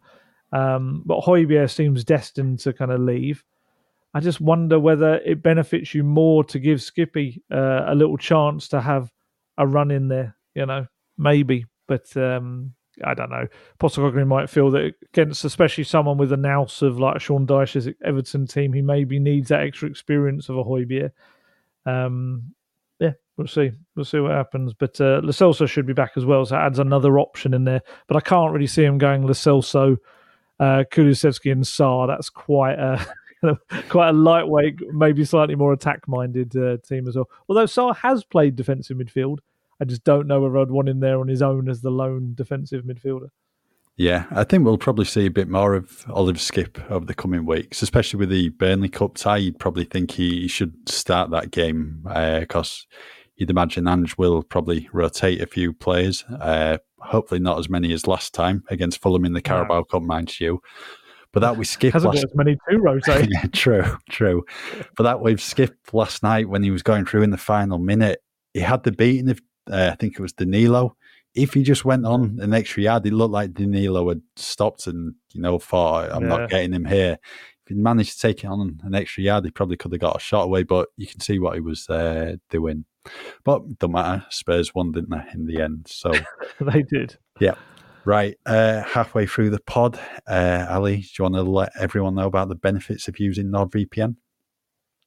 Um, 0.52 1.02
but 1.06 1.20
Højbjerg 1.20 1.70
seems 1.70 2.02
destined 2.02 2.58
to 2.60 2.72
kind 2.72 2.90
of 2.90 3.00
leave. 3.00 3.44
I 4.12 4.20
just 4.20 4.40
wonder 4.40 4.80
whether 4.80 5.16
it 5.18 5.42
benefits 5.42 5.94
you 5.94 6.02
more 6.02 6.42
to 6.44 6.58
give 6.58 6.82
Skippy 6.82 7.42
uh, 7.52 7.84
a 7.86 7.94
little 7.94 8.16
chance 8.16 8.66
to 8.68 8.80
have 8.80 9.12
a 9.56 9.66
run 9.66 9.92
in 9.92 10.08
there. 10.08 10.34
You 10.54 10.66
know, 10.66 10.86
maybe, 11.16 11.66
but 11.86 12.16
um, 12.16 12.74
I 13.04 13.14
don't 13.14 13.30
know. 13.30 13.46
Postecoglou 13.80 14.26
might 14.26 14.50
feel 14.50 14.70
that 14.70 14.94
against, 15.12 15.44
especially 15.44 15.84
someone 15.84 16.18
with 16.18 16.32
a 16.32 16.36
nous 16.36 16.82
of 16.82 16.98
like 16.98 17.20
Sean 17.20 17.46
Dyche's 17.46 17.88
Everton 18.04 18.46
team, 18.46 18.72
he 18.72 18.82
maybe 18.82 19.18
needs 19.18 19.48
that 19.48 19.62
extra 19.62 19.88
experience 19.88 20.48
of 20.48 20.58
a 20.58 20.64
Højbjerg. 20.64 21.12
Um, 21.86 22.54
yeah, 22.98 23.12
we'll 23.36 23.46
see. 23.46 23.72
We'll 23.94 24.04
see 24.04 24.20
what 24.20 24.32
happens. 24.32 24.74
But 24.74 25.00
uh, 25.00 25.20
Lo 25.22 25.30
Celso 25.30 25.68
should 25.68 25.86
be 25.86 25.92
back 25.92 26.12
as 26.16 26.24
well, 26.24 26.44
so 26.44 26.56
it 26.56 26.60
adds 26.60 26.78
another 26.78 27.18
option 27.18 27.54
in 27.54 27.64
there. 27.64 27.82
But 28.06 28.16
I 28.16 28.20
can't 28.20 28.52
really 28.52 28.66
see 28.66 28.84
him 28.84 28.98
going 28.98 29.22
Lo 29.22 29.32
Celso, 29.32 29.96
uh, 30.60 30.84
Kulusevski, 30.90 31.52
and 31.52 31.64
Sarr. 31.64 32.08
That's 32.08 32.30
quite 32.30 32.78
a 32.78 33.04
quite 33.88 34.10
a 34.10 34.12
lightweight, 34.12 34.92
maybe 34.92 35.24
slightly 35.24 35.54
more 35.54 35.72
attack-minded 35.72 36.56
uh, 36.56 36.76
team 36.78 37.08
as 37.08 37.16
well. 37.16 37.28
Although 37.48 37.64
Sarr 37.64 37.96
has 37.96 38.24
played 38.24 38.56
defensive 38.56 38.96
midfield 38.96 39.38
I 39.80 39.84
just 39.84 40.04
don't 40.04 40.26
know 40.26 40.40
whether 40.40 40.58
I'd 40.58 40.70
want 40.70 40.88
him 40.88 41.00
there 41.00 41.20
on 41.20 41.28
his 41.28 41.42
own 41.42 41.68
as 41.68 41.80
the 41.80 41.90
lone 41.90 42.32
defensive 42.34 42.84
midfielder. 42.84 43.28
Yeah, 43.98 44.26
I 44.30 44.44
think 44.44 44.64
we'll 44.64 44.78
probably 44.78 45.04
see 45.04 45.26
a 45.26 45.30
bit 45.30 45.48
more 45.48 45.74
of 45.74 46.04
Olive 46.08 46.36
Skipp 46.36 46.88
over 46.88 47.04
the 47.04 47.14
coming 47.14 47.44
weeks, 47.44 47.82
especially 47.82 48.18
with 48.18 48.28
the 48.28 48.50
Burnley 48.50 48.88
Cup 48.88 49.16
tie. 49.16 49.38
You'd 49.38 49.58
probably 49.58 49.84
think 49.84 50.12
he 50.12 50.46
should 50.46 50.88
start 50.88 51.30
that 51.30 51.50
game 51.50 52.00
because 52.04 52.86
uh, 52.88 52.96
you'd 53.34 53.50
imagine 53.50 53.88
Ange 53.88 54.16
will 54.16 54.44
probably 54.44 54.88
rotate 54.92 55.40
a 55.40 55.46
few 55.46 55.72
players. 55.72 56.22
Uh, 56.24 56.78
hopefully, 57.00 57.40
not 57.40 57.58
as 57.58 57.68
many 57.68 57.92
as 57.92 58.06
last 58.06 58.34
time 58.34 58.62
against 58.70 59.02
Fulham 59.02 59.24
in 59.24 59.32
the 59.32 59.42
Carabao 59.42 59.82
Cup, 59.82 60.02
mind 60.02 60.38
you. 60.38 60.60
But 61.32 61.40
that 61.40 61.56
we 61.56 61.64
skipped 61.64 61.94
Hasn't 61.94 62.14
last... 62.14 62.22
got 62.22 62.30
as 62.30 62.36
many 62.36 62.56
to 62.70 62.78
rotate. 62.78 63.28
yeah, 63.32 63.46
true, 63.52 63.98
true. 64.10 64.44
But 64.96 65.02
that 65.02 65.20
we've 65.20 65.42
skipped 65.42 65.92
last 65.92 66.22
night 66.22 66.48
when 66.48 66.62
he 66.62 66.70
was 66.70 66.84
going 66.84 67.04
through 67.04 67.22
in 67.22 67.30
the 67.30 67.36
final 67.36 67.78
minute. 67.78 68.22
He 68.54 68.60
had 68.60 68.84
the 68.84 68.92
beating 68.92 69.28
of 69.28 69.40
uh, 69.70 69.90
I 69.92 69.96
think 69.96 70.14
it 70.14 70.22
was 70.22 70.32
Danilo 70.32 70.96
if 71.34 71.54
he 71.54 71.62
just 71.62 71.84
went 71.84 72.04
on 72.04 72.38
an 72.40 72.52
extra 72.52 72.82
yard, 72.82 73.06
it 73.06 73.12
looked 73.12 73.32
like 73.32 73.54
Danilo 73.54 74.08
had 74.08 74.22
stopped 74.36 74.86
and, 74.86 75.14
you 75.32 75.40
know, 75.40 75.58
thought, 75.58 76.10
I'm 76.10 76.22
yeah. 76.22 76.28
not 76.28 76.50
getting 76.50 76.72
him 76.72 76.84
here. 76.84 77.18
If 77.22 77.68
he 77.68 77.74
managed 77.74 78.14
to 78.14 78.20
take 78.20 78.44
it 78.44 78.48
on 78.48 78.80
an 78.82 78.94
extra 78.94 79.22
yard, 79.22 79.44
he 79.44 79.50
probably 79.50 79.76
could 79.76 79.92
have 79.92 80.00
got 80.00 80.16
a 80.16 80.20
shot 80.20 80.44
away, 80.44 80.62
but 80.62 80.88
you 80.96 81.06
can 81.06 81.20
see 81.20 81.38
what 81.38 81.54
he 81.54 81.60
was 81.60 81.88
uh, 81.88 82.36
doing. 82.50 82.86
But 83.44 83.78
don't 83.78 83.92
matter. 83.92 84.26
Spurs 84.30 84.74
won, 84.74 84.92
didn't 84.92 85.10
they, 85.10 85.22
in 85.32 85.46
the 85.46 85.62
end? 85.62 85.86
So 85.88 86.12
they 86.60 86.82
did. 86.82 87.16
Yeah. 87.40 87.54
Right. 88.04 88.36
Uh, 88.46 88.82
halfway 88.82 89.26
through 89.26 89.50
the 89.50 89.60
pod, 89.60 90.00
uh, 90.26 90.66
Ali, 90.68 90.96
do 90.96 91.08
you 91.18 91.22
want 91.22 91.34
to 91.34 91.42
let 91.42 91.72
everyone 91.78 92.14
know 92.14 92.26
about 92.26 92.48
the 92.48 92.54
benefits 92.54 93.06
of 93.06 93.20
using 93.20 93.46
NordVPN? 93.46 94.16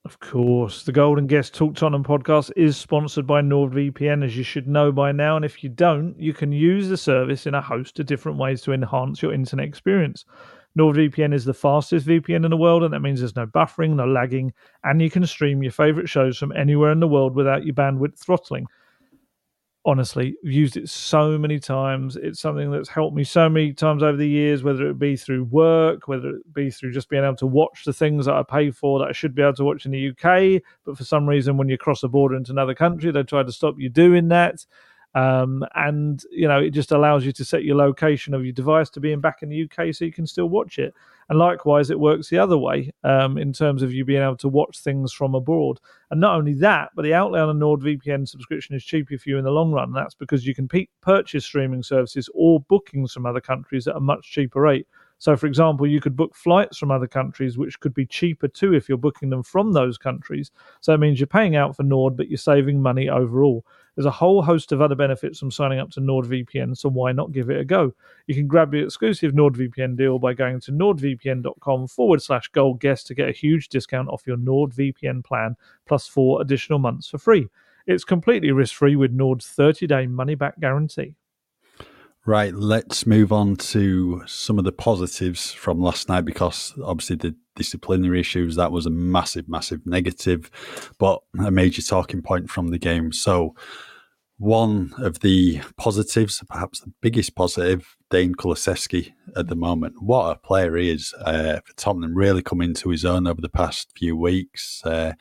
Of 0.04 0.20
course. 0.20 0.84
The 0.84 0.92
Gold 0.92 1.20
and 1.20 1.30
Guest 1.30 1.54
Talk 1.54 1.76
Tottenham 1.76 2.04
podcast 2.04 2.52
is 2.56 2.76
sponsored 2.76 3.28
by 3.28 3.42
NordVPN, 3.42 4.24
as 4.24 4.36
you 4.36 4.44
should 4.44 4.68
know 4.68 4.92
by 4.92 5.12
now. 5.12 5.36
And 5.36 5.46
if 5.46 5.64
you 5.64 5.70
don't, 5.70 6.20
you 6.20 6.34
can 6.34 6.52
use 6.52 6.90
the 6.90 6.98
service 6.98 7.46
in 7.46 7.54
a 7.54 7.62
host 7.62 8.00
of 8.00 8.08
different 8.08 8.40
ways 8.40 8.62
to 8.64 8.74
enhance 8.74 9.22
your 9.22 9.34
internet 9.34 9.68
experience. 9.68 10.26
NordVPN 10.78 11.34
is 11.34 11.46
the 11.46 11.54
fastest 11.54 12.08
VPN 12.08 12.46
in 12.46 12.50
the 12.50 12.58
world, 12.58 12.84
and 12.84 12.94
that 12.94 13.02
means 13.02 13.20
there's 13.20 13.36
no 13.36 13.46
buffering, 13.46 13.96
no 13.96 14.08
lagging, 14.08 14.54
and 14.84 15.02
you 15.02 15.10
can 15.10 15.26
stream 15.26 15.62
your 15.62 15.72
favorite 15.72 16.10
shows 16.10 16.38
from 16.38 16.52
anywhere 16.54 16.92
in 16.92 17.00
the 17.00 17.08
world 17.08 17.36
without 17.36 17.66
your 17.66 17.76
bandwidth 17.76 18.18
throttling 18.18 18.66
honestly 19.86 20.36
used 20.44 20.78
it 20.78 20.88
so 20.90 21.38
many 21.38 21.60
times. 21.60 22.16
It's 22.16 22.40
something 22.40 22.72
that's 22.72 22.90
helped 22.90 23.16
me 23.16 23.24
so 23.24 23.50
many 23.50 23.74
times 23.74 24.04
over 24.04 24.18
the 24.18 24.28
years 24.28 24.64
whether 24.64 24.88
it 24.90 25.00
be 25.00 25.16
through 25.16 25.46
work 25.46 26.08
whether 26.08 26.30
it 26.30 26.54
be 26.54 26.70
through 26.70 26.92
just 26.92 27.10
being 27.10 27.24
able 27.24 27.36
to 27.38 27.48
watch 27.48 27.84
the 27.86 27.94
things 27.94 28.26
that 28.26 28.36
i 28.36 28.44
pay 28.44 28.70
for 28.70 29.00
that 29.00 29.08
i 29.08 29.12
should 29.12 29.34
be 29.34 29.42
able 29.42 29.54
to 29.54 29.64
watch 29.64 29.86
in 29.86 29.92
the 29.92 30.10
uk 30.10 30.62
but 30.86 30.98
for 30.98 31.04
some 31.04 31.28
reason 31.28 31.58
when 31.58 31.68
you 31.70 31.78
cross 31.78 32.04
a 32.04 32.08
border 32.08 32.36
into 32.36 32.52
another 32.52 32.76
country 32.76 33.12
they 33.12 33.24
try 33.24 33.42
to 33.44 33.52
stop 33.52 33.76
you 33.78 33.90
doing 33.90 34.28
that 34.28 34.66
um, 35.16 35.66
and 35.76 36.24
you 36.32 36.48
know 36.48 36.60
it 36.60 36.72
just 36.72 36.92
allows 36.92 37.26
you 37.26 37.32
to 37.32 37.44
set 37.46 37.64
your 37.64 37.76
location 37.76 38.34
of 38.34 38.44
your 38.44 38.54
device 38.54 38.90
to 38.90 39.00
being 39.00 39.20
back 39.20 39.42
in 39.42 39.50
the 39.50 39.64
uk 39.64 39.94
so 39.94 40.06
you 40.06 40.12
can 40.12 40.26
still 40.26 40.48
watch 40.48 40.80
it 40.80 40.94
and 41.32 41.40
likewise, 41.40 41.90
it 41.90 41.98
works 41.98 42.28
the 42.28 42.40
other 42.40 42.58
way 42.58 42.92
um, 43.06 43.38
in 43.38 43.54
terms 43.54 43.84
of 43.84 43.94
you 43.94 44.04
being 44.04 44.22
able 44.22 44.36
to 44.36 44.50
watch 44.50 44.80
things 44.80 45.14
from 45.14 45.34
abroad. 45.34 45.80
And 46.10 46.20
not 46.20 46.36
only 46.36 46.54
that, 46.56 46.90
but 46.94 47.04
the 47.04 47.14
outlay 47.14 47.40
on 47.40 47.48
a 47.48 47.54
NordVPN 47.54 48.28
subscription 48.28 48.76
is 48.76 48.84
cheaper 48.84 49.18
for 49.18 49.30
you 49.30 49.38
in 49.38 49.46
the 49.46 49.50
long 49.50 49.72
run. 49.72 49.94
That's 49.94 50.14
because 50.14 50.46
you 50.46 50.54
can 50.54 50.68
pe- 50.68 50.88
purchase 51.00 51.46
streaming 51.46 51.84
services 51.84 52.30
or 52.34 52.60
bookings 52.60 53.14
from 53.14 53.26
other 53.26 53.40
countries 53.40 53.88
at 53.88 53.96
a 53.96 54.02
much 54.02 54.30
cheaper 54.30 54.60
rate. 54.60 54.88
So, 55.20 55.38
for 55.38 55.46
example, 55.46 55.88
you 55.88 56.02
could 56.02 56.18
book 56.18 56.36
flights 56.36 56.78
from 56.78 56.92
other 56.92 57.08
countries, 57.08 57.58
which 57.58 57.80
could 57.80 57.94
be 57.94 58.06
cheaper 58.06 58.50
too 58.50 58.74
if 58.74 58.90
you're 58.90 58.98
booking 58.98 59.30
them 59.30 59.44
from 59.44 59.72
those 59.72 59.98
countries. 59.98 60.52
So 60.82 60.94
it 60.94 61.00
means 61.00 61.18
you're 61.18 61.28
paying 61.28 61.56
out 61.56 61.78
for 61.78 61.84
Nord, 61.84 62.18
but 62.18 62.28
you're 62.28 62.40
saving 62.40 62.82
money 62.82 63.08
overall. 63.08 63.64
There's 63.96 64.06
a 64.06 64.12
whole 64.12 64.42
host 64.42 64.72
of 64.72 64.82
other 64.82 64.96
benefits 64.96 65.40
from 65.40 65.52
signing 65.52 65.80
up 65.80 65.90
to 65.92 66.00
NordVPN, 66.00 66.78
so 66.78 66.90
why 66.90 67.12
not 67.12 67.34
give 67.34 67.50
it 67.50 67.60
a 67.60 67.66
go? 67.66 67.94
You 68.26 68.36
can 68.36 68.48
grab 68.48 68.74
your 68.74 68.86
exclusive 68.86 69.34
NordVPN 69.34 69.98
deal 69.98 70.18
by 70.18 70.34
going 70.34 70.62
to 70.62 70.72
nordvpn.com 70.72 71.88
forward 71.88 72.22
slash 72.22 72.48
gold 72.50 72.80
guest 72.80 73.08
to 73.08 73.16
get 73.16 73.28
a 73.28 73.34
huge 73.34 73.68
discount 73.68 74.08
off 74.08 74.26
your 74.26 74.38
NordVPN 74.38 75.26
plan 75.26 75.56
plus 75.86 76.08
four 76.08 76.42
additional 76.42 76.80
months 76.80 77.10
for 77.10 77.18
free. 77.18 77.48
It's 77.86 78.04
completely 78.04 78.52
risk 78.52 78.76
free 78.76 78.96
with 78.96 79.12
Nord's 79.12 79.48
30 79.48 79.88
day 79.88 80.08
money 80.08 80.36
back 80.36 80.60
guarantee. 80.60 81.16
Right, 82.26 82.54
let's 82.54 83.08
move 83.08 83.32
on 83.34 83.56
to 83.58 84.22
some 84.28 84.60
of 84.60 84.64
the 84.64 84.72
positives 84.72 85.52
from 85.52 85.82
last 85.82 86.08
night 86.08 86.22
because 86.22 86.74
obviously 86.84 87.16
the 87.16 87.36
disciplinary 87.62 88.20
issues 88.20 88.56
that 88.56 88.72
was 88.72 88.86
a 88.86 88.90
massive, 88.90 89.48
massive 89.48 89.86
negative, 89.86 90.50
but 90.98 91.22
a 91.46 91.52
major 91.52 91.82
talking 91.82 92.22
point 92.22 92.50
from 92.50 92.70
the 92.70 92.80
game. 92.80 93.12
So, 93.12 93.56
one 94.38 94.92
of 94.98 95.20
the 95.20 95.62
positives, 95.78 96.44
perhaps 96.50 96.80
the 96.80 96.92
biggest 97.00 97.36
positive, 97.36 97.96
Dejan 98.10 98.34
Kulusevski 98.34 99.14
at 99.38 99.48
the 99.48 99.56
moment. 99.56 100.02
What 100.02 100.32
a 100.32 100.40
player 100.40 100.76
he 100.78 100.90
is 100.90 101.14
uh, 101.24 101.60
for 101.64 101.74
Tottenham, 101.76 102.16
really 102.16 102.42
come 102.42 102.60
into 102.60 102.90
his 102.90 103.06
own 103.06 103.28
over 103.28 103.40
the 103.40 103.50
past 103.50 103.92
few 103.96 104.16
weeks. 104.18 104.82
Uh, 104.84 105.14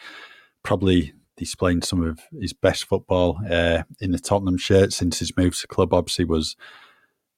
probably 0.63 1.13
displaying 1.37 1.83
some 1.83 2.03
of 2.03 2.21
his 2.41 2.55
best 2.55 2.85
football 2.85 3.39
uh, 3.51 3.83
in 4.01 4.13
the 4.13 4.19
Tottenham 4.19 4.57
shirt 4.57 4.95
since 4.95 5.19
his 5.19 5.37
move 5.37 5.59
to 5.59 5.67
club. 5.67 5.93
Obviously, 5.93 6.25
was 6.25 6.57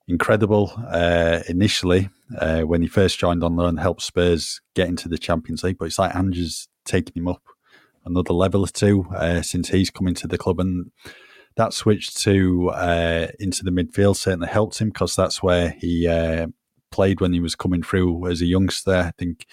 incredible 0.09 0.73
uh, 0.89 1.41
initially 1.49 2.09
uh, 2.39 2.63
when 2.63 2.83
he 2.83 2.89
first 2.89 3.19
joined 3.19 3.45
on 3.45 3.57
loan, 3.57 3.77
helped 3.77 4.03
Spurs 4.03 4.61
get 4.75 4.89
into 4.89 5.09
the 5.09 5.19
Champions 5.19 5.63
League. 5.63 5.79
But 5.79 5.87
it's 5.87 5.99
like 5.99 6.15
Ange's 6.15 6.69
taking 6.85 7.23
him 7.23 7.29
up 7.29 7.43
another 8.05 8.35
level 8.35 8.63
or 8.63 8.69
two 8.69 9.07
uh, 9.15 9.43
since 9.43 9.69
he's 9.69 9.91
come 9.91 10.09
into 10.09 10.27
the 10.27 10.39
club, 10.39 10.61
and 10.61 10.91
that 11.57 11.73
switch 11.73 12.15
to 12.17 12.71
uh, 12.71 13.29
into 13.39 13.63
the 13.63 13.71
midfield 13.71 14.17
certainly 14.17 14.49
helped 14.49 14.79
him 14.79 14.89
because 14.89 15.15
that's 15.15 15.43
where 15.43 15.71
he 15.71 16.07
uh, 16.09 16.47
played 16.91 17.21
when 17.21 17.33
he 17.33 17.41
was 17.41 17.55
coming 17.55 17.83
through 17.83 18.27
as 18.29 18.41
a 18.41 18.47
youngster. 18.47 18.95
I 18.95 19.13
think. 19.19 19.47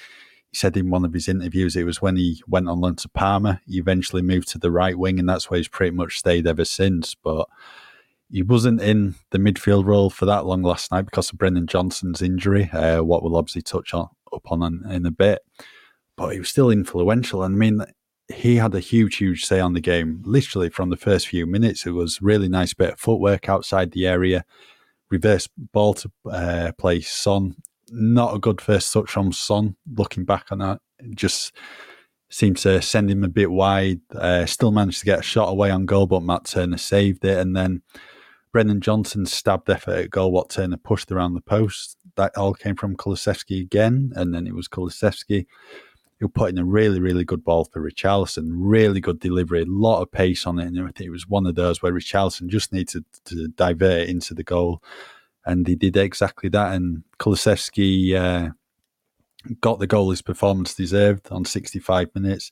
He 0.52 0.58
said 0.58 0.76
in 0.76 0.90
one 0.90 1.06
of 1.06 1.14
his 1.14 1.28
interviews 1.28 1.76
it 1.76 1.84
was 1.84 2.02
when 2.02 2.16
he 2.16 2.42
went 2.48 2.68
on 2.68 2.82
loan 2.82 2.96
to 2.96 3.10
Parma. 3.10 3.62
He 3.68 3.78
eventually 3.78 4.24
moved 4.24 4.48
to 4.48 4.58
the 4.58 4.72
right 4.72 4.98
wing, 4.98 5.20
and 5.20 5.30
that's 5.30 5.48
where 5.48 5.60
he's 5.60 5.68
pretty 5.68 5.96
much 5.96 6.18
stayed 6.18 6.48
ever 6.48 6.66
since. 6.66 7.14
But 7.14 7.48
he 8.32 8.44
wasn't 8.44 8.82
in 8.82 9.16
the 9.32 9.40
midfield 9.40 9.86
role 9.86 10.10
for 10.10 10.26
that 10.26 10.46
long 10.46 10.62
last 10.62 10.92
night 10.92 11.06
because 11.06 11.32
of 11.32 11.38
Brennan 11.38 11.68
Johnson's 11.68 12.22
injury, 12.22 12.70
uh, 12.72 13.02
what 13.04 13.24
we'll 13.24 13.36
obviously 13.36 13.62
touch 13.62 13.94
on 13.94 14.10
upon 14.32 14.62
in, 14.62 14.92
in 14.92 15.06
a 15.06 15.12
bit. 15.12 15.40
But 16.16 16.34
he 16.34 16.40
was 16.40 16.50
still 16.50 16.70
influential. 16.70 17.44
And 17.44 17.56
I 17.56 17.58
mean, 17.58 17.82
he 18.34 18.58
had 18.58 18.76
a 18.76 18.80
huge, 18.80 19.16
huge 19.16 19.46
say 19.46 19.60
on 19.60 19.74
the 19.74 19.82
game, 19.82 20.22
literally 20.24 20.70
from 20.70 20.90
the 20.90 20.98
first 20.98 21.28
few 21.28 21.46
minutes. 21.46 21.86
It 21.86 21.92
was 21.92 22.22
really 22.22 22.50
nice 22.50 22.74
bit 22.74 22.94
of 22.94 23.00
footwork 23.00 23.50
outside 23.50 23.92
the 23.92 24.06
area, 24.06 24.46
reverse 25.10 25.48
ball 25.58 25.96
to 25.96 26.12
uh, 26.30 26.72
play 26.78 27.02
Son. 27.02 27.56
Not 27.92 28.36
a 28.36 28.40
good 28.40 28.62
first 28.62 28.94
touch 28.94 29.10
from 29.10 29.32
Son, 29.32 29.76
looking 29.92 30.26
back 30.26 30.52
on 30.52 30.60
that. 30.60 30.80
Just 31.16 31.54
seemed 32.30 32.58
to 32.58 32.80
send 32.82 33.10
him 33.10 33.24
a 33.24 33.30
bit 33.30 33.50
wide. 33.50 34.02
Uh, 34.14 34.46
still 34.46 34.72
managed 34.72 35.00
to 35.00 35.06
get 35.06 35.20
a 35.20 35.24
shot 35.24 35.50
away 35.50 35.72
on 35.72 35.88
goal, 35.88 36.06
but 36.06 36.22
Matt 36.22 36.46
Turner 36.46 36.78
saved 36.78 37.26
it. 37.26 37.40
And 37.40 37.56
then 37.56 37.82
Brennan 38.52 38.82
Johnson 38.82 39.26
stabbed 39.26 39.70
effort 39.70 39.98
at 39.98 40.10
goal, 40.10 40.32
what 40.32 40.50
Turner 40.50 40.78
pushed 40.78 41.12
around 41.12 41.34
the 41.34 41.42
post. 41.42 41.98
That 42.16 42.36
all 42.36 42.54
came 42.54 42.76
from 42.76 42.98
Kulusevski 42.98 43.62
again, 43.62 44.12
and 44.16 44.34
then 44.34 44.48
it 44.48 44.56
was 44.56 44.68
Kulusevski 44.68 45.46
who 46.20 46.28
put 46.28 46.50
in 46.50 46.58
a 46.58 46.66
really, 46.66 47.00
really 47.00 47.24
good 47.24 47.44
ball 47.46 47.64
for 47.64 47.82
Richarlison. 47.82 48.50
Really 48.54 49.00
good 49.00 49.20
delivery, 49.20 49.62
a 49.62 49.66
lot 49.66 50.02
of 50.02 50.12
pace 50.12 50.46
on 50.46 50.60
it, 50.60 50.68
and 50.68 50.80
I 50.80 50.92
think 50.92 51.08
it 51.08 51.12
was 51.12 51.28
one 51.28 51.46
of 51.46 51.56
those 51.56 51.82
where 51.82 51.94
Richarlison 51.94 52.48
just 52.48 52.74
needed 52.74 53.06
to, 53.26 53.36
to 53.36 53.48
divert 53.50 54.10
into 54.10 54.34
the 54.34 54.44
goal, 54.44 54.84
and 55.46 55.66
he 55.66 55.76
did 55.76 55.96
exactly 55.96 56.50
that. 56.50 56.74
And 56.74 57.04
Kulusevski 57.20 58.16
uh, 58.16 58.50
got 59.62 59.80
the 59.80 59.88
goal 59.88 60.10
his 60.10 60.22
performance 60.22 60.74
deserved 60.74 61.32
on 61.32 61.46
65 61.46 62.10
minutes 62.14 62.52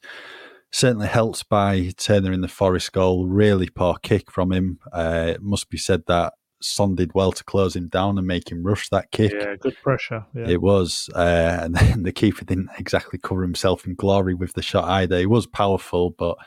certainly 0.72 1.08
helped 1.08 1.48
by 1.50 1.92
Turner 1.98 2.32
in 2.32 2.42
the 2.42 2.48
Forest 2.48 2.92
goal. 2.92 3.28
Really 3.28 3.70
poor 3.70 3.96
kick 4.02 4.32
from 4.32 4.52
him. 4.52 4.80
Uh, 4.92 5.34
it 5.36 5.42
must 5.42 5.70
be 5.70 5.78
said 5.78 6.04
that 6.08 6.34
Son 6.62 6.96
did 6.96 7.14
well 7.14 7.32
to 7.32 7.44
close 7.44 7.76
him 7.76 7.88
down 7.88 8.18
and 8.18 8.26
make 8.26 8.52
him 8.52 8.64
rush 8.64 8.90
that 8.90 9.12
kick. 9.12 9.32
Yeah, 9.32 9.56
good 9.60 9.78
pressure. 9.82 10.26
Yeah. 10.34 10.48
It 10.48 10.62
was. 10.62 11.10
Uh, 11.16 11.60
and 11.62 11.76
then 11.76 12.04
the 12.04 12.12
keeper 12.12 12.46
didn't 12.46 12.70
exactly 12.78 13.20
cover 13.20 13.42
himself 13.42 13.86
in 13.86 13.96
glory 13.96 14.34
with 14.34 14.54
the 14.54 14.62
shot 14.62 14.86
either. 14.86 15.20
He 15.20 15.26
was 15.26 15.48
powerful, 15.48 16.12
but 16.12 16.38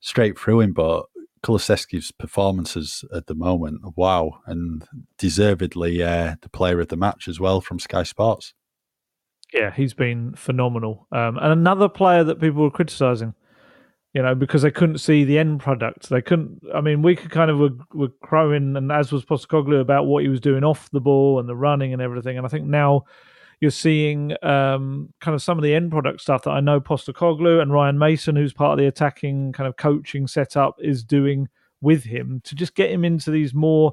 straight 0.00 0.38
through 0.38 0.60
him. 0.60 0.72
But 0.72 1.06
Kulusevski's 1.44 2.10
performances 2.12 3.04
at 3.14 3.26
the 3.26 3.34
moment, 3.34 3.80
wow. 3.96 4.40
And 4.46 4.84
deservedly 5.18 6.02
uh, 6.02 6.36
the 6.42 6.50
player 6.50 6.80
of 6.80 6.88
the 6.88 6.96
match 6.96 7.28
as 7.28 7.38
well 7.38 7.60
from 7.60 7.78
Sky 7.78 8.02
Sports. 8.02 8.52
Yeah, 9.54 9.70
he's 9.70 9.94
been 9.94 10.34
phenomenal. 10.34 11.06
Um, 11.12 11.38
and 11.38 11.52
another 11.52 11.88
player 11.88 12.24
that 12.24 12.40
people 12.40 12.62
were 12.62 12.70
criticising 12.70 13.34
you 14.16 14.22
know, 14.22 14.34
because 14.34 14.62
they 14.62 14.70
couldn't 14.70 14.96
see 14.96 15.24
the 15.24 15.38
end 15.38 15.60
product. 15.60 16.08
They 16.08 16.22
couldn't. 16.22 16.62
I 16.74 16.80
mean, 16.80 17.02
we 17.02 17.14
could 17.14 17.30
kind 17.30 17.50
of 17.50 17.58
were, 17.58 17.76
were 17.92 18.08
crowing, 18.22 18.74
and 18.74 18.90
as 18.90 19.12
was 19.12 19.26
Postecoglou 19.26 19.78
about 19.78 20.06
what 20.06 20.22
he 20.22 20.30
was 20.30 20.40
doing 20.40 20.64
off 20.64 20.88
the 20.88 21.02
ball 21.02 21.38
and 21.38 21.46
the 21.46 21.54
running 21.54 21.92
and 21.92 22.00
everything. 22.00 22.38
And 22.38 22.46
I 22.46 22.48
think 22.48 22.64
now 22.64 23.04
you're 23.60 23.70
seeing 23.70 24.32
um, 24.42 25.12
kind 25.20 25.34
of 25.34 25.42
some 25.42 25.58
of 25.58 25.64
the 25.64 25.74
end 25.74 25.90
product 25.90 26.22
stuff 26.22 26.44
that 26.44 26.52
I 26.52 26.60
know 26.60 26.80
Postecoglou 26.80 27.60
and 27.60 27.70
Ryan 27.70 27.98
Mason, 27.98 28.36
who's 28.36 28.54
part 28.54 28.72
of 28.72 28.78
the 28.78 28.86
attacking 28.86 29.52
kind 29.52 29.68
of 29.68 29.76
coaching 29.76 30.26
setup, 30.26 30.76
is 30.78 31.04
doing 31.04 31.46
with 31.82 32.04
him 32.04 32.40
to 32.44 32.54
just 32.54 32.74
get 32.74 32.90
him 32.90 33.04
into 33.04 33.30
these 33.30 33.52
more 33.52 33.92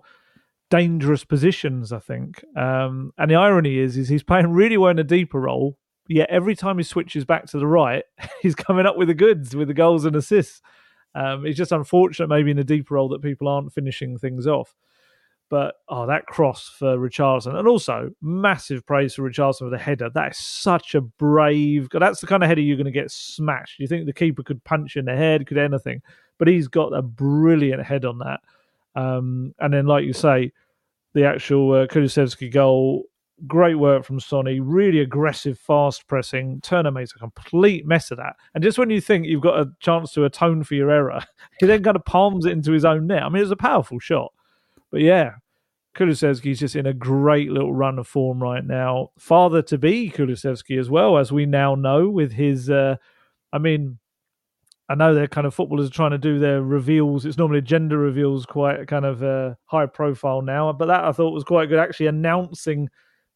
dangerous 0.69 1.25
positions. 1.25 1.91
I 1.91 1.99
think, 1.99 2.45
um, 2.55 3.11
and 3.17 3.29
the 3.29 3.35
irony 3.35 3.77
is, 3.77 3.97
is 3.97 4.07
he's 4.07 4.23
playing 4.23 4.51
really 4.51 4.77
well 4.77 4.91
in 4.91 4.99
a 4.99 5.03
deeper 5.03 5.41
role. 5.41 5.77
Yet 6.07 6.29
every 6.29 6.55
time 6.55 6.77
he 6.77 6.83
switches 6.83 7.25
back 7.25 7.45
to 7.47 7.57
the 7.57 7.67
right, 7.67 8.03
he's 8.41 8.55
coming 8.55 8.85
up 8.85 8.97
with 8.97 9.07
the 9.07 9.13
goods, 9.13 9.55
with 9.55 9.67
the 9.67 9.73
goals 9.73 10.05
and 10.05 10.15
assists. 10.15 10.61
Um, 11.15 11.45
it's 11.45 11.57
just 11.57 11.71
unfortunate, 11.71 12.27
maybe 12.27 12.51
in 12.51 12.59
a 12.59 12.63
deeper 12.63 12.95
role, 12.95 13.09
that 13.09 13.21
people 13.21 13.47
aren't 13.47 13.73
finishing 13.73 14.17
things 14.17 14.47
off. 14.47 14.75
But 15.49 15.75
oh, 15.87 16.07
that 16.07 16.25
cross 16.25 16.67
for 16.67 16.97
Richarlison, 16.97 17.55
and 17.55 17.67
also 17.67 18.09
massive 18.21 18.85
praise 18.87 19.13
for 19.13 19.29
Richarlison 19.29 19.63
with 19.63 19.71
the 19.71 19.77
header. 19.77 20.09
That 20.09 20.31
is 20.31 20.37
such 20.37 20.95
a 20.95 21.01
brave. 21.01 21.89
That's 21.91 22.21
the 22.21 22.27
kind 22.27 22.41
of 22.41 22.49
header 22.49 22.61
you're 22.61 22.77
going 22.77 22.85
to 22.85 22.91
get 22.91 23.11
smashed. 23.11 23.79
You 23.79 23.87
think 23.87 24.05
the 24.05 24.13
keeper 24.13 24.41
could 24.41 24.63
punch 24.63 24.95
in 24.95 25.05
the 25.05 25.15
head, 25.15 25.45
could 25.45 25.59
anything, 25.59 26.01
but 26.39 26.47
he's 26.47 26.67
got 26.67 26.93
a 26.93 27.03
brilliant 27.03 27.83
head 27.83 28.03
on 28.03 28.17
that. 28.19 28.39
Um, 28.95 29.53
and 29.59 29.73
then, 29.73 29.85
like 29.85 30.05
you 30.05 30.13
say, 30.13 30.51
the 31.13 31.25
actual 31.25 31.71
uh, 31.73 31.85
goal. 32.51 33.03
Great 33.47 33.75
work 33.75 34.05
from 34.05 34.19
Sonny. 34.19 34.59
Really 34.59 34.99
aggressive, 34.99 35.59
fast 35.59 36.07
pressing. 36.07 36.61
Turner 36.61 36.91
makes 36.91 37.13
a 37.15 37.19
complete 37.19 37.85
mess 37.85 38.11
of 38.11 38.17
that. 38.17 38.35
And 38.53 38.63
just 38.63 38.77
when 38.77 38.89
you 38.89 39.01
think 39.01 39.25
you've 39.25 39.41
got 39.41 39.59
a 39.59 39.71
chance 39.79 40.13
to 40.13 40.25
atone 40.25 40.63
for 40.63 40.75
your 40.75 40.91
error, 40.91 41.21
he 41.59 41.65
then 41.65 41.83
kind 41.83 41.95
of 41.95 42.05
palms 42.05 42.45
it 42.45 42.51
into 42.51 42.71
his 42.71 42.85
own 42.85 43.07
net. 43.07 43.23
I 43.23 43.29
mean, 43.29 43.37
it 43.37 43.41
was 43.41 43.51
a 43.51 43.57
powerful 43.57 43.99
shot. 43.99 44.31
But 44.91 45.01
yeah, 45.01 45.31
Kulusevski's 45.95 46.59
just 46.59 46.75
in 46.75 46.85
a 46.85 46.93
great 46.93 47.51
little 47.51 47.73
run 47.73 47.99
of 47.99 48.07
form 48.07 48.41
right 48.41 48.63
now. 48.63 49.11
Father 49.17 49.61
to 49.63 49.77
be 49.77 50.09
Kulusevski 50.09 50.79
as 50.79 50.89
well, 50.89 51.17
as 51.17 51.31
we 51.31 51.45
now 51.45 51.75
know 51.75 52.09
with 52.09 52.31
his. 52.31 52.69
Uh, 52.69 52.95
I 53.51 53.59
mean, 53.59 53.99
I 54.89 54.95
know 54.95 55.13
they're 55.13 55.27
kind 55.27 55.47
of 55.47 55.53
footballers 55.53 55.89
trying 55.89 56.11
to 56.11 56.17
do 56.17 56.39
their 56.39 56.61
reveals. 56.61 57.25
It's 57.25 57.37
normally 57.37 57.61
gender 57.61 57.97
reveals, 57.97 58.45
quite 58.45 58.87
kind 58.87 59.05
of 59.05 59.23
uh, 59.23 59.55
high 59.65 59.85
profile 59.85 60.41
now. 60.41 60.73
But 60.73 60.87
that 60.87 61.03
I 61.03 61.11
thought 61.11 61.33
was 61.33 61.43
quite 61.43 61.69
good, 61.69 61.79
actually 61.79 62.07
announcing 62.07 62.89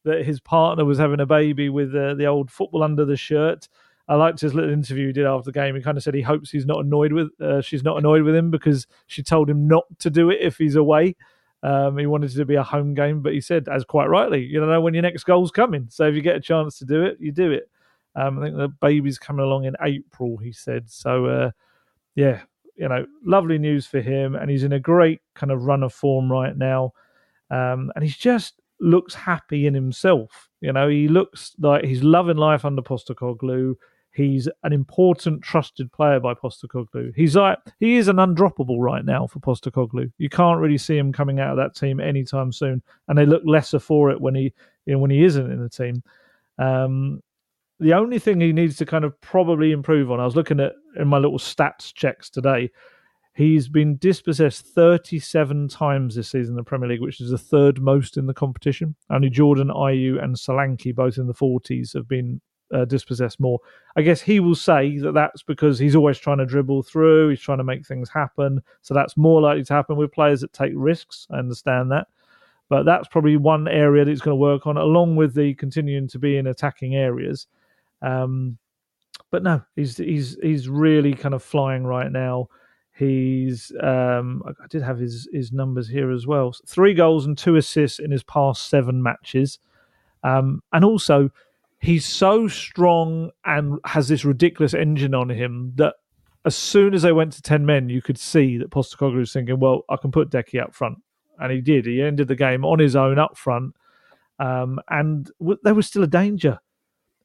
that 0.08 0.24
his 0.24 0.40
partner 0.40 0.84
was 0.84 0.98
having 0.98 1.20
a 1.20 1.26
baby 1.26 1.68
with 1.68 1.94
uh, 1.94 2.14
the 2.14 2.26
old 2.26 2.50
football 2.50 2.82
under 2.82 3.04
the 3.04 3.16
shirt. 3.16 3.68
I 4.08 4.14
liked 4.14 4.40
his 4.40 4.54
little 4.54 4.72
interview 4.72 5.08
he 5.08 5.12
did 5.12 5.26
after 5.26 5.50
the 5.50 5.52
game. 5.52 5.76
He 5.76 5.82
kind 5.82 5.98
of 5.98 6.02
said 6.02 6.14
he 6.14 6.22
hopes 6.22 6.50
he's 6.50 6.66
not 6.66 6.84
annoyed 6.84 7.12
with 7.12 7.28
uh, 7.40 7.60
she's 7.60 7.84
not 7.84 7.98
annoyed 7.98 8.22
with 8.22 8.34
him 8.34 8.50
because 8.50 8.86
she 9.06 9.22
told 9.22 9.50
him 9.50 9.68
not 9.68 9.84
to 10.00 10.10
do 10.10 10.30
it 10.30 10.38
if 10.40 10.56
he's 10.56 10.76
away. 10.76 11.14
Um, 11.62 11.98
he 11.98 12.06
wanted 12.06 12.30
it 12.30 12.36
to 12.36 12.44
be 12.44 12.54
a 12.54 12.62
home 12.62 12.94
game, 12.94 13.20
but 13.20 13.32
he 13.32 13.40
said, 13.40 13.68
as 13.68 13.84
quite 13.84 14.06
rightly, 14.06 14.44
you 14.44 14.60
don't 14.60 14.68
know 14.68 14.80
when 14.80 14.94
your 14.94 15.02
next 15.02 15.24
goal's 15.24 15.50
coming. 15.50 15.88
So 15.90 16.06
if 16.06 16.14
you 16.14 16.22
get 16.22 16.36
a 16.36 16.40
chance 16.40 16.78
to 16.78 16.84
do 16.84 17.02
it, 17.02 17.18
you 17.20 17.32
do 17.32 17.50
it. 17.50 17.68
Um, 18.14 18.38
I 18.38 18.44
think 18.44 18.56
the 18.56 18.68
baby's 18.68 19.18
coming 19.18 19.44
along 19.44 19.64
in 19.64 19.74
April, 19.82 20.36
he 20.36 20.52
said. 20.52 20.88
So, 20.88 21.26
uh, 21.26 21.50
yeah, 22.14 22.42
you 22.76 22.88
know, 22.88 23.06
lovely 23.24 23.58
news 23.58 23.86
for 23.86 24.00
him. 24.00 24.34
And 24.34 24.50
he's 24.50 24.64
in 24.64 24.72
a 24.72 24.80
great 24.80 25.20
kind 25.34 25.52
of 25.52 25.64
run 25.64 25.82
of 25.82 25.92
form 25.92 26.30
right 26.30 26.56
now. 26.56 26.92
Um, 27.50 27.92
and 27.94 28.04
he's 28.04 28.16
just 28.16 28.54
looks 28.80 29.14
happy 29.14 29.66
in 29.66 29.74
himself. 29.74 30.48
You 30.60 30.72
know, 30.72 30.88
he 30.88 31.08
looks 31.08 31.54
like 31.58 31.84
he's 31.84 32.02
loving 32.02 32.36
life 32.36 32.64
under 32.64 32.82
Postecoglou. 32.82 33.74
He's 34.12 34.48
an 34.64 34.72
important, 34.72 35.42
trusted 35.42 35.92
player 35.92 36.18
by 36.18 36.34
Postecoglou. 36.34 37.12
He's 37.14 37.36
like 37.36 37.58
he 37.78 37.96
is 37.96 38.08
an 38.08 38.16
undroppable 38.16 38.80
right 38.80 39.04
now 39.04 39.26
for 39.26 39.38
Postecoglou. 39.38 40.10
You 40.18 40.28
can't 40.28 40.60
really 40.60 40.78
see 40.78 40.96
him 40.96 41.12
coming 41.12 41.38
out 41.38 41.50
of 41.50 41.56
that 41.58 41.78
team 41.78 42.00
anytime 42.00 42.52
soon, 42.52 42.82
and 43.06 43.16
they 43.16 43.26
look 43.26 43.42
lesser 43.44 43.78
for 43.78 44.10
it 44.10 44.20
when 44.20 44.34
he 44.34 44.52
you 44.86 44.94
know, 44.94 44.98
when 44.98 45.10
he 45.10 45.22
isn't 45.22 45.50
in 45.50 45.62
the 45.62 45.68
team. 45.68 46.02
Um, 46.58 47.22
the 47.78 47.92
only 47.92 48.18
thing 48.18 48.40
he 48.40 48.52
needs 48.52 48.76
to 48.76 48.86
kind 48.86 49.04
of 49.04 49.18
probably 49.20 49.70
improve 49.70 50.10
on, 50.10 50.18
I 50.18 50.24
was 50.24 50.34
looking 50.34 50.58
at 50.58 50.72
in 50.96 51.06
my 51.06 51.18
little 51.18 51.38
stats 51.38 51.94
checks 51.94 52.28
today. 52.28 52.70
He's 53.38 53.68
been 53.68 53.98
dispossessed 53.98 54.66
37 54.66 55.68
times 55.68 56.16
this 56.16 56.28
season 56.28 56.54
in 56.54 56.56
the 56.56 56.64
Premier 56.64 56.88
League, 56.88 57.00
which 57.00 57.20
is 57.20 57.30
the 57.30 57.38
third 57.38 57.80
most 57.80 58.16
in 58.16 58.26
the 58.26 58.34
competition. 58.34 58.96
Only 59.10 59.30
Jordan 59.30 59.68
Ayew 59.68 60.20
and 60.20 60.34
Solanke, 60.34 60.92
both 60.92 61.18
in 61.18 61.28
the 61.28 61.34
40s, 61.34 61.94
have 61.94 62.08
been 62.08 62.40
uh, 62.74 62.84
dispossessed 62.84 63.38
more. 63.38 63.60
I 63.94 64.02
guess 64.02 64.20
he 64.20 64.40
will 64.40 64.56
say 64.56 64.98
that 64.98 65.14
that's 65.14 65.44
because 65.44 65.78
he's 65.78 65.94
always 65.94 66.18
trying 66.18 66.38
to 66.38 66.46
dribble 66.46 66.82
through, 66.82 67.28
he's 67.28 67.40
trying 67.40 67.58
to 67.58 67.64
make 67.64 67.86
things 67.86 68.10
happen. 68.10 68.60
So 68.82 68.92
that's 68.92 69.16
more 69.16 69.40
likely 69.40 69.62
to 69.62 69.72
happen 69.72 69.94
with 69.94 70.10
players 70.10 70.40
that 70.40 70.52
take 70.52 70.72
risks. 70.74 71.28
I 71.30 71.36
understand 71.38 71.92
that. 71.92 72.08
But 72.68 72.86
that's 72.86 73.06
probably 73.06 73.36
one 73.36 73.68
area 73.68 74.04
that 74.04 74.10
he's 74.10 74.20
going 74.20 74.32
to 74.32 74.42
work 74.42 74.66
on, 74.66 74.76
along 74.76 75.14
with 75.14 75.34
the 75.34 75.54
continuing 75.54 76.08
to 76.08 76.18
be 76.18 76.38
in 76.38 76.48
attacking 76.48 76.96
areas. 76.96 77.46
Um, 78.02 78.58
but 79.30 79.44
no, 79.44 79.62
he's 79.76 79.96
he's 79.96 80.36
he's 80.42 80.68
really 80.68 81.14
kind 81.14 81.36
of 81.36 81.42
flying 81.44 81.84
right 81.84 82.10
now. 82.10 82.48
He's 82.98 83.72
um, 83.80 84.42
I 84.46 84.66
did 84.68 84.82
have 84.82 84.98
his 84.98 85.28
his 85.32 85.52
numbers 85.52 85.88
here 85.88 86.10
as 86.10 86.26
well: 86.26 86.52
three 86.66 86.94
goals 86.94 87.26
and 87.26 87.38
two 87.38 87.56
assists 87.56 88.00
in 88.00 88.10
his 88.10 88.24
past 88.24 88.68
seven 88.68 89.02
matches, 89.02 89.60
um, 90.24 90.62
and 90.72 90.84
also 90.84 91.30
he's 91.80 92.04
so 92.04 92.48
strong 92.48 93.30
and 93.44 93.78
has 93.84 94.08
this 94.08 94.24
ridiculous 94.24 94.74
engine 94.74 95.14
on 95.14 95.28
him 95.28 95.72
that 95.76 95.94
as 96.44 96.56
soon 96.56 96.94
as 96.94 97.02
they 97.02 97.12
went 97.12 97.32
to 97.32 97.42
10 97.42 97.66
men, 97.66 97.88
you 97.88 98.02
could 98.02 98.18
see 98.18 98.58
that 98.58 98.70
Postecoglou 98.70 99.18
was 99.18 99.32
thinking, 99.32 99.60
well, 99.60 99.84
I 99.88 99.96
can 99.96 100.10
put 100.10 100.30
Decky 100.30 100.60
up 100.60 100.74
front. 100.74 100.98
And 101.38 101.52
he 101.52 101.60
did. 101.60 101.86
He 101.86 102.02
ended 102.02 102.26
the 102.28 102.34
game 102.34 102.64
on 102.64 102.78
his 102.78 102.96
own 102.96 103.18
up 103.18 103.36
front. 103.36 103.74
Um, 104.38 104.80
and 104.88 105.30
w- 105.40 105.58
there 105.62 105.74
was 105.74 105.86
still 105.86 106.02
a 106.02 106.08
danger. 106.08 106.58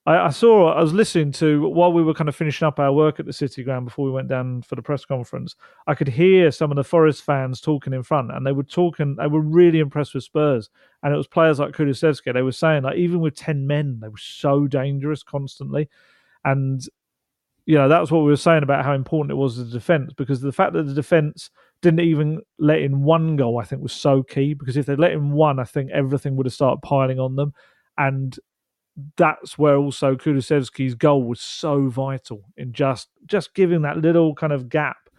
I, 0.05 0.17
I, 0.17 0.29
saw, 0.31 0.73
I 0.73 0.81
was 0.81 0.93
listening 0.93 1.31
to, 1.33 1.69
while 1.69 1.93
we 1.93 2.03
were 2.03 2.13
kind 2.13 2.27
of 2.27 2.35
finishing 2.35 2.67
up 2.67 2.77
our 2.77 2.91
work 2.91 3.19
at 3.19 3.25
the 3.25 3.31
City 3.31 3.63
Ground 3.63 3.85
before 3.85 4.03
we 4.03 4.11
went 4.11 4.27
down 4.27 4.61
for 4.61 4.75
the 4.75 4.81
press 4.81 5.05
conference, 5.05 5.55
I 5.87 5.95
could 5.95 6.09
hear 6.09 6.51
some 6.51 6.71
of 6.71 6.75
the 6.75 6.83
Forest 6.83 7.23
fans 7.23 7.61
talking 7.61 7.93
in 7.93 8.03
front, 8.03 8.31
and 8.31 8.45
they 8.45 8.51
were 8.51 8.63
talking, 8.63 9.15
they 9.15 9.27
were 9.27 9.39
really 9.41 9.79
impressed 9.79 10.13
with 10.13 10.25
Spurs. 10.25 10.69
And 11.03 11.13
it 11.13 11.17
was 11.17 11.27
players 11.27 11.59
like 11.59 11.73
Kulusevski, 11.73 12.33
they 12.33 12.41
were 12.41 12.51
saying, 12.51 12.83
like, 12.83 12.97
even 12.97 13.21
with 13.21 13.35
10 13.35 13.65
men, 13.65 13.99
they 14.01 14.09
were 14.09 14.17
so 14.17 14.67
dangerous 14.67 15.23
constantly. 15.23 15.89
And, 16.43 16.81
you 17.65 17.77
know, 17.77 17.87
that 17.87 18.01
was 18.01 18.11
what 18.11 18.23
we 18.23 18.29
were 18.29 18.35
saying 18.35 18.63
about 18.63 18.83
how 18.83 18.93
important 18.93 19.31
it 19.31 19.35
was 19.35 19.55
the 19.55 19.63
defence, 19.63 20.11
because 20.17 20.41
the 20.41 20.51
fact 20.51 20.73
that 20.73 20.83
the 20.83 20.93
defence 20.93 21.49
didn't 21.81 22.01
even 22.01 22.41
let 22.59 22.79
in 22.79 23.03
one 23.03 23.37
goal, 23.37 23.57
I 23.57 23.63
think, 23.63 23.81
was 23.81 23.93
so 23.93 24.21
key. 24.21 24.53
Because 24.53 24.75
if 24.75 24.85
they'd 24.85 24.99
let 24.99 25.13
in 25.13 25.31
one, 25.31 25.59
I 25.59 25.63
think 25.63 25.91
everything 25.91 26.35
would 26.35 26.45
have 26.45 26.53
started 26.53 26.81
piling 26.81 27.19
on 27.19 27.37
them. 27.37 27.53
And 27.97 28.37
that's 29.17 29.57
where 29.57 29.75
also 29.75 30.15
Kulusevski's 30.15 30.95
goal 30.95 31.23
was 31.23 31.39
so 31.39 31.87
vital 31.89 32.41
in 32.57 32.73
just 32.73 33.09
just 33.25 33.53
giving 33.53 33.81
that 33.81 33.97
little 33.97 34.35
kind 34.35 34.53
of 34.53 34.69
gap, 34.69 35.09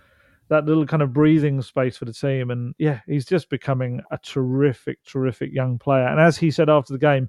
that 0.49 0.65
little 0.65 0.87
kind 0.87 1.03
of 1.03 1.13
breathing 1.13 1.61
space 1.63 1.97
for 1.97 2.05
the 2.05 2.13
team. 2.13 2.51
And 2.51 2.75
yeah, 2.79 3.01
he's 3.07 3.25
just 3.25 3.51
becoming 3.51 4.01
a 4.11 4.19
terrific, 4.19 5.03
terrific 5.05 5.53
young 5.53 5.79
player. 5.79 6.07
And 6.07 6.21
as 6.21 6.37
he 6.37 6.51
said 6.51 6.69
after 6.69 6.93
the 6.93 6.99
game, 6.99 7.29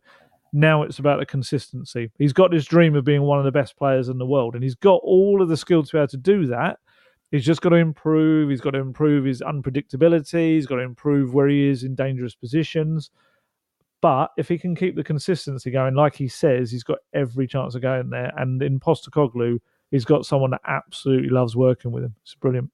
now 0.53 0.83
it's 0.83 0.99
about 0.99 1.19
the 1.19 1.25
consistency. 1.25 2.11
He's 2.17 2.33
got 2.33 2.51
this 2.51 2.65
dream 2.65 2.95
of 2.95 3.03
being 3.03 3.23
one 3.23 3.39
of 3.39 3.45
the 3.45 3.51
best 3.51 3.75
players 3.77 4.07
in 4.07 4.17
the 4.17 4.25
world, 4.25 4.53
and 4.55 4.63
he's 4.63 4.75
got 4.75 5.01
all 5.03 5.41
of 5.41 5.49
the 5.49 5.57
skill 5.57 5.83
to 5.83 5.91
be 5.91 5.97
able 5.97 6.07
to 6.07 6.17
do 6.17 6.45
that. 6.47 6.77
He's 7.31 7.45
just 7.45 7.61
got 7.61 7.69
to 7.69 7.75
improve. 7.75 8.49
He's 8.49 8.61
got 8.61 8.71
to 8.71 8.79
improve 8.79 9.25
his 9.25 9.41
unpredictability. 9.41 10.55
He's 10.55 10.67
got 10.67 10.75
to 10.75 10.83
improve 10.83 11.33
where 11.33 11.47
he 11.47 11.67
is 11.67 11.83
in 11.83 11.95
dangerous 11.95 12.35
positions. 12.35 13.09
But 14.05 14.33
if 14.37 14.47
he 14.47 14.59
can 14.59 14.75
keep 14.75 14.95
the 14.95 15.03
consistency 15.03 15.71
going, 15.71 15.95
like 15.95 16.15
he 16.15 16.27
says, 16.27 16.69
he's 16.69 16.83
got 16.83 16.99
every 17.11 17.47
chance 17.47 17.73
of 17.73 17.81
going 17.81 18.11
there. 18.11 18.31
And 18.37 18.61
in 18.61 18.79
Postecoglou, 18.79 19.57
he's 19.89 20.05
got 20.05 20.27
someone 20.27 20.51
that 20.51 20.61
absolutely 20.67 21.29
loves 21.29 21.55
working 21.55 21.91
with 21.91 22.03
him. 22.03 22.13
It's 22.21 22.35
brilliant. 22.35 22.69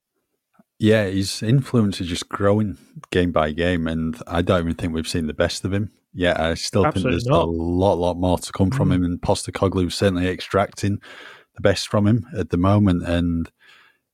Yeah, 0.77 1.05
his 1.05 1.41
influence 1.41 2.01
is 2.01 2.07
just 2.07 2.27
growing 2.27 2.77
game 3.11 3.31
by 3.31 3.53
game, 3.53 3.87
and 3.87 4.21
I 4.27 4.41
don't 4.41 4.59
even 4.59 4.75
think 4.75 4.93
we've 4.93 5.07
seen 5.07 5.27
the 5.27 5.33
best 5.33 5.63
of 5.63 5.71
him. 5.71 5.93
Yeah, 6.13 6.35
I 6.37 6.55
still 6.55 6.85
Absolutely 6.85 7.19
think 7.19 7.23
there's 7.23 7.31
not. 7.31 7.45
a 7.45 7.49
lot, 7.49 7.97
lot 7.97 8.17
more 8.17 8.37
to 8.37 8.51
come 8.51 8.69
from 8.69 8.89
mm. 8.89 8.95
him, 8.95 9.03
and 9.05 9.21
Postecoglou 9.21 9.89
certainly 9.89 10.27
extracting 10.27 10.99
the 11.55 11.61
best 11.61 11.87
from 11.87 12.07
him 12.07 12.27
at 12.37 12.49
the 12.49 12.57
moment. 12.57 13.03
And 13.03 13.49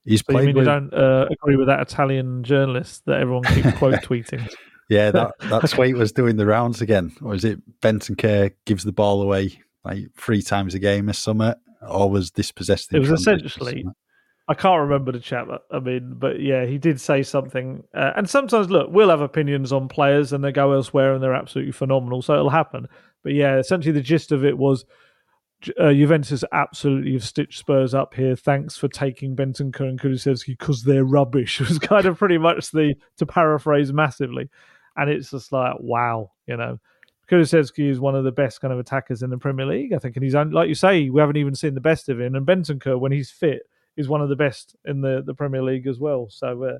he's 0.04 0.20
so 0.20 0.34
played. 0.34 0.42
You 0.42 0.46
mean 0.46 0.54
with... 0.54 0.66
you 0.66 0.72
don't 0.72 0.94
uh, 0.94 1.26
agree 1.32 1.56
with 1.56 1.66
that 1.66 1.80
Italian 1.80 2.44
journalist 2.44 3.06
that 3.06 3.18
everyone 3.20 3.42
keeps 3.42 3.76
quote 3.76 3.94
tweeting? 4.04 4.48
Yeah, 4.88 5.10
that 5.10 5.32
that 5.40 5.68
tweet 5.70 5.96
was 5.96 6.12
doing 6.12 6.36
the 6.36 6.46
rounds 6.46 6.80
again. 6.80 7.12
Or 7.22 7.34
is 7.34 7.44
it 7.44 7.60
Bentancur 7.80 8.52
gives 8.64 8.84
the 8.84 8.92
ball 8.92 9.20
away 9.20 9.60
like 9.84 10.10
three 10.16 10.42
times 10.42 10.74
a 10.74 10.78
game 10.78 11.10
or 11.10 11.12
summer, 11.12 11.56
Or 11.86 12.10
was 12.10 12.30
dispossessed? 12.30 12.92
It 12.92 13.00
was 13.00 13.10
essentially. 13.10 13.84
I 14.50 14.54
can't 14.54 14.80
remember 14.80 15.12
the 15.12 15.20
chat. 15.20 15.46
I 15.70 15.78
mean, 15.78 16.14
but 16.16 16.40
yeah, 16.40 16.64
he 16.64 16.78
did 16.78 16.98
say 17.02 17.22
something. 17.22 17.84
Uh, 17.94 18.12
and 18.16 18.30
sometimes, 18.30 18.70
look, 18.70 18.88
we'll 18.90 19.10
have 19.10 19.20
opinions 19.20 19.74
on 19.74 19.88
players, 19.88 20.32
and 20.32 20.42
they 20.42 20.52
go 20.52 20.72
elsewhere, 20.72 21.12
and 21.12 21.22
they're 21.22 21.34
absolutely 21.34 21.72
phenomenal. 21.72 22.22
So 22.22 22.32
it'll 22.32 22.48
happen. 22.48 22.88
But 23.22 23.34
yeah, 23.34 23.58
essentially, 23.58 23.92
the 23.92 24.00
gist 24.00 24.32
of 24.32 24.46
it 24.46 24.56
was 24.56 24.86
uh, 25.78 25.92
Juventus 25.92 26.44
absolutely 26.50 27.12
have 27.12 27.24
stitched 27.24 27.58
Spurs 27.58 27.92
up 27.92 28.14
here. 28.14 28.36
Thanks 28.36 28.78
for 28.78 28.88
taking 28.88 29.36
Bentancur 29.36 29.80
and 29.88 30.00
Kulusevski 30.00 30.58
because 30.58 30.82
they're 30.82 31.04
rubbish. 31.04 31.60
It 31.60 31.68
was 31.68 31.78
kind 31.78 32.06
of 32.06 32.18
pretty 32.18 32.38
much 32.38 32.70
the 32.70 32.94
to 33.18 33.26
paraphrase 33.26 33.92
massively 33.92 34.48
and 34.98 35.08
it's 35.10 35.30
just 35.30 35.52
like 35.52 35.74
wow, 35.80 36.32
you 36.46 36.56
know. 36.56 36.78
Kulusevski 37.30 37.90
is 37.90 38.00
one 38.00 38.14
of 38.14 38.24
the 38.24 38.32
best 38.32 38.62
kind 38.62 38.72
of 38.72 38.78
attackers 38.78 39.22
in 39.22 39.28
the 39.28 39.36
Premier 39.36 39.66
League, 39.66 39.92
I 39.92 39.98
think, 39.98 40.16
and 40.16 40.24
he's 40.24 40.34
like 40.34 40.66
you 40.68 40.74
say, 40.74 41.10
we 41.10 41.20
haven't 41.20 41.36
even 41.36 41.54
seen 41.54 41.74
the 41.74 41.80
best 41.80 42.08
of 42.08 42.18
him. 42.18 42.34
And 42.34 42.46
Bentancur, 42.46 42.98
when 42.98 43.12
he's 43.12 43.30
fit, 43.30 43.64
is 43.98 44.08
one 44.08 44.22
of 44.22 44.30
the 44.30 44.36
best 44.36 44.76
in 44.86 45.02
the, 45.02 45.22
the 45.26 45.34
Premier 45.34 45.62
League 45.62 45.86
as 45.86 45.98
well. 45.98 46.28
So, 46.30 46.62
uh, 46.64 46.78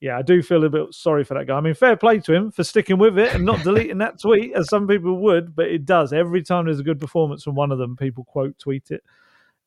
yeah, 0.00 0.18
I 0.18 0.22
do 0.22 0.42
feel 0.42 0.64
a 0.64 0.70
bit 0.70 0.92
sorry 0.92 1.22
for 1.22 1.34
that 1.34 1.46
guy. 1.46 1.56
I 1.56 1.60
mean, 1.60 1.74
fair 1.74 1.96
play 1.96 2.18
to 2.20 2.34
him 2.34 2.50
for 2.50 2.64
sticking 2.64 2.98
with 2.98 3.18
it 3.18 3.34
and 3.34 3.44
not 3.44 3.62
deleting 3.62 3.98
that 3.98 4.20
tweet 4.20 4.54
as 4.54 4.68
some 4.68 4.88
people 4.88 5.18
would, 5.18 5.54
but 5.54 5.66
it 5.66 5.84
does. 5.84 6.12
Every 6.12 6.42
time 6.42 6.64
there's 6.64 6.80
a 6.80 6.84
good 6.84 7.00
performance 7.00 7.44
from 7.44 7.54
one 7.54 7.70
of 7.70 7.78
them, 7.78 7.96
people 7.96 8.24
quote 8.24 8.58
tweet 8.58 8.90
it. 8.90 9.02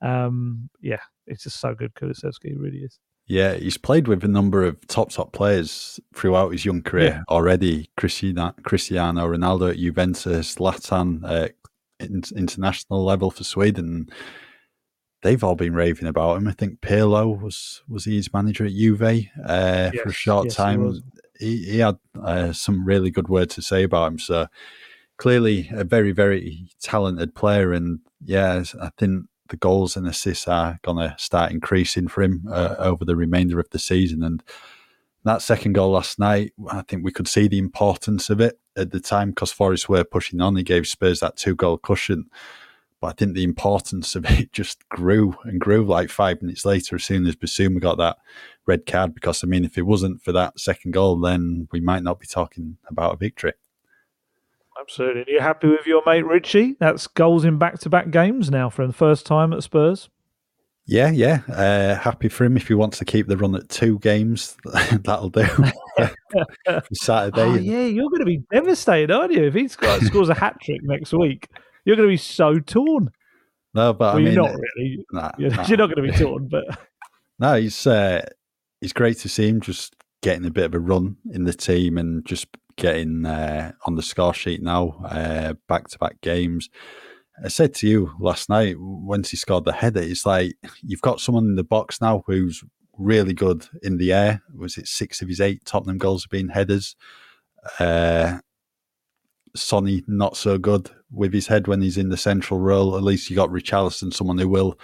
Um, 0.01 0.69
yeah, 0.81 1.01
it's 1.27 1.43
just 1.43 1.59
so 1.59 1.73
good, 1.73 1.93
Kulusevski. 1.93 2.55
really 2.57 2.79
is. 2.79 2.99
Yeah, 3.29 3.53
he's 3.53 3.77
played 3.77 4.07
with 4.07 4.23
a 4.23 4.27
number 4.27 4.63
of 4.63 4.85
top 4.87 5.11
top 5.11 5.33
players 5.33 5.99
throughout 6.15 6.51
his 6.51 6.65
young 6.65 6.81
career 6.81 7.05
yeah. 7.05 7.21
already. 7.29 7.91
Cristiano, 7.95 8.55
Cristiano 8.63 9.27
Ronaldo 9.27 9.69
at 9.69 9.77
Juventus, 9.77 10.55
Zlatan 10.55 11.23
at 11.29 11.53
international 11.99 13.05
level 13.05 13.29
for 13.29 13.43
Sweden. 13.43 14.09
They've 15.21 15.43
all 15.43 15.55
been 15.55 15.75
raving 15.75 16.07
about 16.07 16.37
him. 16.37 16.47
I 16.47 16.53
think 16.53 16.81
Pirlo 16.81 17.39
was 17.39 17.83
was 17.87 18.05
he 18.05 18.15
his 18.15 18.33
manager 18.33 18.65
at 18.65 18.71
Juve 18.71 19.03
uh, 19.03 19.91
yes, 19.93 20.01
for 20.01 20.09
a 20.09 20.13
short 20.13 20.45
yes, 20.45 20.55
time. 20.55 21.03
He, 21.39 21.57
he, 21.57 21.71
he 21.73 21.79
had 21.79 21.99
uh, 22.19 22.51
some 22.51 22.83
really 22.83 23.11
good 23.11 23.27
words 23.27 23.53
to 23.55 23.61
say 23.61 23.83
about 23.83 24.11
him. 24.11 24.17
So 24.17 24.47
clearly 25.17 25.69
a 25.71 25.83
very 25.83 26.13
very 26.13 26.71
talented 26.81 27.35
player, 27.35 27.73
and 27.73 27.99
yeah, 28.25 28.63
I 28.81 28.89
think 28.97 29.27
the 29.49 29.57
goals 29.57 29.95
and 29.95 30.07
assists 30.07 30.47
are 30.47 30.79
going 30.83 30.97
to 30.97 31.15
start 31.17 31.51
increasing 31.51 32.07
for 32.07 32.21
him 32.21 32.45
uh, 32.49 32.75
over 32.79 33.05
the 33.05 33.15
remainder 33.15 33.59
of 33.59 33.69
the 33.69 33.79
season. 33.79 34.23
And 34.23 34.43
that 35.23 35.41
second 35.41 35.73
goal 35.73 35.91
last 35.91 36.19
night, 36.19 36.53
I 36.71 36.81
think 36.81 37.03
we 37.03 37.11
could 37.11 37.27
see 37.27 37.47
the 37.47 37.59
importance 37.59 38.29
of 38.29 38.39
it 38.39 38.59
at 38.75 38.91
the 38.91 38.99
time 38.99 39.29
because 39.29 39.51
Forest 39.51 39.89
were 39.89 40.03
pushing 40.03 40.41
on. 40.41 40.55
He 40.55 40.63
gave 40.63 40.87
Spurs 40.87 41.19
that 41.19 41.37
two 41.37 41.55
goal 41.55 41.77
cushion. 41.77 42.29
But 43.01 43.07
I 43.07 43.11
think 43.13 43.33
the 43.33 43.43
importance 43.43 44.15
of 44.15 44.25
it 44.29 44.51
just 44.51 44.87
grew 44.89 45.35
and 45.43 45.59
grew 45.59 45.85
like 45.85 46.09
five 46.09 46.41
minutes 46.41 46.65
later 46.65 46.95
as 46.95 47.03
soon 47.03 47.25
as 47.27 47.35
Bissouma 47.35 47.79
got 47.79 47.97
that 47.97 48.17
red 48.65 48.85
card. 48.85 49.13
Because, 49.13 49.43
I 49.43 49.47
mean, 49.47 49.65
if 49.65 49.77
it 49.77 49.83
wasn't 49.83 50.21
for 50.21 50.31
that 50.31 50.59
second 50.59 50.91
goal, 50.91 51.19
then 51.19 51.67
we 51.71 51.79
might 51.79 52.03
not 52.03 52.19
be 52.19 52.27
talking 52.27 52.77
about 52.87 53.13
a 53.13 53.17
victory. 53.17 53.53
Absolutely. 54.79 55.23
Are 55.23 55.29
you 55.29 55.39
happy 55.41 55.67
with 55.67 55.85
your 55.85 56.01
mate 56.05 56.25
Richie? 56.25 56.75
That's 56.79 57.07
goals 57.07 57.43
in 57.43 57.57
back 57.57 57.79
to 57.79 57.89
back 57.89 58.11
games 58.11 58.49
now 58.49 58.69
for 58.69 58.87
the 58.87 58.93
first 58.93 59.25
time 59.25 59.51
at 59.53 59.63
Spurs. 59.63 60.09
Yeah, 60.85 61.11
yeah. 61.11 61.41
Uh, 61.47 61.95
happy 61.95 62.29
for 62.29 62.45
him 62.45 62.57
if 62.57 62.67
he 62.67 62.73
wants 62.73 62.97
to 62.97 63.05
keep 63.05 63.27
the 63.27 63.37
run 63.37 63.55
at 63.55 63.69
two 63.69 63.99
games. 63.99 64.57
that'll 64.65 65.29
do. 65.29 65.45
Saturday. 66.93 67.41
Oh, 67.41 67.53
yeah, 67.55 67.85
you're 67.85 68.09
going 68.09 68.21
to 68.21 68.25
be 68.25 68.41
devastated, 68.51 69.11
aren't 69.11 69.33
you? 69.33 69.43
If 69.43 69.53
he 69.53 69.67
scores 69.67 70.29
a 70.29 70.33
hat 70.33 70.57
trick 70.63 70.81
next 70.81 71.13
week, 71.13 71.47
you're 71.85 71.95
going 71.95 72.07
to 72.07 72.13
be 72.13 72.17
so 72.17 72.57
torn. 72.59 73.11
No, 73.75 73.93
but 73.93 74.15
well, 74.15 74.15
I 74.15 74.17
mean, 74.17 74.33
you're 74.33 74.43
not 74.43 74.55
really. 74.55 75.05
Nah, 75.11 75.31
you're, 75.37 75.51
nah. 75.51 75.67
you're 75.67 75.77
not 75.77 75.93
going 75.93 76.07
to 76.07 76.11
be 76.11 76.17
torn, 76.17 76.47
but 76.47 76.63
no, 77.37 77.53
he's 77.53 77.85
uh, 77.85 78.27
it's 78.81 78.93
great 78.93 79.17
to 79.19 79.29
see 79.29 79.47
him 79.47 79.61
just 79.61 79.95
getting 80.21 80.45
a 80.45 80.51
bit 80.51 80.65
of 80.65 80.73
a 80.73 80.79
run 80.79 81.17
in 81.31 81.43
the 81.43 81.53
team 81.53 81.99
and 81.99 82.25
just 82.25 82.47
getting 82.79 83.25
uh, 83.25 83.73
on 83.85 83.95
the 83.95 84.01
score 84.01 84.33
sheet 84.33 84.63
now, 84.63 84.95
back 85.67 85.87
to 85.89 85.99
back 85.99 86.19
games. 86.21 86.69
I 87.43 87.47
said 87.47 87.73
to 87.75 87.87
you 87.87 88.11
last 88.19 88.49
night 88.49 88.75
once 88.79 89.31
he 89.31 89.37
scored 89.37 89.65
the 89.65 89.71
header, 89.71 90.01
it's 90.01 90.25
like 90.25 90.55
you've 90.81 91.01
got 91.01 91.21
someone 91.21 91.45
in 91.45 91.55
the 91.55 91.63
box 91.63 92.01
now 92.01 92.23
who's 92.25 92.63
really 92.97 93.33
good 93.33 93.65
in 93.81 93.97
the 93.97 94.11
air. 94.11 94.41
Was 94.53 94.77
it 94.77 94.87
six 94.87 95.21
of 95.21 95.29
his 95.29 95.39
eight 95.39 95.63
Tottenham 95.63 95.97
goals 95.97 96.23
have 96.23 96.31
been 96.31 96.49
headers? 96.49 96.95
Uh, 97.79 98.39
Sonny 99.55 100.03
not 100.07 100.35
so 100.35 100.57
good 100.57 100.89
with 101.11 101.33
his 101.33 101.47
head 101.47 101.67
when 101.67 101.81
he's 101.81 101.97
in 101.97 102.09
the 102.09 102.17
central 102.17 102.59
role. 102.59 102.97
At 102.97 103.03
least 103.03 103.29
you 103.29 103.35
got 103.35 103.49
Richarlison, 103.49 104.13
someone 104.13 104.37
who 104.37 104.49
will 104.49 104.77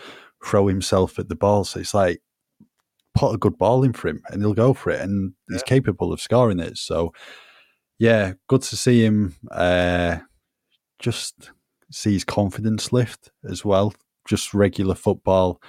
throw 0.44 0.68
himself 0.68 1.20
at 1.20 1.28
the 1.28 1.36
ball. 1.36 1.66
So 1.66 1.82
it's 1.82 1.94
like 1.94 2.22
put 3.16 3.34
a 3.34 3.38
good 3.38 3.58
ball 3.58 3.84
in 3.84 3.94
for 3.94 4.08
him 4.08 4.22
and 4.30 4.42
he'll 4.42 4.54
go 4.54 4.74
for 4.74 4.92
it, 4.92 5.02
and 5.02 5.34
yeah. 5.50 5.56
he's 5.56 5.64
capable 5.64 6.14
of 6.14 6.22
scoring 6.22 6.60
it. 6.60 6.78
So 6.78 7.14
yeah, 7.98 8.34
good 8.48 8.62
to 8.64 8.76
see 8.76 9.04
him. 9.04 9.36
Uh, 9.50 10.18
just 11.00 11.52
see 11.92 12.14
his 12.14 12.24
confidence 12.24 12.92
lift 12.92 13.32
as 13.50 13.64
well. 13.64 13.94
Just 14.28 14.54
regular 14.54 14.96
football. 14.96 15.62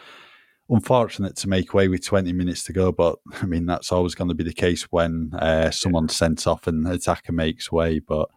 Unfortunate 0.68 1.36
to 1.36 1.48
make 1.48 1.74
way 1.74 1.86
with 1.86 2.04
20 2.04 2.32
minutes 2.32 2.64
to 2.64 2.72
go, 2.72 2.90
but 2.90 3.18
I 3.40 3.46
mean, 3.46 3.66
that's 3.66 3.92
always 3.92 4.14
going 4.14 4.28
to 4.28 4.34
be 4.34 4.44
the 4.44 4.52
case 4.52 4.84
when 4.84 5.30
uh, 5.34 5.70
someone's 5.70 6.16
sent 6.16 6.46
off 6.46 6.66
and 6.66 6.86
attacker 6.88 7.32
makes 7.32 7.70
way. 7.70 8.00
But 8.00 8.28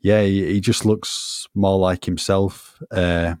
yeah, 0.00 0.22
he, 0.22 0.46
he 0.46 0.60
just 0.60 0.86
looks 0.86 1.46
more 1.54 1.78
like 1.78 2.04
himself 2.04 2.80
uh, 2.90 3.34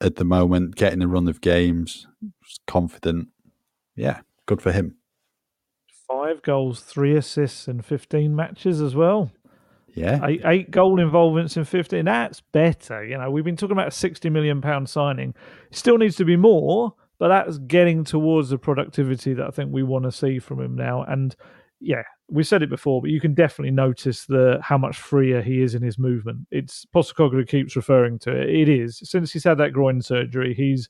at 0.00 0.16
the 0.16 0.24
moment, 0.24 0.76
getting 0.76 1.02
a 1.02 1.08
run 1.08 1.28
of 1.28 1.42
games, 1.42 2.06
confident. 2.66 3.28
Yeah, 3.94 4.20
good 4.46 4.62
for 4.62 4.72
him. 4.72 4.96
Five 6.30 6.42
goals, 6.42 6.80
three 6.80 7.16
assists 7.16 7.66
in 7.66 7.82
15 7.82 8.34
matches 8.36 8.80
as 8.80 8.94
well. 8.94 9.32
Yeah. 9.94 10.24
Eight, 10.24 10.42
eight 10.44 10.70
goal 10.70 11.00
involvements 11.00 11.56
in 11.56 11.64
15. 11.64 12.04
That's 12.04 12.40
better. 12.40 13.04
You 13.04 13.18
know, 13.18 13.30
we've 13.30 13.44
been 13.44 13.56
talking 13.56 13.72
about 13.72 13.88
a 13.88 13.92
60 13.92 14.30
million 14.30 14.60
pound 14.60 14.88
signing. 14.88 15.34
It 15.70 15.76
still 15.76 15.98
needs 15.98 16.14
to 16.16 16.24
be 16.24 16.36
more, 16.36 16.94
but 17.18 17.28
that's 17.28 17.58
getting 17.58 18.04
towards 18.04 18.50
the 18.50 18.58
productivity 18.58 19.34
that 19.34 19.46
I 19.46 19.50
think 19.50 19.72
we 19.72 19.82
want 19.82 20.04
to 20.04 20.12
see 20.12 20.38
from 20.38 20.60
him 20.60 20.76
now. 20.76 21.02
And 21.02 21.34
yeah, 21.80 22.02
we 22.28 22.44
said 22.44 22.62
it 22.62 22.70
before, 22.70 23.00
but 23.00 23.10
you 23.10 23.20
can 23.20 23.34
definitely 23.34 23.72
notice 23.72 24.26
the 24.26 24.60
how 24.62 24.78
much 24.78 24.96
freer 24.98 25.42
he 25.42 25.62
is 25.62 25.74
in 25.74 25.82
his 25.82 25.98
movement. 25.98 26.46
It's 26.52 26.86
Postecoglou 26.94 27.48
keeps 27.48 27.74
referring 27.74 28.20
to 28.20 28.30
it. 28.30 28.50
It 28.50 28.68
is 28.68 29.00
since 29.02 29.32
he's 29.32 29.44
had 29.44 29.58
that 29.58 29.72
groin 29.72 30.00
surgery, 30.00 30.54
he's 30.54 30.88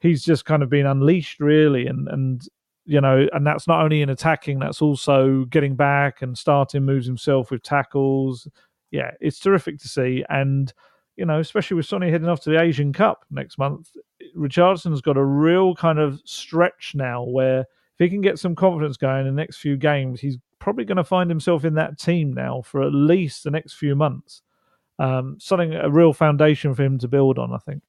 he's 0.00 0.24
just 0.24 0.44
kind 0.44 0.62
of 0.62 0.70
been 0.70 0.86
unleashed 0.86 1.40
really, 1.40 1.86
and 1.86 2.08
and 2.08 2.48
you 2.84 3.00
know, 3.00 3.26
and 3.32 3.46
that's 3.46 3.66
not 3.66 3.82
only 3.82 4.02
in 4.02 4.10
attacking, 4.10 4.58
that's 4.58 4.82
also 4.82 5.44
getting 5.46 5.74
back 5.74 6.22
and 6.22 6.36
starting 6.36 6.84
moves 6.84 7.06
himself 7.06 7.50
with 7.50 7.62
tackles. 7.62 8.46
Yeah, 8.90 9.12
it's 9.20 9.38
terrific 9.38 9.78
to 9.80 9.88
see. 9.88 10.24
And, 10.28 10.72
you 11.16 11.24
know, 11.24 11.40
especially 11.40 11.76
with 11.76 11.86
Sonny 11.86 12.10
heading 12.10 12.28
off 12.28 12.40
to 12.42 12.50
the 12.50 12.60
Asian 12.60 12.92
Cup 12.92 13.24
next 13.30 13.58
month, 13.58 13.90
Richarlison's 14.36 15.00
got 15.00 15.16
a 15.16 15.24
real 15.24 15.74
kind 15.74 15.98
of 15.98 16.20
stretch 16.24 16.92
now 16.94 17.24
where 17.24 17.60
if 17.60 17.98
he 17.98 18.08
can 18.08 18.20
get 18.20 18.38
some 18.38 18.54
confidence 18.54 18.96
going 18.96 19.26
in 19.26 19.34
the 19.34 19.40
next 19.40 19.58
few 19.58 19.76
games, 19.76 20.20
he's 20.20 20.38
probably 20.58 20.84
going 20.84 20.96
to 20.96 21.04
find 21.04 21.30
himself 21.30 21.64
in 21.64 21.74
that 21.74 21.98
team 21.98 22.32
now 22.32 22.62
for 22.62 22.82
at 22.82 22.92
least 22.92 23.44
the 23.44 23.50
next 23.50 23.74
few 23.74 23.94
months. 23.94 24.42
Um, 24.98 25.36
something, 25.40 25.74
a 25.74 25.90
real 25.90 26.12
foundation 26.12 26.74
for 26.74 26.82
him 26.82 26.98
to 26.98 27.08
build 27.08 27.38
on, 27.38 27.52
I 27.52 27.58
think. 27.58 27.82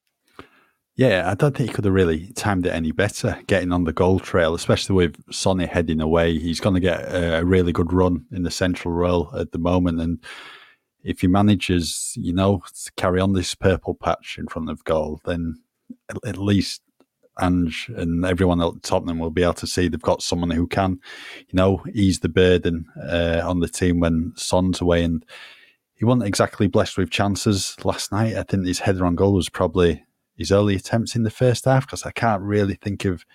Yeah, 0.97 1.29
I 1.29 1.35
don't 1.35 1.55
think 1.55 1.69
he 1.69 1.75
could 1.75 1.83
have 1.83 1.93
really 1.93 2.27
timed 2.35 2.65
it 2.65 2.73
any 2.73 2.93
better 2.93 3.37
getting 3.47 3.73
on 3.73 3.83
the 3.83 3.91
goal 3.91 4.17
trail, 4.17 4.53
especially 4.55 4.95
with 4.95 5.21
Sonny 5.29 5.65
heading 5.65 5.99
away. 5.99 6.39
He's 6.39 6.61
going 6.61 6.75
to 6.75 6.79
get 6.79 7.01
a, 7.13 7.43
really 7.43 7.73
good 7.73 7.91
run 7.91 8.25
in 8.31 8.43
the 8.43 8.51
central 8.51 8.93
role 8.93 9.29
at 9.37 9.51
the 9.51 9.57
moment. 9.57 9.99
And 9.99 10.23
if 11.03 11.19
he 11.19 11.27
manages, 11.27 12.13
you 12.15 12.33
know, 12.33 12.63
to 12.83 12.91
carry 12.95 13.19
on 13.19 13.33
this 13.33 13.55
purple 13.55 13.93
patch 13.93 14.37
in 14.39 14.47
front 14.47 14.69
of 14.69 14.85
goal, 14.85 15.19
then 15.25 15.61
at 16.25 16.37
least 16.37 16.81
Ange 17.41 17.91
and 17.97 18.25
everyone 18.25 18.61
at 18.61 18.81
Tottenham 18.81 19.19
will 19.19 19.31
be 19.31 19.43
able 19.43 19.53
to 19.55 19.67
see 19.67 19.89
they've 19.89 20.01
got 20.01 20.21
someone 20.21 20.51
who 20.51 20.65
can, 20.65 21.01
you 21.39 21.53
know, 21.53 21.83
ease 21.93 22.21
the 22.21 22.29
burden 22.29 22.85
uh, 23.03 23.41
on 23.43 23.59
the 23.59 23.67
team 23.67 23.99
when 23.99 24.31
Son's 24.37 24.79
away. 24.79 25.03
And 25.03 25.25
he 25.95 26.05
wasn't 26.05 26.27
exactly 26.27 26.67
blessed 26.67 26.97
with 26.97 27.09
chances 27.09 27.75
last 27.83 28.13
night. 28.13 28.37
I 28.37 28.43
think 28.43 28.65
his 28.65 28.79
header 28.79 29.05
on 29.05 29.15
goal 29.15 29.33
was 29.33 29.49
probably 29.49 30.05
his 30.37 30.51
early 30.51 30.75
attempts 30.75 31.15
in 31.15 31.23
the 31.23 31.29
first 31.29 31.65
half 31.65 31.85
because 31.85 32.05
I 32.05 32.11
can't 32.11 32.41
really 32.41 32.75
think 32.75 33.05
of 33.05 33.25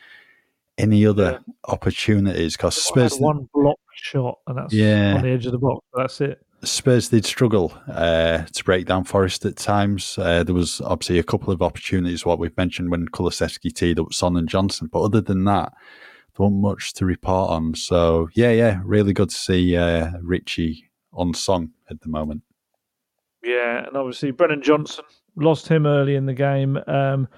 any 0.78 1.05
other 1.07 1.40
yeah. 1.46 1.55
opportunities 1.68 2.57
because 2.57 2.80
Spurs 2.80 3.18
one 3.18 3.48
block 3.53 3.78
shot 3.94 4.38
and 4.46 4.59
that's 4.59 4.72
yeah. 4.72 5.16
on 5.16 5.22
the 5.22 5.30
edge 5.30 5.46
of 5.46 5.53
the 5.53 5.59
box. 5.59 5.84
That's 5.94 6.20
it. 6.20 6.44
Spurs 6.62 7.09
did 7.09 7.24
struggle 7.24 7.72
uh, 7.88 8.44
to 8.44 8.64
break 8.64 8.86
down 8.86 9.05
Forest 9.05 9.46
at 9.46 9.57
times. 9.57 10.18
Uh, 10.18 10.44
there 10.44 10.55
was 10.55 10.80
obviously 10.82 11.18
a 11.18 11.22
couple 11.22 11.53
of 11.53 11.62
opportunities, 11.62 12.26
what 12.26 12.38
we've 12.38 12.57
mentioned 12.57 12.90
when 12.90 13.09
Kulusevski 13.09 13.72
teed 13.72 13.98
up 13.98 14.12
Son 14.12 14.36
and 14.36 14.48
Johnson, 14.48 14.88
but 14.92 15.01
other 15.01 15.22
than 15.22 15.44
that, 15.44 15.72
there 16.36 16.44
wasn't 16.44 16.61
much 16.61 16.92
to 16.94 17.07
report 17.07 17.51
on. 17.51 17.74
So 17.74 18.28
yeah, 18.34 18.51
yeah, 18.51 18.80
really 18.84 19.14
good 19.14 19.30
to 19.30 19.36
see 19.36 19.74
uh, 19.76 20.11
Richie 20.22 20.90
on 21.14 21.32
song 21.32 21.70
at 21.88 22.03
the 22.03 22.09
moment. 22.09 22.42
Yeah, 23.42 23.86
and 23.86 23.96
obviously 23.96 24.30
Brennan 24.30 24.62
Johnson 24.62 25.05
lost 25.37 25.68
him 25.68 25.87
early 25.87 26.14
in 26.14 26.26
the 26.26 26.35
game. 26.35 26.78
Um, 26.87 27.28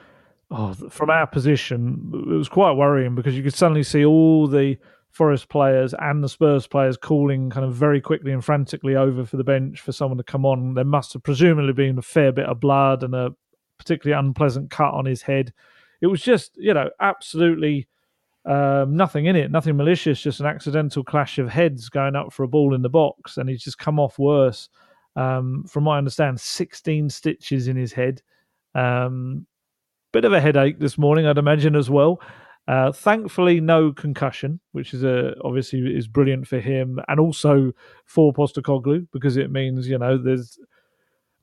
oh, 0.50 0.72
from 0.72 1.10
our 1.10 1.26
position, 1.26 2.10
it 2.12 2.34
was 2.34 2.48
quite 2.48 2.72
worrying 2.72 3.14
because 3.14 3.36
you 3.36 3.42
could 3.42 3.54
suddenly 3.54 3.82
see 3.82 4.04
all 4.04 4.46
the 4.46 4.78
Forest 5.10 5.50
players 5.50 5.94
and 5.98 6.24
the 6.24 6.28
Spurs 6.28 6.66
players 6.66 6.96
calling 6.96 7.50
kind 7.50 7.66
of 7.66 7.74
very 7.74 8.00
quickly 8.00 8.32
and 8.32 8.42
frantically 8.42 8.96
over 8.96 9.26
for 9.26 9.36
the 9.36 9.44
bench 9.44 9.80
for 9.80 9.92
someone 9.92 10.16
to 10.16 10.24
come 10.24 10.46
on. 10.46 10.72
There 10.72 10.84
must 10.84 11.12
have 11.12 11.22
presumably 11.22 11.74
been 11.74 11.98
a 11.98 12.02
fair 12.02 12.32
bit 12.32 12.46
of 12.46 12.60
blood 12.60 13.02
and 13.02 13.14
a 13.14 13.34
particularly 13.76 14.18
unpleasant 14.18 14.70
cut 14.70 14.94
on 14.94 15.04
his 15.04 15.20
head. 15.20 15.52
It 16.00 16.06
was 16.06 16.22
just, 16.22 16.52
you 16.56 16.72
know, 16.72 16.88
absolutely 16.98 17.88
um, 18.44 18.96
nothing 18.96 19.26
in 19.26 19.36
it, 19.36 19.50
nothing 19.50 19.76
malicious, 19.76 20.20
just 20.20 20.40
an 20.40 20.46
accidental 20.46 21.04
clash 21.04 21.38
of 21.38 21.48
heads 21.48 21.88
going 21.88 22.16
up 22.16 22.32
for 22.32 22.42
a 22.42 22.48
ball 22.48 22.74
in 22.74 22.82
the 22.82 22.88
box, 22.88 23.36
and 23.36 23.48
he's 23.48 23.62
just 23.62 23.78
come 23.78 24.00
off 24.00 24.18
worse. 24.18 24.68
Um, 25.16 25.64
from 25.68 25.84
what 25.84 25.94
I 25.94 25.98
understand, 25.98 26.40
16 26.40 27.10
stitches 27.10 27.68
in 27.68 27.76
his 27.76 27.92
head. 27.92 28.22
Um, 28.74 29.46
bit 30.12 30.24
of 30.24 30.32
a 30.32 30.40
headache 30.40 30.78
this 30.78 30.98
morning, 30.98 31.26
I'd 31.26 31.38
imagine 31.38 31.76
as 31.76 31.90
well. 31.90 32.20
Uh, 32.68 32.92
thankfully, 32.92 33.60
no 33.60 33.92
concussion, 33.92 34.60
which 34.70 34.94
is 34.94 35.02
a, 35.02 35.34
obviously 35.42 35.80
is 35.80 36.06
brilliant 36.06 36.46
for 36.46 36.60
him 36.60 37.00
and 37.08 37.18
also 37.18 37.72
for 38.04 38.32
Postecoglou 38.32 39.08
because 39.12 39.36
it 39.36 39.50
means 39.50 39.88
you 39.88 39.98
know 39.98 40.16
there's. 40.16 40.58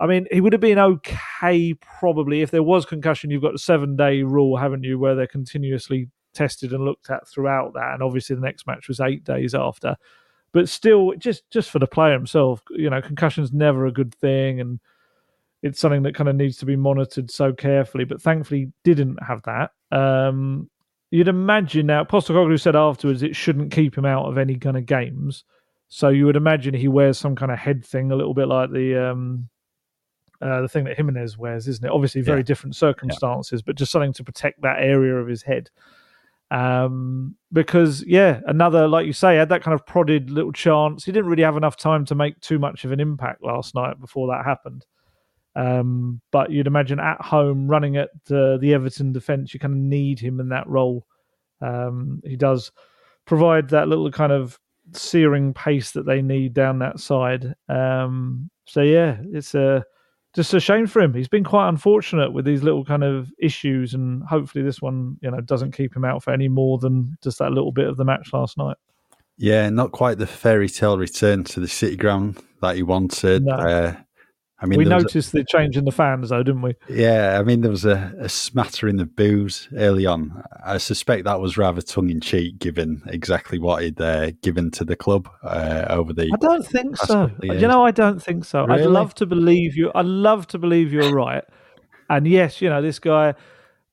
I 0.02 0.08
mean, 0.08 0.28
he 0.32 0.40
would 0.40 0.54
have 0.54 0.62
been 0.62 0.80
okay 0.80 1.74
probably 2.00 2.42
if 2.42 2.52
there 2.52 2.64
was 2.64 2.86
concussion. 2.86 3.32
You've 3.32 3.42
got 3.42 3.52
the 3.52 3.60
seven 3.60 3.98
day 3.98 4.24
rule, 4.24 4.56
haven't 4.56 4.84
you, 4.86 4.98
where 4.98 5.14
they're 5.14 5.28
continuously 5.28 6.08
tested 6.34 6.72
and 6.72 6.86
looked 6.86 7.10
at 7.10 7.28
throughout 7.28 7.74
that, 7.74 7.96
and 7.96 8.04
obviously 8.04 8.38
the 8.38 8.42
next 8.42 8.66
match 8.66 8.88
was 8.88 9.02
eight 9.02 9.26
days 9.26 9.54
after. 9.54 9.98
But 10.52 10.70
still, 10.70 11.14
just 11.18 11.50
just 11.52 11.70
for 11.70 11.80
the 11.80 11.88
player 11.88 12.14
himself, 12.14 12.62
you 12.72 12.90
know, 12.90 13.02
concussion's 13.02 13.54
never 13.54 13.86
a 13.86 13.92
good 13.92 14.14
thing, 14.16 14.60
and 14.60 14.80
it's 15.62 15.80
something 15.80 16.04
that 16.04 16.16
kind 16.16 16.30
of 16.30 16.36
needs 16.36 16.58
to 16.58 16.66
be 16.66 16.76
monitored 16.76 17.30
so 17.30 17.54
carefully. 17.54 18.04
But 18.04 18.22
thankfully, 18.22 18.72
didn't 18.84 19.22
have 19.22 19.44
that. 19.44 19.72
Um, 19.92 20.70
you'd 21.12 21.28
imagine 21.28 21.86
now, 21.88 22.04
Postecoglou 22.04 22.60
said 22.60 22.76
afterwards 22.76 23.24
it 23.24 23.36
shouldn't 23.36 23.72
keep 23.72 23.98
him 23.98 24.06
out 24.06 24.26
of 24.26 24.38
any 24.38 24.56
kind 24.56 24.78
of 24.78 24.86
games. 24.86 25.44
So 25.90 26.10
you 26.10 26.26
would 26.28 26.36
imagine 26.36 26.74
he 26.74 26.88
wears 26.88 27.18
some 27.18 27.36
kind 27.36 27.52
of 27.52 27.58
head 27.58 27.84
thing, 27.84 28.12
a 28.12 28.16
little 28.16 28.36
bit 28.36 28.48
like 28.48 28.72
the 28.72 29.10
um, 29.10 29.50
uh, 30.42 30.62
the 30.62 30.70
thing 30.70 30.86
that 30.86 30.96
Jimenez 30.96 31.38
wears, 31.38 31.68
isn't 31.68 31.86
it? 31.86 31.92
Obviously, 31.92 32.22
very 32.22 32.40
yeah. 32.40 32.44
different 32.44 32.76
circumstances, 32.76 33.62
yeah. 33.62 33.64
but 33.66 33.76
just 33.76 33.92
something 33.92 34.14
to 34.14 34.24
protect 34.24 34.62
that 34.62 34.80
area 34.80 35.16
of 35.16 35.28
his 35.28 35.42
head. 35.42 35.70
Um, 36.52 37.36
because 37.54 38.04
yeah, 38.06 38.40
another 38.48 38.88
like 38.88 39.06
you 39.06 39.14
say, 39.14 39.36
had 39.36 39.50
that 39.50 39.64
kind 39.64 39.74
of 39.74 39.86
prodded 39.86 40.30
little 40.30 40.52
chance. 40.52 41.04
He 41.04 41.12
didn't 41.12 41.30
really 41.30 41.44
have 41.44 41.58
enough 41.58 41.78
time 41.78 42.06
to 42.06 42.16
make 42.16 42.40
too 42.40 42.60
much 42.60 42.86
of 42.86 42.92
an 42.92 43.00
impact 43.00 43.44
last 43.44 43.76
night 43.76 44.00
before 44.00 44.28
that 44.28 44.46
happened. 44.46 44.86
Um, 45.56 46.22
but 46.32 46.52
you'd 46.52 46.68
imagine 46.68 47.00
at 47.00 47.22
home 47.22 47.68
running 47.68 47.98
at 47.98 48.10
uh, 48.32 48.58
the 48.58 48.74
Everton 48.74 49.12
defence, 49.12 49.54
you 49.54 49.60
kind 49.60 49.74
of 49.74 49.80
need 49.80 50.20
him 50.20 50.40
in 50.40 50.50
that 50.50 50.68
role. 50.68 51.06
Um, 51.62 52.22
he 52.24 52.36
does 52.36 52.72
provide 53.26 53.70
that 53.70 53.88
little 53.88 54.10
kind 54.12 54.32
of 54.32 54.60
searing 54.94 55.54
pace 55.54 55.92
that 55.92 56.06
they 56.06 56.22
need 56.22 56.54
down 56.54 56.80
that 56.80 57.00
side. 57.00 57.54
Um, 57.68 58.50
so 58.66 58.82
yeah, 58.82 59.18
it's 59.34 59.56
a 59.56 59.84
just 60.36 60.54
a 60.54 60.60
shame 60.60 60.88
for 60.88 61.02
him. 61.02 61.14
He's 61.14 61.28
been 61.28 61.44
quite 61.44 61.70
unfortunate 61.70 62.32
with 62.32 62.46
these 62.46 62.64
little 62.64 62.86
kind 62.86 63.04
of 63.04 63.32
issues, 63.40 63.94
and 63.94 64.24
hopefully 64.24 64.64
this 64.64 64.82
one, 64.82 65.18
you 65.22 65.32
know, 65.32 65.42
doesn't 65.42 65.72
keep 65.72 65.96
him 65.96 66.06
out 66.06 66.24
for 66.24 66.32
any 66.32 66.48
more 66.48 66.78
than 66.78 67.18
just 67.24 67.40
that 67.40 67.52
little 67.52 67.72
bit 67.72 67.88
of 67.88 67.98
the 67.98 68.06
match 68.06 68.32
last 68.34 68.58
night. 68.58 68.78
Yeah, 69.38 69.70
not 69.70 69.92
quite 69.92 70.18
the 70.18 70.28
fairy 70.28 70.70
tale 70.70 70.98
return 70.98 71.46
to 71.46 71.60
the 71.60 71.68
City 71.68 71.96
ground 71.96 72.38
that 72.62 72.76
he 72.76 72.84
wanted. 72.84 73.46
No. 73.46 73.54
Uh, 73.54 73.96
I 74.62 74.66
mean, 74.66 74.78
we 74.78 74.86
noticed 74.86 75.34
a, 75.34 75.38
the 75.38 75.46
change 75.46 75.78
in 75.78 75.86
the 75.86 75.92
fans, 75.92 76.30
though, 76.30 76.44
didn't 76.44 76.62
we? 76.62 76.74
Yeah, 76.90 77.38
I 77.40 77.44
mean, 77.44 77.62
there 77.62 77.72
was 77.72 77.86
a, 77.86 78.14
a 78.20 78.28
smattering 78.28 79.00
of 79.00 79.16
boos 79.16 79.70
early 79.78 80.06
on. 80.06 80.44
I 80.66 80.80
suspect 80.80 81.24
that 81.24 81.40
was 81.40 81.58
rather 81.58 81.82
tongue 81.82 82.10
in 82.10 82.20
cheek, 82.20 82.60
given 82.60 83.02
exactly 83.08 83.58
what 83.58 83.84
he'd 83.84 84.02
uh, 84.02 84.32
given 84.42 84.70
to 84.72 84.84
the 84.84 84.98
club 84.98 85.30
uh, 85.44 85.86
over 85.90 86.12
the. 86.12 86.30
I 86.34 86.38
don't 86.38 86.66
think 86.66 86.98
so. 86.98 87.32
You 87.42 87.68
know, 87.68 87.86
I 87.86 87.92
don't 87.92 88.22
think 88.22 88.44
so. 88.44 88.66
Really? 88.66 88.82
I'd 88.84 88.90
love 88.90 89.14
to 89.16 89.26
believe 89.26 89.78
you. 89.78 89.92
I'd 89.96 90.06
love 90.06 90.48
to 90.48 90.58
believe 90.58 90.92
you're 90.92 91.14
right. 91.14 91.44
And 92.10 92.28
yes, 92.28 92.62
you 92.62 92.70
know, 92.70 92.82
this 92.82 93.00
guy 93.00 93.36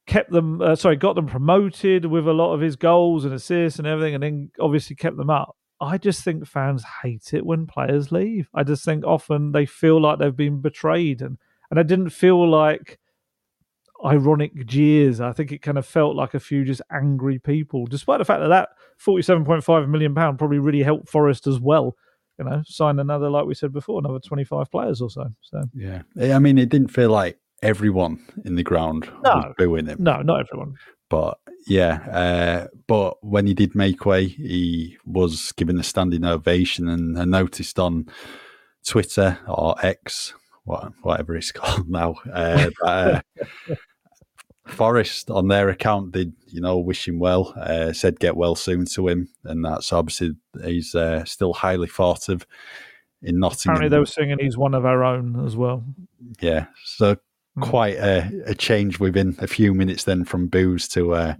kept 0.06 0.32
them. 0.32 0.60
Uh, 0.60 0.74
sorry, 0.74 0.96
got 0.96 1.14
them 1.14 1.26
promoted 1.26 2.06
with 2.06 2.26
a 2.26 2.32
lot 2.32 2.54
of 2.54 2.60
his 2.60 2.74
goals 2.74 3.24
and 3.24 3.32
assists 3.32 3.78
and 3.78 3.86
everything, 3.86 4.14
and 4.14 4.22
then 4.22 4.50
obviously 4.58 4.96
kept 4.96 5.16
them 5.16 5.30
up. 5.30 5.56
I 5.80 5.98
just 5.98 6.22
think 6.24 6.46
fans 6.46 6.84
hate 7.02 7.34
it 7.34 7.44
when 7.44 7.66
players 7.66 8.10
leave. 8.10 8.48
I 8.54 8.62
just 8.62 8.84
think 8.84 9.04
often 9.04 9.52
they 9.52 9.66
feel 9.66 10.00
like 10.00 10.18
they've 10.18 10.34
been 10.34 10.60
betrayed, 10.60 11.20
and 11.22 11.38
and 11.70 11.78
I 11.78 11.82
didn't 11.82 12.10
feel 12.10 12.48
like 12.48 12.98
ironic 14.04 14.66
jeers. 14.66 15.20
I 15.20 15.32
think 15.32 15.52
it 15.52 15.62
kind 15.62 15.78
of 15.78 15.86
felt 15.86 16.16
like 16.16 16.34
a 16.34 16.40
few 16.40 16.64
just 16.64 16.82
angry 16.90 17.38
people, 17.38 17.86
despite 17.86 18.18
the 18.18 18.24
fact 18.24 18.40
that 18.40 18.48
that 18.48 18.70
forty-seven 18.96 19.44
point 19.44 19.64
five 19.64 19.88
million 19.88 20.14
pound 20.14 20.38
probably 20.38 20.58
really 20.58 20.82
helped 20.82 21.08
Forest 21.08 21.46
as 21.46 21.60
well. 21.60 21.96
You 22.38 22.44
know, 22.44 22.62
sign 22.66 22.98
another, 22.98 23.30
like 23.30 23.46
we 23.46 23.54
said 23.54 23.72
before, 23.72 23.98
another 23.98 24.20
twenty-five 24.20 24.70
players 24.70 25.00
or 25.00 25.10
so. 25.10 25.26
So 25.42 25.62
yeah, 25.74 26.02
I 26.18 26.38
mean, 26.38 26.58
it 26.58 26.68
didn't 26.68 26.88
feel 26.88 27.10
like 27.10 27.38
everyone 27.62 28.24
in 28.44 28.54
the 28.54 28.62
ground 28.62 29.10
no, 29.24 29.34
was 29.34 29.54
booing 29.56 29.86
him. 29.86 29.98
No, 30.00 30.20
not 30.22 30.40
everyone. 30.40 30.74
But 31.08 31.38
yeah, 31.66 31.98
uh, 32.10 32.66
but 32.86 33.16
when 33.24 33.46
he 33.46 33.54
did 33.54 33.74
make 33.74 34.06
way, 34.06 34.26
he 34.26 34.96
was 35.04 35.52
given 35.52 35.78
a 35.78 35.82
standing 35.82 36.24
ovation, 36.24 36.88
and 36.88 37.18
I 37.18 37.24
noticed 37.24 37.78
on 37.78 38.06
Twitter 38.86 39.38
or 39.48 39.74
X, 39.84 40.32
whatever 40.64 41.36
it's 41.36 41.52
called 41.52 41.88
now, 41.88 42.14
uh, 42.32 42.70
that, 42.82 43.22
uh, 43.68 43.74
Forest 44.66 45.30
on 45.30 45.46
their 45.48 45.68
account 45.68 46.12
did, 46.12 46.32
you 46.48 46.60
know, 46.60 46.76
wish 46.78 47.06
him 47.06 47.18
well, 47.20 47.54
uh, 47.56 47.92
said 47.92 48.18
get 48.18 48.36
well 48.36 48.56
soon 48.56 48.84
to 48.86 49.08
him, 49.08 49.28
and 49.44 49.64
that's 49.64 49.92
obviously 49.92 50.32
he's 50.64 50.94
uh, 50.94 51.24
still 51.24 51.52
highly 51.52 51.86
thought 51.86 52.28
of 52.28 52.46
in 53.22 53.38
Nottingham. 53.38 53.76
Apparently, 53.76 53.88
they 53.88 53.98
were 54.00 54.06
singing 54.06 54.38
he's 54.40 54.56
one 54.56 54.74
of 54.74 54.84
our 54.84 55.04
own 55.04 55.44
as 55.46 55.56
well. 55.56 55.84
Yeah, 56.40 56.66
so. 56.84 57.16
Quite 57.60 57.96
a, 57.96 58.30
a, 58.46 58.54
change 58.54 59.00
within 59.00 59.36
a 59.38 59.46
few 59.46 59.72
minutes 59.72 60.04
then 60.04 60.24
from 60.24 60.46
boos 60.46 60.88
to 60.88 61.14
uh, 61.14 61.34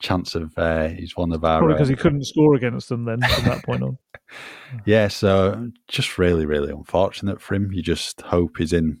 chance 0.00 0.34
of 0.34 0.56
uh, 0.56 0.88
he's 0.88 1.16
one 1.16 1.32
of 1.32 1.44
our 1.44 1.66
because 1.68 1.88
uh, 1.88 1.92
he 1.92 1.96
couldn't 1.96 2.24
score 2.24 2.54
against 2.54 2.88
them 2.88 3.04
then 3.04 3.20
from 3.20 3.44
that 3.44 3.64
point 3.64 3.82
on. 3.82 3.98
Yeah, 4.86 5.08
so 5.08 5.70
just 5.88 6.16
really, 6.16 6.46
really 6.46 6.70
unfortunate 6.70 7.40
for 7.40 7.56
him. 7.56 7.72
You 7.72 7.82
just 7.82 8.20
hope 8.20 8.58
he's 8.58 8.72
in, 8.72 9.00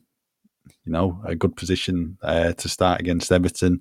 you 0.84 0.90
know, 0.90 1.22
a 1.24 1.36
good 1.36 1.54
position 1.54 2.18
uh, 2.24 2.54
to 2.54 2.68
start 2.68 2.98
against 3.00 3.30
Everton 3.30 3.80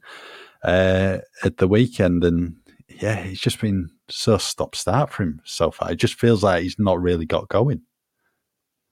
uh, 0.63 1.17
at 1.43 1.57
the 1.57 1.67
weekend, 1.67 2.23
and 2.23 2.57
yeah, 2.87 3.23
he's 3.23 3.41
just 3.41 3.59
been 3.59 3.89
so 4.09 4.37
stop 4.37 4.75
start 4.75 5.09
for 5.09 5.23
him 5.23 5.41
so 5.43 5.71
far. 5.71 5.91
It 5.91 5.95
just 5.95 6.13
feels 6.19 6.43
like 6.43 6.61
he's 6.61 6.77
not 6.77 7.01
really 7.01 7.25
got 7.25 7.49
going. 7.49 7.81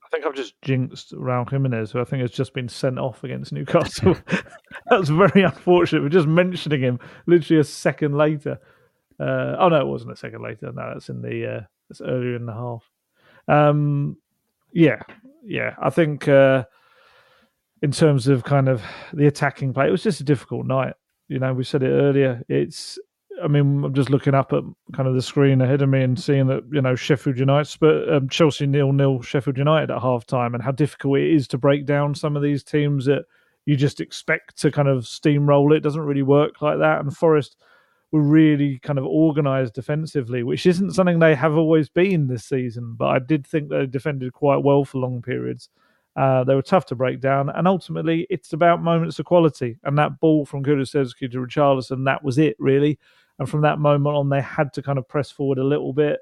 I 0.08 0.10
think 0.10 0.26
I've 0.26 0.36
just 0.36 0.62
jinxed 0.62 1.14
Raul 1.14 1.50
Jimenez, 1.50 1.92
who 1.92 2.00
I 2.00 2.06
think 2.06 2.22
has 2.22 2.32
just 2.32 2.54
been 2.54 2.70
sent 2.70 2.98
off 2.98 3.26
against 3.26 3.52
Newcastle. 3.52 4.16
That's 4.90 5.10
very 5.10 5.44
unfortunate. 5.44 6.02
We're 6.02 6.08
just 6.08 6.30
mentioning 6.30 6.80
him 6.80 7.00
literally 7.26 7.60
a 7.60 7.66
second 7.66 8.16
later. 8.16 8.58
Uh, 9.20 9.58
oh 9.60 9.68
no, 9.68 9.82
it 9.82 9.88
wasn't 9.88 10.14
a 10.14 10.16
second 10.16 10.44
later. 10.44 10.72
No, 10.72 10.92
that's 10.94 11.10
in 11.10 11.22
the 11.22 11.56
uh, 11.56 11.62
that's 11.90 12.02
earlier 12.02 12.36
in 12.36 12.46
the 12.46 12.54
half. 12.54 12.90
Um, 13.48 14.18
yeah, 14.72 15.02
yeah. 15.44 15.76
I 15.82 15.90
think 15.90 16.28
uh, 16.28 16.66
in 17.82 17.92
terms 17.92 18.28
of 18.28 18.44
kind 18.44 18.70
of 18.70 18.84
the 19.14 19.28
attacking 19.28 19.74
play, 19.74 19.88
it 19.88 19.92
was 19.92 20.04
just 20.04 20.22
a 20.22 20.24
difficult 20.24 20.68
night. 20.68 20.94
You 21.30 21.40
know, 21.40 21.54
we 21.54 21.64
said 21.64 21.84
it 21.84 21.90
earlier. 21.90 22.44
It's 22.48 23.00
I 23.44 23.48
mean, 23.48 23.84
I'm 23.84 23.94
just 23.94 24.10
looking 24.10 24.34
up 24.34 24.54
at 24.54 24.64
kind 24.94 25.08
of 25.08 25.16
the 25.16 25.22
screen 25.22 25.62
ahead 25.62 25.82
of 25.82 25.90
me 25.90 26.02
and 26.02 26.20
seeing 26.20 26.48
that 26.48 26.64
you 26.72 26.82
know 26.82 26.96
Sheffield 26.96 27.38
United, 27.38 27.78
but 27.80 28.12
um, 28.12 28.30
Chelsea 28.30 28.68
nil 28.68 28.92
nil 28.92 29.22
Sheffield 29.22 29.58
United 29.58 29.92
at 29.92 30.02
half 30.02 30.26
time, 30.26 30.54
and 30.54 30.64
how 30.64 30.72
difficult 30.72 31.20
it 31.20 31.34
is 31.34 31.48
to 31.50 31.58
break 31.58 31.86
down 31.86 32.16
some 32.16 32.36
of 32.36 32.42
these 32.42 32.64
teams 32.64 33.06
that 33.06 33.26
you 33.66 33.76
just 33.76 34.00
expect 34.00 34.58
to 34.62 34.72
kind 34.72 34.88
of 34.88 35.04
steamroll. 35.04 35.76
It 35.76 35.82
doesn't 35.82 36.02
really 36.02 36.24
work 36.24 36.62
like 36.62 36.80
that, 36.80 37.00
and 37.00 37.16
Forest 37.16 37.58
were 38.12 38.22
really 38.22 38.80
kind 38.80 38.98
of 38.98 39.06
organised 39.06 39.74
defensively, 39.74 40.44
which 40.44 40.66
isn't 40.66 40.94
something 40.94 41.20
they 41.20 41.36
have 41.36 41.58
always 41.58 41.90
been 41.90 42.28
this 42.28 42.46
season. 42.46 42.96
But 42.98 43.08
I 43.08 43.20
did 43.20 43.46
think 43.46 43.70
they 43.70 43.86
defended 43.86 44.34
quite 44.34 44.64
well 44.64 44.86
for 44.86 45.00
long 45.00 45.22
periods. 45.22 45.70
Uh, 46.16 46.44
they 46.44 46.56
were 46.56 46.64
tough 46.64 46.86
to 46.88 46.96
break 46.96 47.20
down, 47.20 47.50
and 47.50 47.68
ultimately, 47.68 48.26
it's 48.30 48.54
about 48.54 48.82
moments 48.82 49.20
of 49.20 49.26
quality. 49.26 49.78
And 49.84 49.98
that 50.00 50.20
ball 50.20 50.46
from 50.46 50.64
Kulusevski 50.64 51.32
to 51.32 51.38
Richarlison, 51.38 52.06
that 52.06 52.24
was 52.24 52.40
it, 52.40 52.56
really. 52.58 52.98
And 53.40 53.50
from 53.50 53.62
that 53.62 53.80
moment 53.80 54.16
on, 54.16 54.30
they 54.30 54.42
had 54.42 54.74
to 54.74 54.82
kind 54.82 54.98
of 54.98 55.08
press 55.08 55.32
forward 55.32 55.58
a 55.58 55.64
little 55.64 55.94
bit. 55.94 56.20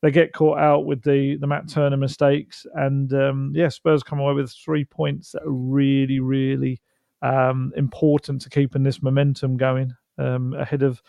They 0.00 0.10
get 0.10 0.32
caught 0.32 0.58
out 0.58 0.84
with 0.84 1.02
the 1.02 1.36
the 1.36 1.46
Matt 1.46 1.68
Turner 1.68 1.96
mistakes, 1.96 2.66
and 2.74 3.12
um, 3.14 3.52
yeah, 3.54 3.68
Spurs 3.68 4.02
come 4.02 4.18
away 4.18 4.34
with 4.34 4.52
three 4.52 4.84
points 4.84 5.30
that 5.32 5.42
are 5.42 5.50
really, 5.50 6.18
really 6.18 6.80
um, 7.22 7.72
important 7.76 8.42
to 8.42 8.50
keeping 8.50 8.82
this 8.82 9.00
momentum 9.00 9.56
going 9.56 9.94
um, 10.18 10.54
ahead 10.54 10.82
of 10.82 11.00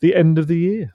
the 0.00 0.14
end 0.14 0.38
of 0.38 0.48
the 0.48 0.58
year. 0.58 0.94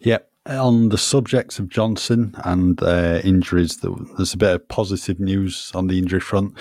Yep. 0.00 0.30
On 0.46 0.90
the 0.90 0.98
subjects 0.98 1.58
of 1.58 1.68
Johnson 1.68 2.34
and 2.44 2.80
uh, 2.82 3.20
injuries, 3.24 3.78
there's 3.78 4.32
a 4.32 4.38
bit 4.38 4.54
of 4.54 4.68
positive 4.68 5.18
news 5.18 5.72
on 5.74 5.88
the 5.88 5.98
injury 5.98 6.20
front 6.20 6.56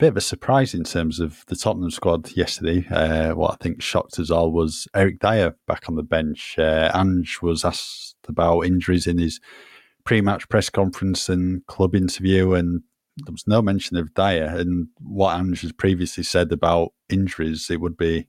bit 0.00 0.08
of 0.08 0.16
a 0.16 0.20
surprise 0.22 0.72
in 0.72 0.82
terms 0.82 1.20
of 1.20 1.44
the 1.48 1.54
Tottenham 1.54 1.90
squad 1.90 2.34
yesterday. 2.34 2.86
Uh, 2.90 3.34
what 3.34 3.52
I 3.52 3.56
think 3.62 3.82
shocked 3.82 4.18
us 4.18 4.30
all 4.30 4.50
was 4.50 4.88
Eric 4.94 5.18
Dier 5.18 5.54
back 5.66 5.90
on 5.90 5.96
the 5.96 6.02
bench. 6.02 6.58
Uh, 6.58 6.90
Ange 6.94 7.40
was 7.42 7.66
asked 7.66 8.16
about 8.26 8.62
injuries 8.62 9.06
in 9.06 9.18
his 9.18 9.40
pre-match 10.04 10.48
press 10.48 10.70
conference 10.70 11.28
and 11.28 11.66
club 11.66 11.94
interview, 11.94 12.54
and 12.54 12.80
there 13.18 13.32
was 13.32 13.46
no 13.46 13.60
mention 13.60 13.98
of 13.98 14.14
Dier. 14.14 14.46
And 14.46 14.88
what 15.00 15.38
Ange 15.38 15.60
has 15.60 15.72
previously 15.72 16.24
said 16.24 16.50
about 16.50 16.94
injuries, 17.10 17.68
it 17.68 17.82
would 17.82 17.98
be 17.98 18.26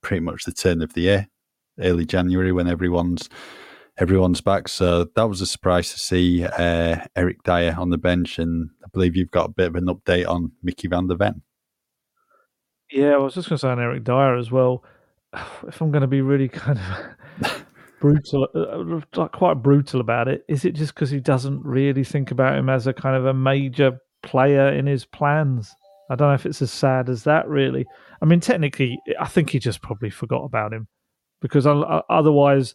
pretty 0.00 0.24
much 0.24 0.44
the 0.44 0.52
turn 0.52 0.82
of 0.82 0.94
the 0.94 1.02
year, 1.02 1.28
early 1.78 2.04
January, 2.04 2.50
when 2.50 2.66
everyone's 2.66 3.28
everyone's 3.98 4.40
back. 4.40 4.68
So 4.68 5.04
that 5.16 5.28
was 5.28 5.40
a 5.40 5.46
surprise 5.46 5.92
to 5.92 5.98
see 5.98 6.44
uh, 6.44 7.04
Eric 7.16 7.42
Dier 7.44 7.74
on 7.78 7.90
the 7.90 7.98
bench, 7.98 8.38
and 8.38 8.70
I 8.84 8.88
believe 8.92 9.16
you've 9.16 9.30
got 9.30 9.50
a 9.50 9.52
bit 9.52 9.68
of 9.68 9.76
an 9.76 9.86
update 9.86 10.28
on 10.28 10.52
Mickey 10.62 10.88
van 10.88 11.08
der 11.08 11.16
Ven. 11.16 11.42
Yeah, 12.90 13.14
I 13.14 13.18
was 13.18 13.34
just 13.34 13.48
going 13.48 13.56
to 13.56 13.60
say 13.60 13.68
on 13.68 13.80
Eric 13.80 14.04
Dier 14.04 14.36
as 14.36 14.50
well. 14.50 14.84
If 15.66 15.80
I'm 15.80 15.90
going 15.90 16.02
to 16.02 16.08
be 16.08 16.20
really 16.20 16.48
kind 16.48 16.78
of 17.40 17.64
brutal, 18.00 18.48
uh, 18.54 19.28
quite 19.28 19.62
brutal 19.62 20.00
about 20.00 20.28
it. 20.28 20.44
Is 20.48 20.64
it 20.64 20.72
just 20.72 20.94
because 20.94 21.08
he 21.08 21.20
doesn't 21.20 21.64
really 21.64 22.04
think 22.04 22.30
about 22.30 22.58
him 22.58 22.68
as 22.68 22.86
a 22.86 22.92
kind 22.92 23.16
of 23.16 23.24
a 23.24 23.32
major 23.32 23.98
player 24.22 24.68
in 24.68 24.86
his 24.86 25.06
plans? 25.06 25.74
I 26.10 26.16
don't 26.16 26.28
know 26.28 26.34
if 26.34 26.44
it's 26.44 26.60
as 26.60 26.70
sad 26.70 27.08
as 27.08 27.24
that, 27.24 27.48
really. 27.48 27.86
I 28.20 28.26
mean, 28.26 28.40
technically, 28.40 28.98
I 29.18 29.26
think 29.26 29.50
he 29.50 29.58
just 29.58 29.80
probably 29.80 30.10
forgot 30.10 30.44
about 30.44 30.74
him 30.74 30.88
because 31.40 31.66
otherwise, 31.66 32.74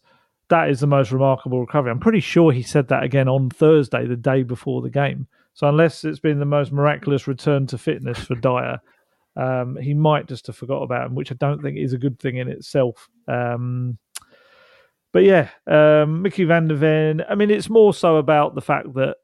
that 0.49 0.69
is 0.69 0.79
the 0.79 0.87
most 0.87 1.11
remarkable 1.11 1.59
recovery. 1.59 1.91
I'm 1.91 1.99
pretty 1.99 2.19
sure 2.19 2.51
he 2.51 2.63
said 2.63 2.87
that 2.89 3.03
again 3.03 3.27
on 3.27 3.49
Thursday, 3.49 4.05
the 4.05 4.15
day 4.15 4.43
before 4.43 4.81
the 4.81 4.89
game. 4.89 5.27
So 5.53 5.67
unless 5.67 6.03
it's 6.03 6.19
been 6.19 6.39
the 6.39 6.45
most 6.45 6.71
miraculous 6.71 7.27
return 7.27 7.67
to 7.67 7.77
fitness 7.77 8.19
for 8.19 8.35
Dier, 8.35 8.79
um, 9.35 9.77
he 9.77 9.93
might 9.93 10.27
just 10.27 10.47
have 10.47 10.55
forgot 10.55 10.83
about 10.83 11.07
him, 11.07 11.15
which 11.15 11.31
I 11.31 11.35
don't 11.35 11.61
think 11.61 11.77
is 11.77 11.93
a 11.93 11.97
good 11.97 12.19
thing 12.19 12.37
in 12.37 12.47
itself. 12.47 13.09
Um, 13.27 13.97
but 15.13 15.23
yeah, 15.23 15.49
um, 15.65 16.21
Mickey 16.21 16.43
Van 16.43 16.67
der 16.67 16.75
Ven. 16.75 17.23
I 17.27 17.35
mean, 17.35 17.49
it's 17.49 17.69
more 17.69 17.93
so 17.93 18.17
about 18.17 18.55
the 18.55 18.61
fact 18.61 18.93
that 18.95 19.17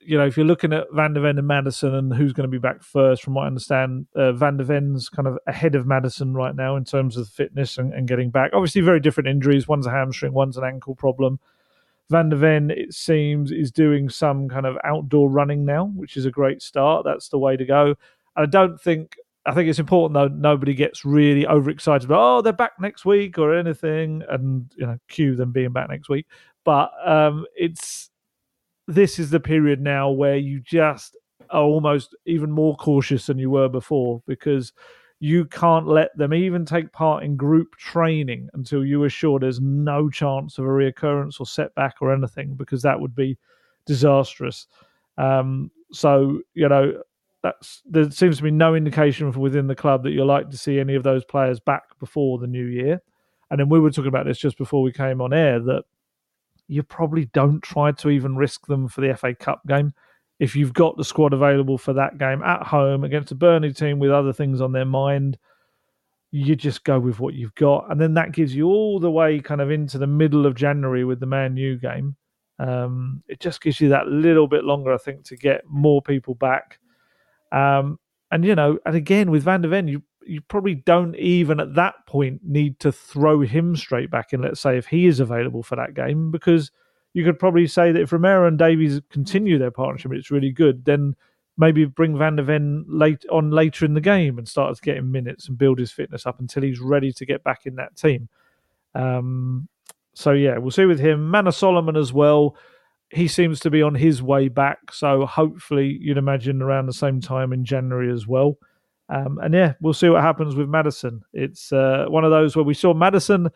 you 0.00 0.16
know 0.16 0.26
if 0.26 0.36
you're 0.36 0.46
looking 0.46 0.72
at 0.72 0.86
Van 0.92 1.12
der 1.12 1.20
Ven 1.20 1.38
and 1.38 1.46
Maddison 1.46 1.94
and 1.94 2.14
who's 2.14 2.32
going 2.32 2.48
to 2.48 2.50
be 2.50 2.58
back 2.58 2.82
first, 2.82 3.22
from 3.22 3.34
what 3.34 3.44
I 3.44 3.46
understand, 3.46 4.06
uh, 4.16 4.32
Van 4.32 4.56
der 4.56 4.64
Ven's 4.64 5.08
kind 5.08 5.28
of 5.28 5.38
ahead 5.46 5.74
of 5.74 5.86
Maddison 5.86 6.34
right 6.34 6.54
now 6.54 6.76
in 6.76 6.84
terms 6.84 7.16
of 7.16 7.28
fitness 7.28 7.78
and, 7.78 7.92
and 7.92 8.08
getting 8.08 8.30
back. 8.30 8.50
Obviously, 8.52 8.80
very 8.80 9.00
different 9.00 9.28
injuries. 9.28 9.68
One's 9.68 9.86
a 9.86 9.90
hamstring, 9.90 10.32
one's 10.32 10.56
an 10.56 10.64
ankle 10.64 10.94
problem. 10.94 11.38
Van 12.08 12.28
der 12.28 12.36
Ven, 12.36 12.70
it 12.70 12.92
seems, 12.92 13.52
is 13.52 13.70
doing 13.70 14.08
some 14.08 14.48
kind 14.48 14.66
of 14.66 14.76
outdoor 14.84 15.30
running 15.30 15.64
now, 15.64 15.86
which 15.94 16.16
is 16.16 16.26
a 16.26 16.30
great 16.30 16.60
start. 16.60 17.04
That's 17.04 17.28
the 17.28 17.38
way 17.38 17.56
to 17.56 17.64
go. 17.64 17.94
I 18.36 18.46
don't 18.46 18.80
think 18.80 19.16
I 19.46 19.54
think 19.54 19.68
it's 19.68 19.78
important 19.78 20.14
though 20.14 20.28
nobody 20.28 20.74
gets 20.74 21.04
really 21.04 21.46
overexcited 21.46 22.04
about 22.04 22.20
oh 22.20 22.42
they're 22.42 22.52
back 22.52 22.72
next 22.78 23.04
week 23.04 23.38
or 23.38 23.54
anything, 23.54 24.22
and 24.28 24.70
you 24.76 24.86
know 24.86 24.98
cue 25.08 25.36
them 25.36 25.52
being 25.52 25.72
back 25.72 25.88
next 25.88 26.08
week. 26.08 26.26
But 26.64 26.90
um, 27.04 27.46
it's 27.56 28.09
this 28.90 29.18
is 29.18 29.30
the 29.30 29.40
period 29.40 29.80
now 29.80 30.10
where 30.10 30.36
you 30.36 30.60
just 30.60 31.16
are 31.50 31.62
almost 31.62 32.14
even 32.26 32.50
more 32.50 32.76
cautious 32.76 33.26
than 33.26 33.38
you 33.38 33.50
were 33.50 33.68
before 33.68 34.22
because 34.26 34.72
you 35.20 35.44
can't 35.44 35.86
let 35.86 36.16
them 36.16 36.32
even 36.32 36.64
take 36.64 36.92
part 36.92 37.22
in 37.22 37.36
group 37.36 37.76
training 37.76 38.48
until 38.54 38.84
you 38.84 39.02
are 39.02 39.10
sure 39.10 39.38
there's 39.38 39.60
no 39.60 40.08
chance 40.08 40.58
of 40.58 40.64
a 40.64 40.68
reoccurrence 40.68 41.38
or 41.38 41.46
setback 41.46 41.96
or 42.00 42.12
anything 42.12 42.54
because 42.54 42.82
that 42.82 42.98
would 42.98 43.14
be 43.14 43.36
disastrous. 43.84 44.66
Um, 45.18 45.70
so 45.92 46.40
you 46.54 46.68
know 46.68 47.02
that's 47.42 47.82
there 47.84 48.10
seems 48.10 48.38
to 48.38 48.42
be 48.42 48.50
no 48.50 48.74
indication 48.74 49.30
within 49.32 49.66
the 49.66 49.74
club 49.74 50.02
that 50.04 50.12
you're 50.12 50.24
like 50.24 50.50
to 50.50 50.58
see 50.58 50.78
any 50.78 50.94
of 50.94 51.02
those 51.02 51.24
players 51.24 51.60
back 51.60 51.82
before 51.98 52.38
the 52.38 52.46
new 52.46 52.64
year. 52.64 53.02
And 53.50 53.58
then 53.58 53.68
we 53.68 53.80
were 53.80 53.90
talking 53.90 54.08
about 54.08 54.26
this 54.26 54.38
just 54.38 54.56
before 54.56 54.82
we 54.82 54.92
came 54.92 55.20
on 55.20 55.32
air 55.32 55.58
that 55.60 55.84
you 56.70 56.82
probably 56.82 57.26
don't 57.26 57.62
try 57.62 57.92
to 57.92 58.10
even 58.10 58.36
risk 58.36 58.66
them 58.66 58.88
for 58.88 59.00
the 59.00 59.16
FA 59.16 59.34
Cup 59.34 59.62
game. 59.66 59.92
If 60.38 60.56
you've 60.56 60.72
got 60.72 60.96
the 60.96 61.04
squad 61.04 61.32
available 61.32 61.76
for 61.76 61.92
that 61.92 62.18
game 62.18 62.42
at 62.42 62.62
home 62.62 63.04
against 63.04 63.32
a 63.32 63.34
Burnley 63.34 63.72
team 63.72 63.98
with 63.98 64.10
other 64.10 64.32
things 64.32 64.60
on 64.60 64.72
their 64.72 64.86
mind, 64.86 65.38
you 66.30 66.56
just 66.56 66.84
go 66.84 66.98
with 66.98 67.20
what 67.20 67.34
you've 67.34 67.54
got. 67.56 67.90
And 67.90 68.00
then 68.00 68.14
that 68.14 68.32
gives 68.32 68.54
you 68.54 68.68
all 68.68 68.98
the 68.98 69.10
way 69.10 69.40
kind 69.40 69.60
of 69.60 69.70
into 69.70 69.98
the 69.98 70.06
middle 70.06 70.46
of 70.46 70.54
January 70.54 71.04
with 71.04 71.20
the 71.20 71.26
Man 71.26 71.56
U 71.56 71.76
game. 71.76 72.16
Um, 72.58 73.22
it 73.28 73.40
just 73.40 73.60
gives 73.60 73.80
you 73.80 73.88
that 73.90 74.06
little 74.06 74.46
bit 74.46 74.64
longer, 74.64 74.94
I 74.94 74.98
think, 74.98 75.24
to 75.24 75.36
get 75.36 75.62
more 75.66 76.00
people 76.00 76.34
back 76.34 76.78
um, 77.52 77.98
and 78.30 78.44
you 78.44 78.54
know, 78.54 78.78
and 78.86 78.94
again 78.96 79.30
with 79.30 79.42
Van 79.42 79.60
der 79.60 79.68
Ven, 79.68 79.88
you 79.88 80.02
you 80.24 80.40
probably 80.40 80.74
don't 80.74 81.16
even 81.16 81.60
at 81.60 81.74
that 81.74 82.06
point 82.06 82.40
need 82.44 82.78
to 82.80 82.92
throw 82.92 83.40
him 83.40 83.76
straight 83.76 84.10
back 84.10 84.32
in. 84.32 84.42
Let's 84.42 84.60
say 84.60 84.76
if 84.76 84.86
he 84.86 85.06
is 85.06 85.20
available 85.20 85.62
for 85.62 85.76
that 85.76 85.94
game, 85.94 86.30
because 86.30 86.70
you 87.12 87.24
could 87.24 87.38
probably 87.38 87.66
say 87.66 87.92
that 87.92 88.00
if 88.00 88.12
Romero 88.12 88.46
and 88.46 88.58
Davies 88.58 89.00
continue 89.10 89.58
their 89.58 89.70
partnership, 89.70 90.12
it's 90.12 90.30
really 90.30 90.52
good. 90.52 90.84
Then 90.84 91.16
maybe 91.56 91.84
bring 91.84 92.16
Van 92.16 92.36
der 92.36 92.44
Ven 92.44 92.84
late 92.88 93.24
on 93.30 93.50
later 93.50 93.84
in 93.84 93.94
the 93.94 94.00
game 94.00 94.38
and 94.38 94.48
start 94.48 94.74
to 94.74 94.82
get 94.82 94.96
him 94.96 95.10
minutes 95.10 95.48
and 95.48 95.58
build 95.58 95.78
his 95.78 95.92
fitness 95.92 96.26
up 96.26 96.40
until 96.40 96.62
he's 96.62 96.80
ready 96.80 97.12
to 97.12 97.26
get 97.26 97.42
back 97.42 97.66
in 97.66 97.76
that 97.76 97.96
team. 97.96 98.28
Um, 98.94 99.68
so 100.14 100.32
yeah, 100.32 100.58
we'll 100.58 100.70
see 100.70 100.86
with 100.86 101.00
him. 101.00 101.30
Manor 101.30 101.52
Solomon 101.52 101.96
as 101.96 102.12
well 102.12 102.56
he 103.10 103.26
seems 103.26 103.60
to 103.60 103.70
be 103.70 103.82
on 103.82 103.94
his 103.94 104.22
way 104.22 104.48
back. 104.48 104.92
So 104.92 105.26
hopefully, 105.26 105.98
you'd 106.00 106.16
imagine 106.16 106.62
around 106.62 106.86
the 106.86 106.92
same 106.92 107.20
time 107.20 107.52
in 107.52 107.64
January 107.64 108.12
as 108.12 108.26
well. 108.26 108.56
Um, 109.10 109.38
and 109.42 109.52
yeah, 109.52 109.74
we'll 109.80 109.92
see 109.92 110.08
what 110.08 110.22
happens 110.22 110.54
with 110.54 110.68
Maddison. 110.68 111.22
It's 111.32 111.72
uh, 111.72 112.06
one 112.08 112.24
of 112.24 112.30
those 112.30 112.54
where 112.54 112.64
we 112.64 112.74
saw 112.74 112.94
Maddison 112.94 113.50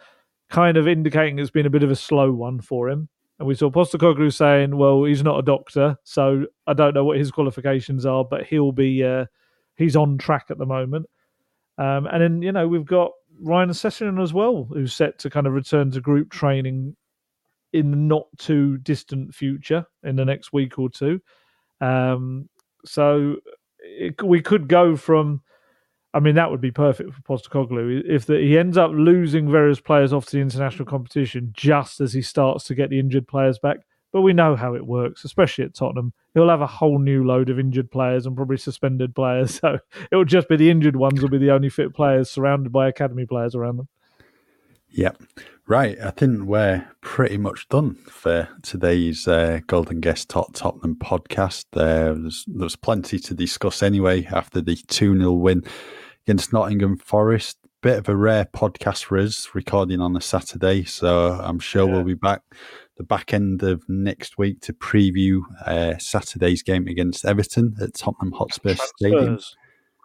kind 0.51 0.77
of 0.77 0.89
indicating 0.89 1.39
it's 1.39 1.51
been 1.51 1.67
a 1.67 1.71
bit 1.71 1.85
of 1.85 1.91
a 1.91 1.97
slow 1.97 2.33
one 2.33 2.61
for 2.61 2.89
him. 2.89 3.09
And 3.39 3.49
we 3.49 3.55
saw 3.55 3.71
Postecoglou 3.71 4.33
saying, 4.33 4.77
well, 4.77 5.05
he's 5.05 5.23
not 5.23 5.39
a 5.39 5.43
doctor, 5.43 5.97
so 6.05 6.45
I 6.67 6.73
don't 6.73 6.95
know 6.95 7.05
what 7.05 7.19
his 7.19 7.31
qualifications 7.31 8.07
are, 8.07 8.25
but 8.25 8.47
he'll 8.47 8.73
be, 8.73 9.03
uh, 9.03 9.27
he's 9.77 9.97
on 9.97 10.19
track 10.19 10.47
at 10.51 10.59
the 10.59 10.67
moment. 10.67 11.07
Um, 11.79 12.07
and 12.07 12.23
then, 12.23 12.43
you 12.43 12.53
know, 12.53 12.69
we've 12.69 12.85
got 12.85 13.11
Ryan 13.41 13.71
Sessegnon 13.71 14.23
as 14.23 14.33
well, 14.33 14.69
who's 14.73 14.95
set 14.95 15.19
to 15.21 15.31
kind 15.31 15.47
of 15.47 15.53
return 15.53 15.91
to 15.93 16.01
group 16.01 16.31
training 16.31 16.97
in 17.73 17.91
the 17.91 17.97
not 17.97 18.27
too 18.39 18.79
distant 18.79 19.35
future 19.35 19.85
in 20.05 20.15
the 20.15 20.25
next 20.25 20.53
week 20.53 20.79
or 20.79 20.89
two. 20.89 21.21
Um, 21.81 22.49
so 22.85 23.37
it, 23.85 24.23
we 24.23 24.41
could 24.41 24.69
go 24.69 24.97
from. 24.97 25.43
I 26.13 26.21
mean, 26.21 26.37
that 26.37 26.51
would 26.51 26.61
be 26.61 26.71
perfect 26.71 27.13
for 27.13 27.21
Postecoglou 27.23 28.03
if 28.09 28.27
the, 28.27 28.39
he 28.39 28.57
ends 28.57 28.79
up 28.79 28.93
losing 28.95 29.51
various 29.51 29.81
players 29.81 30.13
off 30.13 30.27
to 30.27 30.37
the 30.37 30.43
international 30.43 30.87
competition 30.87 31.51
just 31.53 32.01
as 32.01 32.13
he 32.13 32.23
starts 32.23 32.65
to 32.65 32.75
get 32.77 32.91
the 32.91 33.01
injured 33.01 33.27
players 33.27 33.59
back. 33.59 33.79
But 34.13 34.23
we 34.23 34.33
know 34.33 34.55
how 34.55 34.77
it 34.77 34.87
works, 34.87 35.25
especially 35.25 35.65
at 35.65 35.75
Tottenham. 35.75 36.13
He'll 36.35 36.49
have 36.49 36.61
a 36.61 36.69
whole 36.69 37.01
new 37.01 37.25
load 37.25 37.51
of 37.51 37.59
injured 37.59 37.91
players 37.91 38.27
and 38.27 38.37
probably 38.37 38.59
suspended 38.59 39.13
players. 39.13 39.61
So 39.61 39.79
it 40.09 40.15
will 40.15 40.25
just 40.25 40.49
be 40.49 40.57
the 40.57 40.71
injured 40.71 40.95
ones 40.95 41.21
will 41.21 41.31
be 41.31 41.39
the 41.39 41.51
only 41.51 41.69
fit 41.69 41.93
players 41.93 42.31
surrounded 42.31 42.71
by 42.71 42.87
academy 42.87 43.27
players 43.27 43.57
around 43.57 43.79
them. 43.79 43.89
Yep. 44.95 45.23
Right. 45.67 45.99
I 46.01 46.11
think 46.11 46.45
we're 46.45 46.87
pretty 47.01 47.37
much 47.37 47.69
done 47.69 47.97
for 48.09 48.49
today's 48.63 49.27
uh, 49.27 49.61
Gold 49.67 49.91
and 49.91 50.01
Guest 50.01 50.29
Talk 50.29 50.53
Tottenham 50.53 50.95
podcast. 50.95 51.65
Uh, 51.73 52.15
there's, 52.21 52.45
there's 52.47 52.77
plenty 52.77 53.19
to 53.19 53.35
discuss 53.35 53.83
anyway 53.83 54.25
after 54.27 54.61
the 54.61 54.77
2 54.77 55.19
0 55.19 55.33
win 55.33 55.65
against 56.27 56.53
Nottingham 56.53 56.97
Forest. 56.99 57.59
Bit 57.83 57.99
of 57.99 58.09
a 58.09 58.17
rare 58.17 58.45
podcast 58.45 59.05
for 59.05 59.19
us, 59.19 59.49
recording 59.53 60.01
on 60.01 60.17
a 60.17 60.21
Saturday. 60.21 60.85
So 60.85 61.33
I'm 61.33 61.59
sure 61.59 61.87
yeah. 61.89 61.95
we'll 61.95 62.05
be 62.05 62.15
back 62.15 62.43
the 62.97 63.05
back 63.05 63.35
end 63.35 63.63
of 63.65 63.83
next 63.89 64.39
week 64.39 64.61
to 64.61 64.73
preview 64.73 65.41
uh, 65.67 65.99
Saturday's 65.99 66.63
game 66.63 66.87
against 66.87 67.25
Everton 67.25 67.75
at 67.81 67.95
Tottenham 67.95 68.33
Hotspur 68.33 68.75
Transfers. 68.75 68.93
Stadium 68.97 69.39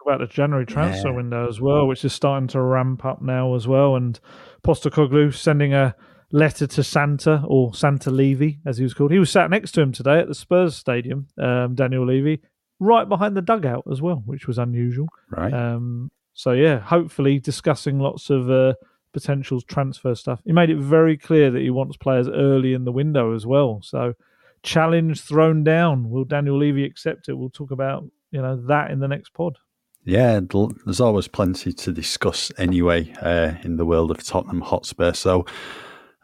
about 0.06 0.20
the 0.20 0.26
January 0.26 0.66
transfer 0.66 1.08
yeah. 1.08 1.16
window 1.16 1.48
as 1.48 1.60
well, 1.60 1.86
which 1.86 2.04
is 2.04 2.12
starting 2.12 2.48
to 2.48 2.60
ramp 2.60 3.04
up 3.04 3.22
now 3.22 3.54
as 3.54 3.66
well. 3.66 3.96
And 3.96 4.18
Postecoglou 4.62 5.34
sending 5.34 5.74
a 5.74 5.94
letter 6.32 6.66
to 6.66 6.82
Santa 6.82 7.42
or 7.46 7.74
Santa 7.74 8.10
Levy, 8.10 8.60
as 8.66 8.78
he 8.78 8.84
was 8.84 8.94
called. 8.94 9.12
He 9.12 9.18
was 9.18 9.30
sat 9.30 9.50
next 9.50 9.72
to 9.72 9.80
him 9.80 9.92
today 9.92 10.20
at 10.20 10.28
the 10.28 10.34
Spurs 10.34 10.76
stadium, 10.76 11.26
um, 11.38 11.74
Daniel 11.74 12.06
Levy, 12.06 12.40
right 12.78 13.08
behind 13.08 13.36
the 13.36 13.42
dugout 13.42 13.84
as 13.90 14.00
well, 14.00 14.22
which 14.26 14.46
was 14.46 14.58
unusual. 14.58 15.08
Right. 15.30 15.52
Um, 15.52 16.10
so 16.34 16.52
yeah, 16.52 16.78
hopefully 16.78 17.38
discussing 17.38 17.98
lots 17.98 18.30
of 18.30 18.50
uh, 18.50 18.74
potential 19.12 19.60
transfer 19.60 20.14
stuff. 20.14 20.40
He 20.44 20.52
made 20.52 20.70
it 20.70 20.78
very 20.78 21.16
clear 21.16 21.50
that 21.50 21.60
he 21.60 21.70
wants 21.70 21.96
players 21.96 22.28
early 22.28 22.72
in 22.72 22.84
the 22.84 22.92
window 22.92 23.34
as 23.34 23.46
well. 23.46 23.80
So 23.82 24.14
challenge 24.62 25.20
thrown 25.20 25.64
down. 25.64 26.10
Will 26.10 26.24
Daniel 26.24 26.58
Levy 26.58 26.84
accept 26.84 27.28
it? 27.28 27.34
We'll 27.34 27.50
talk 27.50 27.70
about 27.70 28.04
you 28.30 28.40
know 28.40 28.56
that 28.66 28.90
in 28.90 29.00
the 29.00 29.08
next 29.08 29.34
pod. 29.34 29.58
Yeah, 30.04 30.40
there's 30.84 31.00
always 31.00 31.28
plenty 31.28 31.72
to 31.74 31.92
discuss 31.92 32.50
anyway 32.56 33.12
uh, 33.20 33.54
in 33.62 33.76
the 33.76 33.84
world 33.84 34.10
of 34.10 34.24
Tottenham 34.24 34.62
Hotspur. 34.62 35.12
So, 35.12 35.44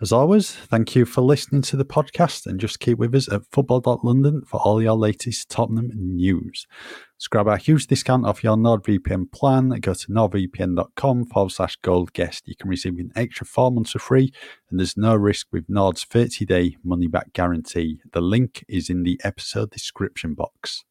as 0.01 0.12
always, 0.12 0.51
thank 0.55 0.95
you 0.95 1.05
for 1.05 1.20
listening 1.20 1.62
to 1.62 1.77
the 1.77 1.85
podcast 1.85 2.47
and 2.47 2.59
just 2.59 2.81
keep 2.81 2.99
with 2.99 3.14
us 3.14 3.31
at 3.31 3.47
football.london 3.51 4.43
for 4.47 4.61
all 4.61 4.83
your 4.83 4.97
latest 4.97 5.51
Tottenham 5.51 5.91
news. 5.95 6.66
Grab 7.31 7.49
our 7.49 7.57
huge 7.59 7.87
discount 7.87 8.27
off 8.27 8.43
your 8.43 8.57
NordVPN 8.57 9.31
plan, 9.31 9.70
go 9.81 9.93
to 9.95 10.07
nordvpn.com 10.09 11.27
forward 11.27 11.53
slash 11.53 11.77
gold 11.77 12.12
guest. 12.14 12.47
You 12.47 12.57
can 12.57 12.70
receive 12.70 12.99
an 12.99 13.11
extra 13.14 13.47
four 13.47 13.70
months 13.70 13.93
for 13.93 13.99
free 13.99 14.33
and 14.70 14.79
there's 14.79 14.97
no 14.97 15.14
risk 15.14 15.49
with 15.53 15.64
Nord's 15.68 16.05
30 16.05 16.45
day 16.47 16.77
money 16.83 17.09
back 17.09 17.33
guarantee. 17.35 18.01
The 18.12 18.20
link 18.20 18.64
is 18.68 18.91
in 18.91 19.03
the 19.03 19.20
episode 19.22 19.70
description 19.70 20.35
box. 20.35 20.85